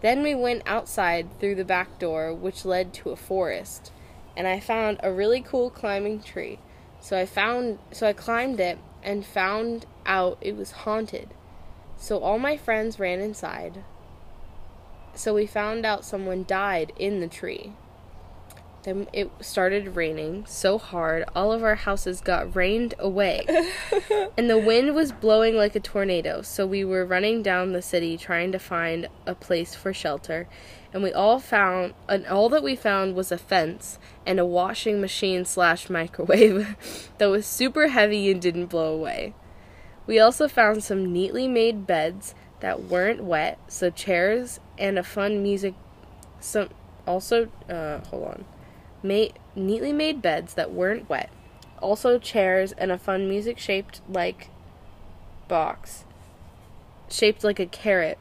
Then 0.00 0.22
we 0.22 0.34
went 0.34 0.62
outside 0.66 1.38
through 1.38 1.56
the 1.56 1.64
back 1.64 1.98
door, 1.98 2.32
which 2.32 2.64
led 2.64 2.94
to 2.94 3.10
a 3.10 3.16
forest, 3.16 3.92
and 4.36 4.46
I 4.46 4.60
found 4.60 4.98
a 5.02 5.12
really 5.12 5.40
cool 5.40 5.70
climbing 5.70 6.22
tree. 6.22 6.58
So 7.00 7.18
I 7.18 7.26
found 7.26 7.78
so 7.92 8.06
I 8.06 8.12
climbed 8.12 8.60
it 8.60 8.78
and 9.02 9.24
found 9.24 9.86
out 10.04 10.38
it 10.40 10.56
was 10.56 10.70
haunted. 10.72 11.28
So 11.96 12.18
all 12.18 12.38
my 12.38 12.56
friends 12.56 12.98
ran 12.98 13.20
inside. 13.20 13.84
So 15.16 15.34
we 15.34 15.46
found 15.46 15.86
out 15.86 16.04
someone 16.04 16.44
died 16.46 16.92
in 16.98 17.20
the 17.20 17.26
tree. 17.26 17.72
Then 18.82 19.08
it 19.12 19.30
started 19.40 19.96
raining 19.96 20.44
so 20.46 20.78
hard, 20.78 21.24
all 21.34 21.52
of 21.52 21.64
our 21.64 21.74
houses 21.74 22.20
got 22.20 22.54
rained 22.54 22.94
away. 23.00 23.44
and 24.36 24.48
the 24.48 24.58
wind 24.58 24.94
was 24.94 25.10
blowing 25.10 25.56
like 25.56 25.74
a 25.74 25.80
tornado, 25.80 26.42
so 26.42 26.66
we 26.66 26.84
were 26.84 27.04
running 27.04 27.42
down 27.42 27.72
the 27.72 27.82
city 27.82 28.16
trying 28.16 28.52
to 28.52 28.60
find 28.60 29.08
a 29.26 29.34
place 29.34 29.74
for 29.74 29.92
shelter. 29.92 30.46
And 30.92 31.02
we 31.02 31.12
all 31.12 31.40
found, 31.40 31.94
and 32.08 32.26
all 32.26 32.48
that 32.50 32.62
we 32.62 32.76
found 32.76 33.16
was 33.16 33.32
a 33.32 33.38
fence 33.38 33.98
and 34.24 34.38
a 34.38 34.46
washing 34.46 35.00
machine 35.00 35.44
slash 35.44 35.90
microwave 35.90 36.76
that 37.18 37.26
was 37.26 37.44
super 37.44 37.88
heavy 37.88 38.30
and 38.30 38.40
didn't 38.40 38.66
blow 38.66 38.94
away. 38.94 39.34
We 40.06 40.20
also 40.20 40.46
found 40.46 40.84
some 40.84 41.12
neatly 41.12 41.48
made 41.48 41.86
beds 41.86 42.36
that 42.60 42.84
weren't 42.84 43.22
wet, 43.24 43.58
so 43.68 43.90
chairs 43.90 44.60
and 44.78 44.98
a 44.98 45.02
fun 45.02 45.42
music. 45.42 45.74
Some 46.40 46.68
also, 47.06 47.48
uh, 47.68 47.98
hold 48.06 48.24
on, 48.28 48.44
made 49.02 49.34
neatly 49.54 49.92
made 49.92 50.20
beds 50.22 50.54
that 50.54 50.72
weren't 50.72 51.08
wet. 51.08 51.30
Also 51.80 52.18
chairs 52.18 52.72
and 52.72 52.90
a 52.90 52.98
fun 52.98 53.28
music 53.28 53.58
shaped 53.58 54.00
like 54.08 54.48
box, 55.48 56.04
shaped 57.10 57.44
like 57.44 57.60
a 57.60 57.66
carrot, 57.66 58.18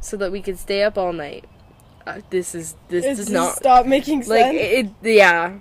so 0.00 0.16
that 0.16 0.30
we 0.32 0.40
could 0.42 0.58
stay 0.58 0.82
up 0.82 0.96
all 0.98 1.12
night. 1.12 1.44
Uh, 2.06 2.20
this 2.30 2.54
is 2.54 2.76
this 2.88 3.04
It 3.04 3.16
does 3.16 3.30
not 3.30 3.56
stop 3.56 3.84
making 3.86 4.22
sense. 4.22 4.28
like 4.30 4.56
sense. 4.58 4.90
it. 5.02 5.14
Yeah, 5.14 5.54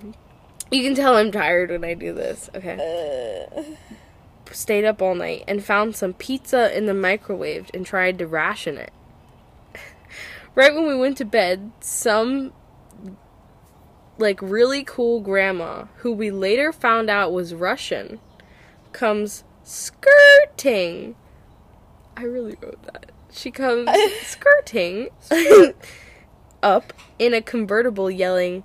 you 0.72 0.84
can 0.84 0.96
tell 0.96 1.16
I'm 1.16 1.32
tired 1.32 1.72
when 1.72 1.84
I 1.84 1.94
do 1.94 2.14
this. 2.14 2.50
Okay 2.56 3.50
Uh, 3.58 3.64
stayed 4.54 4.86
up 4.86 5.02
all 5.02 5.16
night 5.16 5.44
and 5.48 5.64
found 5.64 5.96
some 5.96 6.14
pizza 6.14 6.76
in 6.76 6.86
the 6.86 6.94
microwave 6.94 7.70
and 7.74 7.86
tried 7.86 8.18
to 8.20 8.28
ration 8.28 8.78
it. 8.78 8.94
right 10.56 10.74
when 10.74 10.88
we 10.88 10.96
went 10.96 11.18
to 11.18 11.26
bed, 11.26 11.72
some 11.80 12.54
like 14.18 14.42
really 14.42 14.84
cool 14.84 15.20
grandma, 15.22 15.86
who 15.98 16.12
we 16.12 16.32
later 16.32 16.72
found 16.72 17.10
out 17.10 17.32
was 17.32 17.54
Russian, 17.54 18.20
comes 18.92 19.44
skirting. 19.64 21.16
I 22.16 22.24
really 22.24 22.58
wrote 22.62 22.82
that. 22.84 23.12
She 23.32 23.52
comes 23.52 23.90
skirting 24.24 25.10
up 26.64 26.94
in 27.20 27.34
a 27.34 27.42
convertible 27.42 28.10
yelling, 28.10 28.64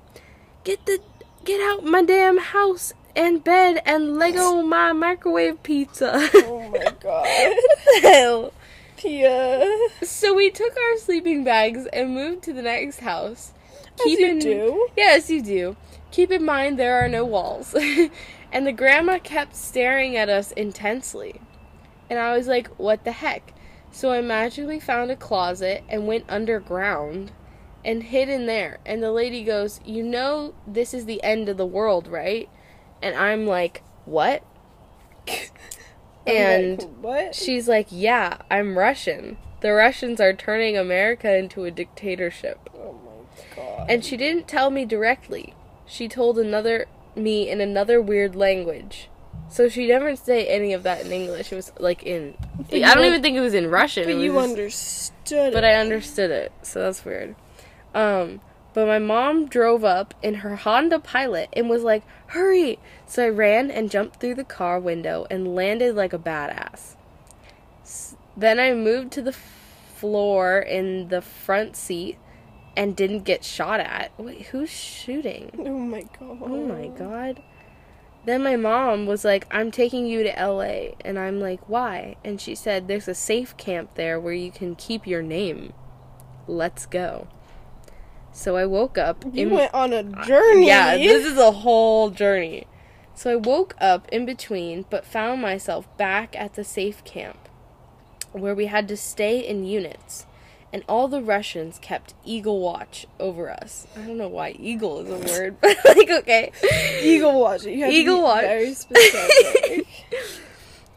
"Get 0.64 0.86
the 0.86 1.00
get 1.44 1.60
out 1.60 1.84
my 1.84 2.02
damn 2.02 2.38
house 2.38 2.94
and 3.14 3.42
bed 3.42 3.82
and 3.84 4.18
Lego 4.18 4.62
my 4.62 4.92
microwave 4.92 5.62
pizza." 5.62 6.12
oh 6.34 6.68
my 6.70 6.78
god. 7.00 7.26
what 7.26 7.78
the 7.84 8.08
hell? 8.08 8.52
Tia. 8.96 9.78
So 10.02 10.34
we 10.34 10.50
took 10.50 10.76
our 10.76 10.98
sleeping 10.98 11.42
bags 11.44 11.86
and 11.92 12.14
moved 12.14 12.42
to 12.44 12.52
the 12.52 12.62
next 12.62 13.00
house. 13.00 13.52
As 14.00 14.06
you 14.06 14.40
do. 14.40 14.88
Yes, 14.96 15.28
you 15.28 15.42
do. 15.42 15.76
Keep 16.10 16.30
in 16.30 16.44
mind 16.44 16.78
there 16.78 17.04
are 17.04 17.08
no 17.08 17.24
walls. 17.24 17.74
and 18.52 18.66
the 18.66 18.72
grandma 18.72 19.18
kept 19.18 19.56
staring 19.56 20.16
at 20.16 20.28
us 20.28 20.52
intensely. 20.52 21.40
And 22.08 22.18
I 22.18 22.36
was 22.36 22.46
like, 22.46 22.68
what 22.78 23.04
the 23.04 23.12
heck? 23.12 23.54
So 23.90 24.10
I 24.10 24.20
magically 24.20 24.80
found 24.80 25.10
a 25.10 25.16
closet 25.16 25.84
and 25.88 26.06
went 26.06 26.24
underground 26.28 27.32
and 27.84 28.02
hid 28.02 28.28
in 28.28 28.46
there. 28.46 28.78
And 28.86 29.02
the 29.02 29.12
lady 29.12 29.44
goes, 29.44 29.80
You 29.84 30.02
know, 30.02 30.54
this 30.66 30.94
is 30.94 31.04
the 31.04 31.22
end 31.22 31.48
of 31.48 31.56
the 31.56 31.66
world, 31.66 32.08
right? 32.08 32.48
And 33.02 33.14
I'm 33.16 33.46
like, 33.46 33.82
What? 34.04 34.42
And 36.26 36.78
like, 36.78 36.88
what? 37.00 37.34
she's 37.34 37.66
like, 37.68 37.88
Yeah, 37.90 38.38
I'm 38.50 38.78
Russian. 38.78 39.38
The 39.60 39.72
Russians 39.72 40.20
are 40.20 40.32
turning 40.32 40.76
America 40.76 41.34
into 41.36 41.64
a 41.64 41.70
dictatorship. 41.70 42.58
Oh 42.74 42.94
my 43.04 43.56
god. 43.56 43.86
And 43.90 44.04
she 44.04 44.16
didn't 44.16 44.46
tell 44.48 44.70
me 44.70 44.84
directly. 44.84 45.54
She 45.86 46.08
told 46.08 46.38
another 46.38 46.86
me 47.16 47.48
in 47.50 47.60
another 47.60 48.00
weird 48.00 48.34
language. 48.36 49.08
So 49.48 49.68
she 49.68 49.86
never 49.86 50.14
say 50.16 50.46
any 50.46 50.72
of 50.72 50.82
that 50.84 51.04
in 51.04 51.12
English. 51.12 51.52
It 51.52 51.56
was 51.56 51.72
like 51.78 52.02
in 52.04 52.36
But 52.70 52.82
I 52.82 52.94
don't 52.94 53.04
even 53.04 53.20
think 53.22 53.36
it 53.36 53.40
was 53.40 53.54
in 53.54 53.68
Russian. 53.68 54.04
but 54.04 54.16
you 54.16 54.32
just- 54.32 54.48
understood 54.50 55.52
But 55.52 55.64
it. 55.64 55.66
I 55.68 55.74
understood 55.74 56.30
it. 56.30 56.52
So 56.62 56.80
that's 56.80 57.04
weird. 57.04 57.34
Um 57.94 58.40
but 58.74 58.86
my 58.86 58.98
mom 58.98 59.46
drove 59.46 59.84
up 59.84 60.14
in 60.22 60.36
her 60.36 60.56
Honda 60.56 60.98
Pilot 60.98 61.48
and 61.52 61.68
was 61.68 61.82
like, 61.82 62.02
"Hurry!" 62.28 62.78
So 63.06 63.26
I 63.26 63.28
ran 63.28 63.70
and 63.70 63.90
jumped 63.90 64.20
through 64.20 64.36
the 64.36 64.44
car 64.44 64.78
window 64.80 65.26
and 65.30 65.54
landed 65.54 65.94
like 65.94 66.12
a 66.12 66.18
badass. 66.18 66.96
Then 68.36 68.58
I 68.58 68.72
moved 68.72 69.12
to 69.12 69.22
the 69.22 69.32
floor 69.32 70.58
in 70.58 71.08
the 71.08 71.20
front 71.20 71.76
seat 71.76 72.18
and 72.76 72.96
didn't 72.96 73.24
get 73.24 73.44
shot 73.44 73.80
at. 73.80 74.12
Wait, 74.18 74.46
who's 74.46 74.70
shooting? 74.70 75.50
Oh 75.58 75.78
my 75.78 76.02
god. 76.18 76.38
Oh 76.40 76.66
my 76.66 76.86
god. 76.88 77.42
Then 78.24 78.42
my 78.42 78.56
mom 78.56 79.06
was 79.06 79.24
like, 79.24 79.46
I'm 79.50 79.70
taking 79.70 80.06
you 80.06 80.22
to 80.22 80.30
LA. 80.30 80.94
And 81.04 81.18
I'm 81.18 81.40
like, 81.40 81.68
why? 81.68 82.16
And 82.24 82.40
she 82.40 82.54
said, 82.54 82.86
there's 82.86 83.08
a 83.08 83.14
safe 83.14 83.56
camp 83.56 83.94
there 83.96 84.18
where 84.18 84.32
you 84.32 84.50
can 84.50 84.76
keep 84.76 85.06
your 85.06 85.22
name. 85.22 85.72
Let's 86.46 86.86
go. 86.86 87.26
So 88.32 88.56
I 88.56 88.66
woke 88.66 88.96
up. 88.98 89.24
You 89.32 89.48
in- 89.48 89.50
went 89.50 89.74
on 89.74 89.92
a 89.92 90.02
journey. 90.24 90.66
yeah, 90.66 90.96
this 90.96 91.24
is 91.26 91.38
a 91.38 91.50
whole 91.50 92.10
journey. 92.10 92.66
So 93.14 93.30
I 93.30 93.36
woke 93.36 93.74
up 93.80 94.08
in 94.10 94.24
between, 94.24 94.86
but 94.88 95.04
found 95.04 95.42
myself 95.42 95.86
back 95.98 96.34
at 96.38 96.54
the 96.54 96.64
safe 96.64 97.04
camp 97.04 97.48
where 98.32 98.54
we 98.54 98.66
had 98.66 98.88
to 98.88 98.96
stay 98.96 99.38
in 99.38 99.64
units. 99.64 100.26
And 100.72 100.82
all 100.88 101.06
the 101.06 101.20
Russians 101.20 101.78
kept 101.78 102.14
eagle 102.24 102.58
watch 102.60 103.06
over 103.20 103.50
us. 103.50 103.86
I 103.94 104.00
don't 104.06 104.16
know 104.16 104.28
why 104.28 104.56
eagle 104.58 105.00
is 105.00 105.10
a 105.10 105.32
word, 105.38 105.56
but 105.60 105.76
like, 105.84 106.08
okay. 106.08 106.50
Eagle 107.02 107.38
watch. 107.38 107.64
You 107.64 107.80
have 107.80 107.90
to 107.90 107.94
Eagle 107.96 108.16
be 108.16 108.22
watch. 108.22 108.40
Very 108.44 108.72
specific. 108.74 109.86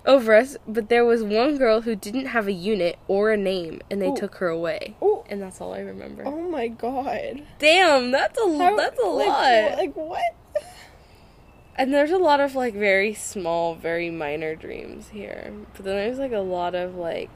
over 0.05 0.35
us, 0.35 0.57
but 0.67 0.89
there 0.89 1.03
was 1.05 1.23
one 1.23 1.57
girl 1.57 1.81
who 1.81 1.95
didn't 1.95 2.27
have 2.27 2.47
a 2.47 2.51
unit 2.51 2.97
or 3.07 3.31
a 3.31 3.37
name, 3.37 3.81
and 3.89 4.01
they 4.01 4.09
Ooh. 4.09 4.15
took 4.15 4.35
her 4.35 4.47
away. 4.47 4.95
oh. 5.01 5.23
And 5.27 5.41
that's 5.41 5.59
all 5.59 5.73
I 5.73 5.79
remember. 5.79 6.23
Oh 6.25 6.39
my 6.49 6.67
god. 6.67 7.41
Damn, 7.57 8.11
that's 8.11 8.37
a 8.39 8.57
How- 8.57 8.75
that's 8.75 8.99
a 8.99 9.05
like, 9.07 9.27
lot. 9.27 9.77
Like 9.79 9.95
what? 9.95 10.21
And 11.77 11.93
there's 11.93 12.11
a 12.11 12.17
lot 12.17 12.39
of 12.39 12.55
like 12.55 12.73
very 12.73 13.13
small, 13.13 13.75
very 13.75 14.09
minor 14.11 14.55
dreams 14.55 15.09
here. 15.09 15.51
But 15.73 15.83
then 15.83 15.95
there's 15.95 16.19
like 16.19 16.31
a 16.31 16.39
lot 16.39 16.75
of 16.75 16.95
like 16.95 17.29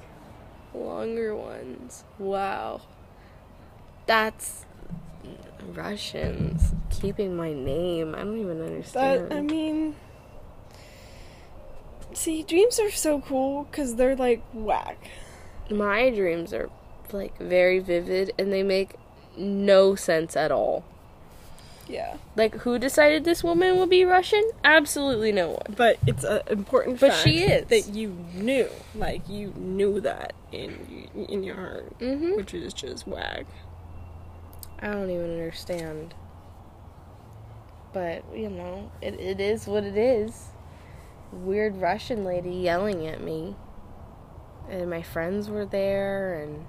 longer 0.74 1.36
ones. 1.36 2.06
Wow. 2.20 2.82
That's 4.06 4.66
Russians 5.74 6.74
keeping 6.90 7.36
my 7.36 7.54
name. 7.54 8.16
I 8.16 8.20
don't 8.20 8.38
even 8.38 8.62
understand. 8.62 9.32
That 9.32 9.38
I 9.38 9.42
mean, 9.42 9.96
see, 12.20 12.44
dreams 12.44 12.80
are 12.80 12.92
so 12.92 13.22
cool 13.22 13.64
because 13.66 13.96
they're 13.96 14.16
like 14.16 14.42
whack. 14.54 14.98
my 15.70 16.10
dreams 16.10 16.54
are 16.54 16.70
like 17.12 17.38
very 17.40 17.80
vivid 17.80 18.32
and 18.38 18.52
they 18.52 18.64
make 18.64 18.96
no 19.38 19.96
sense 19.96 20.36
at 20.36 20.52
all. 20.52 20.84
Yeah, 21.88 22.18
Like 22.36 22.54
who 22.58 22.78
decided 22.78 23.24
this 23.24 23.44
woman 23.44 23.80
would 23.80 23.90
be 23.90 24.06
Russian? 24.06 24.48
Absolutely 24.64 25.32
no 25.32 25.50
one. 25.52 25.74
but 25.76 25.98
it's 26.06 26.24
an 26.24 26.42
important 26.48 27.00
But 27.00 27.14
fact 27.14 27.24
she 27.24 27.40
is. 27.40 27.66
that 27.70 27.96
you 27.96 28.16
knew, 28.36 28.68
like 28.94 29.28
you 29.28 29.54
knew 29.58 30.00
that 30.02 30.34
in 30.52 31.08
in 31.16 31.44
your 31.44 31.56
heart, 31.56 31.98
Mhm. 32.00 32.36
which 32.38 32.54
is 32.54 32.74
just 32.74 33.08
whack. 33.08 33.48
I 34.80 34.92
don't 34.92 35.10
even 35.10 35.32
understand. 35.32 36.14
But, 37.92 38.24
you 38.36 38.50
know, 38.50 38.92
it, 39.02 39.20
it 39.20 39.40
is 39.40 39.66
what 39.68 39.84
it 39.84 39.98
is. 39.98 40.50
Weird 41.32 41.78
Russian 41.78 42.24
lady 42.26 42.52
yelling 42.52 43.06
at 43.08 43.22
me. 43.22 43.56
And 44.70 44.90
my 44.90 45.02
friends 45.02 45.50
were 45.50 45.66
there, 45.66 46.40
and. 46.42 46.66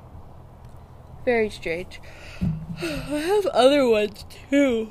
Very 1.25 1.51
strange. 1.51 2.01
I 2.81 2.85
have 2.85 3.47
other 3.47 3.87
ones 3.89 4.25
too. 4.49 4.91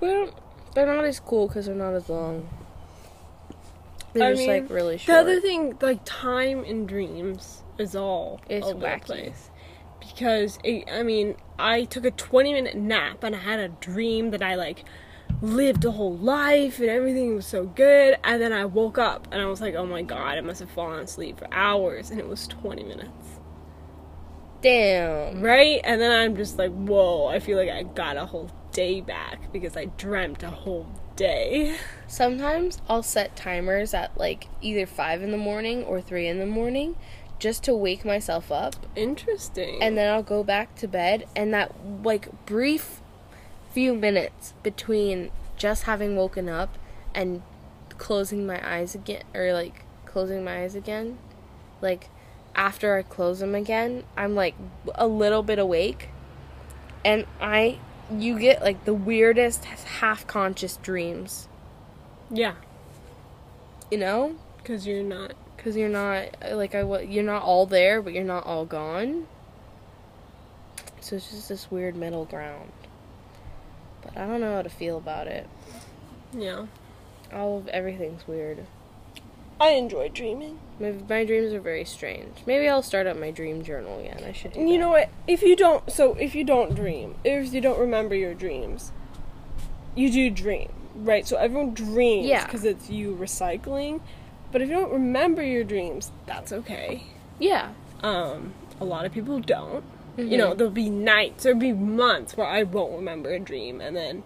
but 0.00 0.34
they're 0.74 0.86
not 0.86 1.04
as 1.04 1.20
cool 1.20 1.46
because 1.48 1.66
they're 1.66 1.74
not 1.74 1.94
as 1.94 2.08
long. 2.08 2.48
They're 4.12 4.28
I 4.28 4.32
just 4.32 4.40
mean, 4.40 4.50
like 4.62 4.70
really 4.70 4.98
short. 4.98 5.06
The 5.06 5.20
other 5.20 5.40
thing, 5.40 5.76
like 5.80 6.00
time 6.04 6.64
in 6.64 6.86
dreams, 6.86 7.62
is 7.78 7.94
all 7.94 8.40
It's 8.48 8.66
over 8.66 8.80
the 8.80 8.86
wacky. 8.86 9.02
place. 9.04 9.50
Because 10.00 10.58
it, 10.64 10.88
I 10.90 11.04
mean, 11.04 11.36
I 11.58 11.84
took 11.84 12.04
a 12.04 12.10
twenty 12.10 12.52
minute 12.52 12.74
nap 12.76 13.22
and 13.22 13.36
I 13.36 13.38
had 13.38 13.60
a 13.60 13.68
dream 13.68 14.30
that 14.32 14.42
I 14.42 14.56
like 14.56 14.84
lived 15.42 15.84
a 15.84 15.90
whole 15.90 16.16
life 16.16 16.78
and 16.80 16.88
everything 16.88 17.34
was 17.34 17.46
so 17.46 17.64
good. 17.64 18.16
And 18.24 18.40
then 18.40 18.52
I 18.52 18.64
woke 18.64 18.98
up 18.98 19.28
and 19.32 19.40
I 19.40 19.46
was 19.46 19.60
like, 19.60 19.74
oh 19.74 19.86
my 19.86 20.02
god, 20.02 20.38
I 20.38 20.40
must 20.40 20.60
have 20.60 20.70
fallen 20.70 21.00
asleep 21.00 21.38
for 21.38 21.48
hours, 21.52 22.10
and 22.10 22.20
it 22.20 22.28
was 22.28 22.46
twenty 22.46 22.84
minutes. 22.84 23.40
Damn. 24.62 25.40
Right? 25.40 25.80
And 25.84 26.00
then 26.00 26.12
I'm 26.12 26.36
just 26.36 26.58
like, 26.58 26.72
whoa, 26.72 27.26
I 27.26 27.40
feel 27.40 27.56
like 27.56 27.70
I 27.70 27.82
got 27.82 28.16
a 28.16 28.26
whole 28.26 28.50
day 28.72 29.00
back 29.00 29.52
because 29.52 29.76
I 29.76 29.86
dreamt 29.86 30.42
a 30.42 30.50
whole 30.50 30.86
day. 31.16 31.76
Sometimes 32.06 32.80
I'll 32.88 33.02
set 33.02 33.36
timers 33.36 33.94
at 33.94 34.16
like 34.18 34.48
either 34.60 34.86
5 34.86 35.22
in 35.22 35.30
the 35.30 35.38
morning 35.38 35.82
or 35.84 36.00
3 36.00 36.26
in 36.26 36.38
the 36.38 36.46
morning 36.46 36.96
just 37.38 37.64
to 37.64 37.74
wake 37.74 38.04
myself 38.04 38.52
up. 38.52 38.86
Interesting. 38.94 39.82
And 39.82 39.96
then 39.96 40.12
I'll 40.12 40.22
go 40.22 40.44
back 40.44 40.74
to 40.76 40.88
bed. 40.88 41.26
And 41.34 41.54
that 41.54 41.74
like 42.02 42.44
brief 42.44 43.00
few 43.70 43.94
minutes 43.94 44.54
between 44.62 45.30
just 45.56 45.84
having 45.84 46.16
woken 46.16 46.48
up 46.48 46.76
and 47.14 47.42
closing 47.98 48.46
my 48.46 48.60
eyes 48.66 48.94
again, 48.94 49.22
or 49.34 49.52
like 49.52 49.84
closing 50.06 50.44
my 50.44 50.62
eyes 50.62 50.74
again, 50.74 51.18
like 51.80 52.08
after 52.54 52.96
I 52.96 53.02
close 53.02 53.40
them 53.40 53.54
again, 53.54 54.04
I'm 54.16 54.34
like 54.34 54.54
a 54.94 55.06
little 55.06 55.42
bit 55.42 55.58
awake. 55.58 56.08
And 57.04 57.26
I, 57.40 57.78
you 58.12 58.38
get 58.38 58.62
like 58.62 58.84
the 58.84 58.94
weirdest 58.94 59.64
half 59.64 60.26
conscious 60.26 60.76
dreams, 60.76 61.48
yeah, 62.30 62.54
you 63.90 63.98
know? 63.98 64.36
because 64.62 64.86
you're 64.86 65.02
not. 65.02 65.32
Because 65.56 65.76
you're 65.76 65.88
not, 65.88 66.28
like, 66.52 66.74
I, 66.74 67.00
you're 67.02 67.24
not 67.24 67.42
all 67.42 67.66
there, 67.66 68.00
but 68.00 68.12
you're 68.12 68.24
not 68.24 68.46
all 68.46 68.64
gone. 68.64 69.26
So 71.00 71.16
it's 71.16 71.30
just 71.30 71.48
this 71.48 71.70
weird 71.70 71.96
middle 71.96 72.24
ground. 72.24 72.70
But 74.02 74.16
I 74.16 74.26
don't 74.26 74.40
know 74.40 74.54
how 74.56 74.62
to 74.62 74.70
feel 74.70 74.96
about 74.96 75.26
it. 75.26 75.46
Yeah. 76.32 76.66
All 77.32 77.58
of 77.58 77.68
everything's 77.68 78.26
weird. 78.26 78.66
I 79.60 79.70
enjoy 79.70 80.08
dreaming. 80.08 80.58
My, 80.80 80.92
my 81.08 81.24
dreams 81.24 81.52
are 81.52 81.60
very 81.60 81.84
strange. 81.84 82.38
Maybe 82.46 82.66
I'll 82.68 82.82
start 82.82 83.06
up 83.06 83.18
my 83.18 83.30
dream 83.30 83.62
journal 83.62 84.00
again. 84.00 84.22
I 84.26 84.32
should 84.32 84.56
you 84.56 84.66
that. 84.66 84.78
know 84.78 84.88
what? 84.88 85.10
If 85.26 85.42
you 85.42 85.54
don't, 85.54 85.90
so 85.92 86.14
if 86.14 86.34
you 86.34 86.44
don't 86.44 86.74
dream, 86.74 87.14
if 87.24 87.52
you 87.52 87.60
don't 87.60 87.78
remember 87.78 88.14
your 88.14 88.32
dreams, 88.32 88.90
you 89.94 90.10
do 90.10 90.30
dream, 90.30 90.72
right? 90.94 91.26
So 91.28 91.36
everyone 91.36 91.74
dreams 91.74 92.26
Yeah. 92.26 92.46
because 92.46 92.64
it's 92.64 92.88
you 92.88 93.14
recycling. 93.14 94.00
But 94.50 94.62
if 94.62 94.68
you 94.70 94.74
don't 94.76 94.92
remember 94.92 95.42
your 95.44 95.62
dreams, 95.62 96.10
that's 96.26 96.52
okay. 96.52 97.04
Yeah. 97.38 97.72
Um, 98.02 98.54
a 98.80 98.84
lot 98.84 99.04
of 99.04 99.12
people 99.12 99.40
don't. 99.40 99.84
You 100.16 100.36
know, 100.36 100.52
Mhm. 100.52 100.58
there'll 100.58 100.72
be 100.72 100.90
nights, 100.90 101.44
there'll 101.44 101.58
be 101.58 101.72
months 101.72 102.36
where 102.36 102.46
I 102.46 102.62
won't 102.62 102.92
remember 102.92 103.30
a 103.30 103.38
dream, 103.38 103.80
and 103.80 103.96
then 103.96 104.22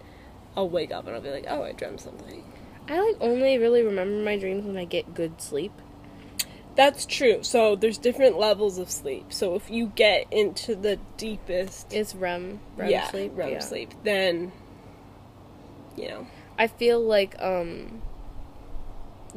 I'll 0.56 0.68
wake 0.68 0.92
up 0.92 1.06
and 1.06 1.14
I'll 1.14 1.22
be 1.22 1.30
like, 1.30 1.46
oh, 1.48 1.62
I 1.62 1.72
dreamt 1.72 2.00
something. 2.00 2.42
I 2.88 3.00
like 3.00 3.16
only 3.20 3.58
really 3.58 3.82
remember 3.82 4.22
my 4.24 4.36
dreams 4.38 4.64
when 4.64 4.76
I 4.76 4.84
get 4.84 5.14
good 5.14 5.40
sleep. 5.40 5.72
That's 6.76 7.06
true. 7.06 7.38
So 7.42 7.76
there's 7.76 7.98
different 7.98 8.36
levels 8.38 8.78
of 8.78 8.90
sleep. 8.90 9.32
So 9.32 9.54
if 9.54 9.70
you 9.70 9.86
get 9.94 10.26
into 10.32 10.74
the 10.74 10.98
deepest 11.16 11.92
It's 11.92 12.14
REM, 12.14 12.60
REM 12.76 12.90
yeah, 12.90 13.08
sleep. 13.10 13.32
REM 13.36 13.52
yeah. 13.52 13.58
sleep, 13.60 13.92
then 14.02 14.52
you 15.96 16.08
know. 16.08 16.26
I 16.58 16.66
feel 16.66 17.00
like 17.00 17.40
um 17.40 18.02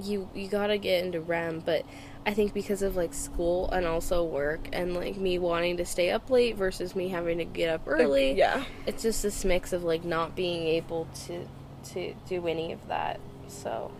you 0.01 0.29
you 0.33 0.47
gotta 0.47 0.77
get 0.77 1.03
into 1.05 1.21
REM, 1.21 1.61
but 1.65 1.83
I 2.27 2.33
think 2.33 2.53
because 2.53 2.81
of 2.81 2.97
like 2.97 3.13
school 3.13 3.69
and 3.71 3.85
also 3.87 4.21
work 4.23 4.67
and 4.73 4.93
like 4.93 5.15
me 5.15 5.39
wanting 5.39 5.77
to 5.77 5.85
stay 5.85 6.11
up 6.11 6.29
late 6.29 6.57
versus 6.57 6.93
me 6.93 7.07
having 7.07 7.37
to 7.37 7.45
get 7.45 7.69
up 7.69 7.81
early, 7.87 8.33
Yeah. 8.33 8.65
it's 8.85 9.01
just 9.01 9.23
this 9.23 9.45
mix 9.45 9.71
of 9.71 9.85
like 9.85 10.03
not 10.03 10.35
being 10.35 10.67
able 10.67 11.07
to 11.27 11.47
to 11.93 12.13
do 12.27 12.45
any 12.47 12.73
of 12.73 12.85
that. 12.89 13.21
So 13.47 13.91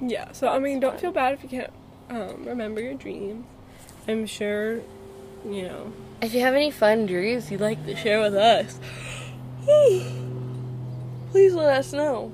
Yeah. 0.00 0.30
So 0.32 0.46
I 0.48 0.60
mean, 0.60 0.78
don't 0.78 1.00
feel 1.00 1.10
bad 1.10 1.34
if 1.34 1.42
you 1.42 1.48
can't 1.48 1.72
um, 2.10 2.44
remember 2.46 2.80
your 2.80 2.94
dreams. 2.94 3.44
I'm 4.06 4.24
sure, 4.26 4.76
you 5.44 5.62
know. 5.62 5.92
if 6.22 6.32
you 6.32 6.40
have 6.40 6.54
any 6.54 6.70
fun 6.70 7.06
dreams 7.06 7.50
you'd 7.50 7.60
like 7.60 7.84
to 7.86 7.96
share 7.96 8.20
with 8.20 8.34
us, 8.36 8.78
please 11.30 11.54
let 11.54 11.76
us 11.76 11.92
know. 11.92 12.32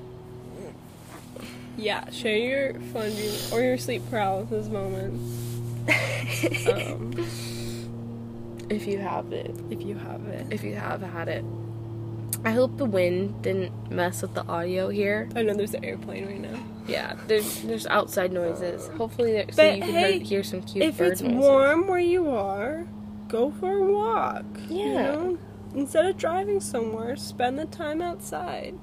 Yeah, 1.76 2.08
share 2.10 2.36
your 2.36 2.74
fun 2.92 3.10
dreams 3.14 3.52
or 3.52 3.60
your 3.60 3.78
sleep 3.78 4.02
paralysis 4.10 4.68
moments 4.68 5.22
um, 6.68 7.12
if 8.70 8.86
you 8.86 8.98
have 8.98 9.32
it. 9.32 9.54
if 9.70 9.82
you 9.82 9.96
have 9.96 10.24
it. 10.28 10.46
if 10.50 10.62
you 10.64 10.74
have 10.74 11.02
had 11.02 11.28
it. 11.28 11.44
I 12.44 12.50
hope 12.50 12.76
the 12.76 12.84
wind 12.84 13.42
didn't 13.42 13.90
mess 13.90 14.22
with 14.22 14.34
the 14.34 14.46
audio 14.46 14.88
here. 14.88 15.28
I 15.34 15.42
know 15.42 15.54
there's 15.54 15.74
an 15.74 15.84
airplane 15.84 16.26
right 16.26 16.40
now. 16.40 16.58
Yeah, 16.86 17.14
there's 17.26 17.62
there's 17.62 17.86
outside 17.86 18.32
noises. 18.32 18.88
Hopefully, 18.96 19.32
there, 19.32 19.46
so 19.50 19.62
you 19.64 19.80
can 19.82 19.90
hey, 19.92 20.18
hear, 20.18 20.26
hear 20.26 20.42
some 20.42 20.62
cute 20.62 20.84
birds. 20.84 20.94
If 20.94 20.98
bird 20.98 21.12
it's 21.12 21.22
noises. 21.22 21.38
warm 21.38 21.86
where 21.86 21.98
you 21.98 22.30
are, 22.30 22.86
go 23.28 23.50
for 23.52 23.72
a 23.78 23.92
walk. 23.92 24.44
You 24.68 24.78
Yeah. 24.78 25.02
know? 25.02 25.38
Instead 25.74 26.06
of 26.06 26.16
driving 26.18 26.60
somewhere, 26.60 27.16
spend 27.16 27.58
the 27.58 27.64
time 27.66 28.00
outside. 28.02 28.78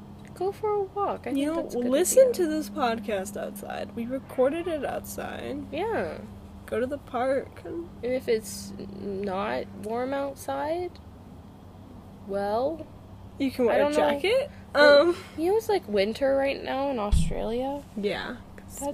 Go 0.45 0.51
for 0.51 0.69
a 0.73 0.81
walk. 0.83 1.27
I 1.27 1.29
you 1.31 1.35
think 1.35 1.47
know, 1.55 1.61
that's 1.63 1.75
a 1.75 1.77
good 1.79 1.87
listen 1.89 2.19
idea. 2.29 2.33
to 2.33 2.47
this 2.47 2.69
podcast 2.69 3.37
outside. 3.37 3.95
We 3.95 4.05
recorded 4.05 4.67
it 4.67 4.83
outside. 4.85 5.57
yeah. 5.71 6.17
Go 6.65 6.79
to 6.79 6.85
the 6.87 6.97
park. 6.97 7.61
And, 7.65 7.89
if 8.01 8.27
it's 8.29 8.71
not 9.01 9.65
warm 9.83 10.13
outside, 10.13 10.91
well, 12.27 12.85
you 13.37 13.51
can 13.51 13.65
wear 13.65 13.85
a 13.85 13.89
know. 13.89 13.95
jacket. 13.95 14.49
Well- 14.73 15.01
Um, 15.09 15.17
you 15.37 15.51
know 15.51 15.57
it's 15.57 15.67
like 15.67 15.85
winter 15.89 16.35
right 16.35 16.63
now 16.63 16.89
in 16.91 16.97
Australia. 16.97 17.83
Yeah, 17.97 18.37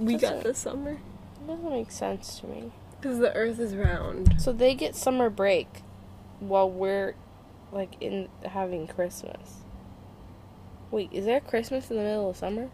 we 0.00 0.16
got 0.16 0.42
the 0.42 0.52
summer. 0.54 0.92
It 1.40 1.46
doesn't 1.46 1.70
make 1.70 1.92
sense 1.92 2.40
to 2.40 2.48
me. 2.48 2.72
Because 3.00 3.20
the 3.20 3.32
earth 3.34 3.60
is 3.60 3.76
round. 3.76 4.34
So 4.40 4.52
they 4.52 4.74
get 4.74 4.96
summer 4.96 5.30
break 5.30 5.68
while 6.40 6.68
we're 6.68 7.14
like 7.70 7.92
in 8.00 8.28
having 8.44 8.88
Christmas. 8.88 9.58
Wait, 10.90 11.10
is 11.12 11.24
there 11.26 11.40
Christmas 11.40 11.90
in 11.90 11.96
the 11.96 12.02
middle 12.02 12.30
of 12.30 12.36
summer? 12.36 12.70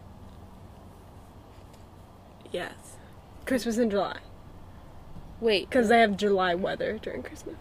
Yes. 2.53 2.97
Christmas 3.47 3.79
in 3.79 3.91
July. 3.91 4.19
Wait, 5.41 5.69
Because 5.69 5.89
they 5.89 5.99
have 6.01 6.17
July 6.17 6.55
weather 6.55 6.99
during 7.03 7.23
Christmas. 7.23 7.57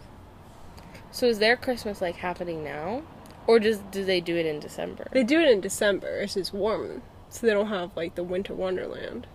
so 1.12 1.26
is 1.26 1.40
their 1.40 1.58
Christmas 1.58 2.02
like 2.02 2.16
happening 2.18 2.64
now, 2.64 3.02
or 3.48 3.60
does 3.60 3.80
do 3.92 4.06
they 4.06 4.22
do 4.22 4.36
it 4.38 4.46
in 4.46 4.60
December? 4.60 5.08
They 5.12 5.24
do 5.24 5.42
it 5.42 5.50
in 5.50 5.60
December. 5.60 6.20
It's 6.20 6.36
just 6.36 6.54
warm. 6.54 7.02
So 7.30 7.48
they 7.48 7.54
don't 7.54 7.68
have, 7.68 7.98
like, 7.98 8.14
the 8.14 8.24
winter 8.24 8.54
wonderland. 8.54 9.26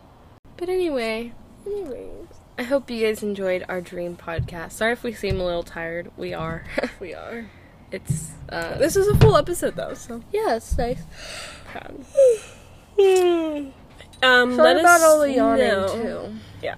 But 0.56 0.68
anyway, 0.68 1.32
Anyways. 1.66 2.26
I 2.56 2.62
hope 2.62 2.88
you 2.90 3.04
guys 3.04 3.22
enjoyed 3.24 3.64
our 3.68 3.80
dream 3.80 4.16
podcast. 4.16 4.72
Sorry 4.72 4.92
if 4.92 5.02
we 5.02 5.12
seem 5.12 5.40
a 5.40 5.44
little 5.44 5.64
tired. 5.64 6.10
We 6.16 6.32
are. 6.32 6.64
We 7.00 7.12
are. 7.14 7.46
It's 7.92 8.30
uh, 8.48 8.76
This 8.78 8.96
is 8.96 9.08
a 9.08 9.16
full 9.16 9.36
episode, 9.36 9.76
though, 9.76 9.94
so 9.94 10.22
yeah, 10.32 10.56
it's 10.56 10.76
nice. 10.78 11.02
proud. 11.66 12.04
Um, 14.20 14.56
Sorry 14.56 14.74
let 14.74 14.80
about 14.80 15.00
us 15.00 15.02
all 15.06 15.20
the 15.20 15.32
yawning 15.32 15.68
know. 15.68 15.86
too. 16.28 16.34
Yeah. 16.60 16.74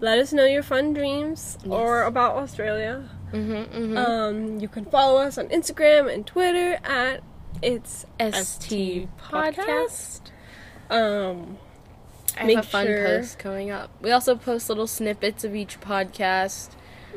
Let 0.00 0.18
us 0.18 0.34
know 0.34 0.44
your 0.44 0.62
fun 0.62 0.92
dreams 0.92 1.56
or 1.66 2.02
about 2.02 2.36
Australia. 2.36 3.08
Mm-hmm, 3.32 3.74
mm-hmm. 3.76 3.96
Um, 3.96 4.60
you 4.60 4.68
can 4.68 4.84
follow 4.84 5.18
us 5.20 5.38
on 5.38 5.48
Instagram 5.48 6.12
and 6.12 6.26
Twitter 6.26 6.78
at 6.84 7.22
it's 7.62 8.04
ST 8.20 9.08
podcast. 9.18 10.20
Um, 10.90 11.56
I 12.36 12.40
have 12.40 12.46
make 12.46 12.58
a 12.58 12.62
fun 12.62 12.86
sure- 12.86 13.04
post 13.06 13.38
coming 13.38 13.70
up. 13.70 13.90
We 14.02 14.10
also 14.12 14.36
post 14.36 14.68
little 14.68 14.86
snippets 14.86 15.44
of 15.44 15.56
each 15.56 15.80
podcast. 15.80 16.68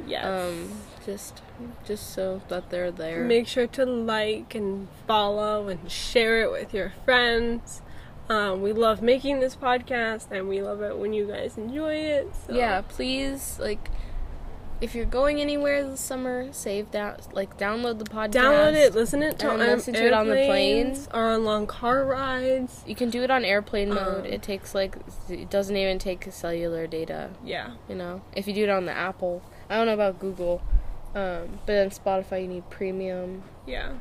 yes. 0.07 0.23
Um, 0.25 0.71
just 1.05 1.41
just 1.85 2.11
so 2.11 2.41
that 2.49 2.69
they're 2.69 2.91
there. 2.91 3.23
Make 3.23 3.47
sure 3.47 3.67
to 3.67 3.85
like 3.85 4.55
and 4.55 4.87
follow 5.07 5.67
and 5.67 5.89
share 5.91 6.41
it 6.41 6.51
with 6.51 6.73
your 6.73 6.93
friends. 7.05 7.81
Um, 8.29 8.61
we 8.61 8.71
love 8.71 9.01
making 9.01 9.39
this 9.41 9.55
podcast 9.55 10.31
and 10.31 10.47
we 10.47 10.61
love 10.61 10.81
it 10.81 10.97
when 10.97 11.13
you 11.13 11.27
guys 11.27 11.57
enjoy 11.57 11.95
it. 11.95 12.31
So. 12.47 12.55
yeah, 12.55 12.81
please 12.81 13.57
like 13.59 13.89
if 14.81 14.95
you're 14.95 15.05
going 15.05 15.39
anywhere 15.39 15.87
this 15.87 16.01
summer, 16.01 16.51
save 16.51 16.89
that 16.91 17.33
like 17.35 17.57
download 17.57 17.99
the 17.99 18.05
podcast. 18.05 18.31
Download 18.31 18.73
it, 18.73 18.95
listen 18.95 19.21
it 19.21 19.37
to 19.39 19.51
on 19.51 19.59
listen 19.59 19.93
to 19.93 20.07
it 20.07 20.11
on 20.11 20.27
the 20.27 20.33
planes 20.33 21.07
or 21.13 21.29
on 21.29 21.45
long 21.45 21.67
car 21.67 22.03
rides. 22.03 22.83
You 22.87 22.95
can 22.95 23.11
do 23.11 23.21
it 23.21 23.29
on 23.29 23.45
airplane 23.45 23.89
mode. 23.89 24.25
Um, 24.25 24.25
it 24.25 24.41
takes 24.41 24.73
like 24.73 24.97
it 25.29 25.49
doesn't 25.51 25.77
even 25.77 25.99
take 25.99 26.27
cellular 26.31 26.87
data. 26.87 27.29
Yeah. 27.45 27.71
You 27.87 27.95
know, 27.95 28.21
if 28.35 28.47
you 28.47 28.55
do 28.55 28.63
it 28.63 28.69
on 28.69 28.85
the 28.85 28.93
Apple, 28.93 29.43
I 29.69 29.75
don't 29.75 29.85
know 29.85 29.93
about 29.93 30.19
Google, 30.19 30.63
um, 31.13 31.59
but 31.65 31.77
on 31.77 31.89
Spotify, 31.89 32.43
you 32.43 32.47
need 32.47 32.69
premium. 32.69 33.43
Yeah. 33.67 33.93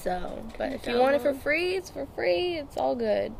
So, 0.00 0.44
but 0.58 0.72
if 0.72 0.86
you 0.86 0.98
want 0.98 1.16
it 1.16 1.22
for 1.22 1.34
free, 1.34 1.76
it's 1.76 1.90
for 1.90 2.06
free. 2.14 2.56
It's 2.56 2.76
all 2.76 2.94
good. 2.94 3.32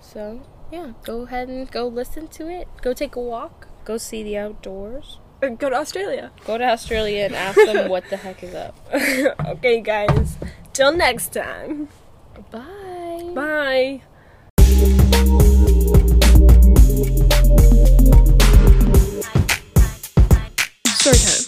So, 0.00 0.42
yeah, 0.70 0.92
go 1.04 1.22
ahead 1.22 1.48
and 1.48 1.70
go 1.70 1.88
listen 1.88 2.28
to 2.28 2.48
it. 2.48 2.68
Go 2.82 2.92
take 2.92 3.16
a 3.16 3.20
walk. 3.20 3.68
Go 3.84 3.96
see 3.96 4.22
the 4.22 4.36
outdoors. 4.36 5.18
Or 5.40 5.50
go 5.50 5.70
to 5.70 5.76
Australia. 5.76 6.30
Go 6.44 6.58
to 6.58 6.64
Australia 6.64 7.24
and 7.24 7.34
ask 7.34 7.56
them 7.56 7.88
what 7.88 8.04
the 8.10 8.16
heck 8.16 8.42
is 8.42 8.54
up. 8.54 8.76
okay, 8.92 9.80
guys. 9.80 10.36
Till 10.72 10.92
next 10.92 11.32
time. 11.32 11.88
Bye. 12.50 13.32
Bye. 13.34 14.02
Story 20.96 21.16
time. 21.16 21.47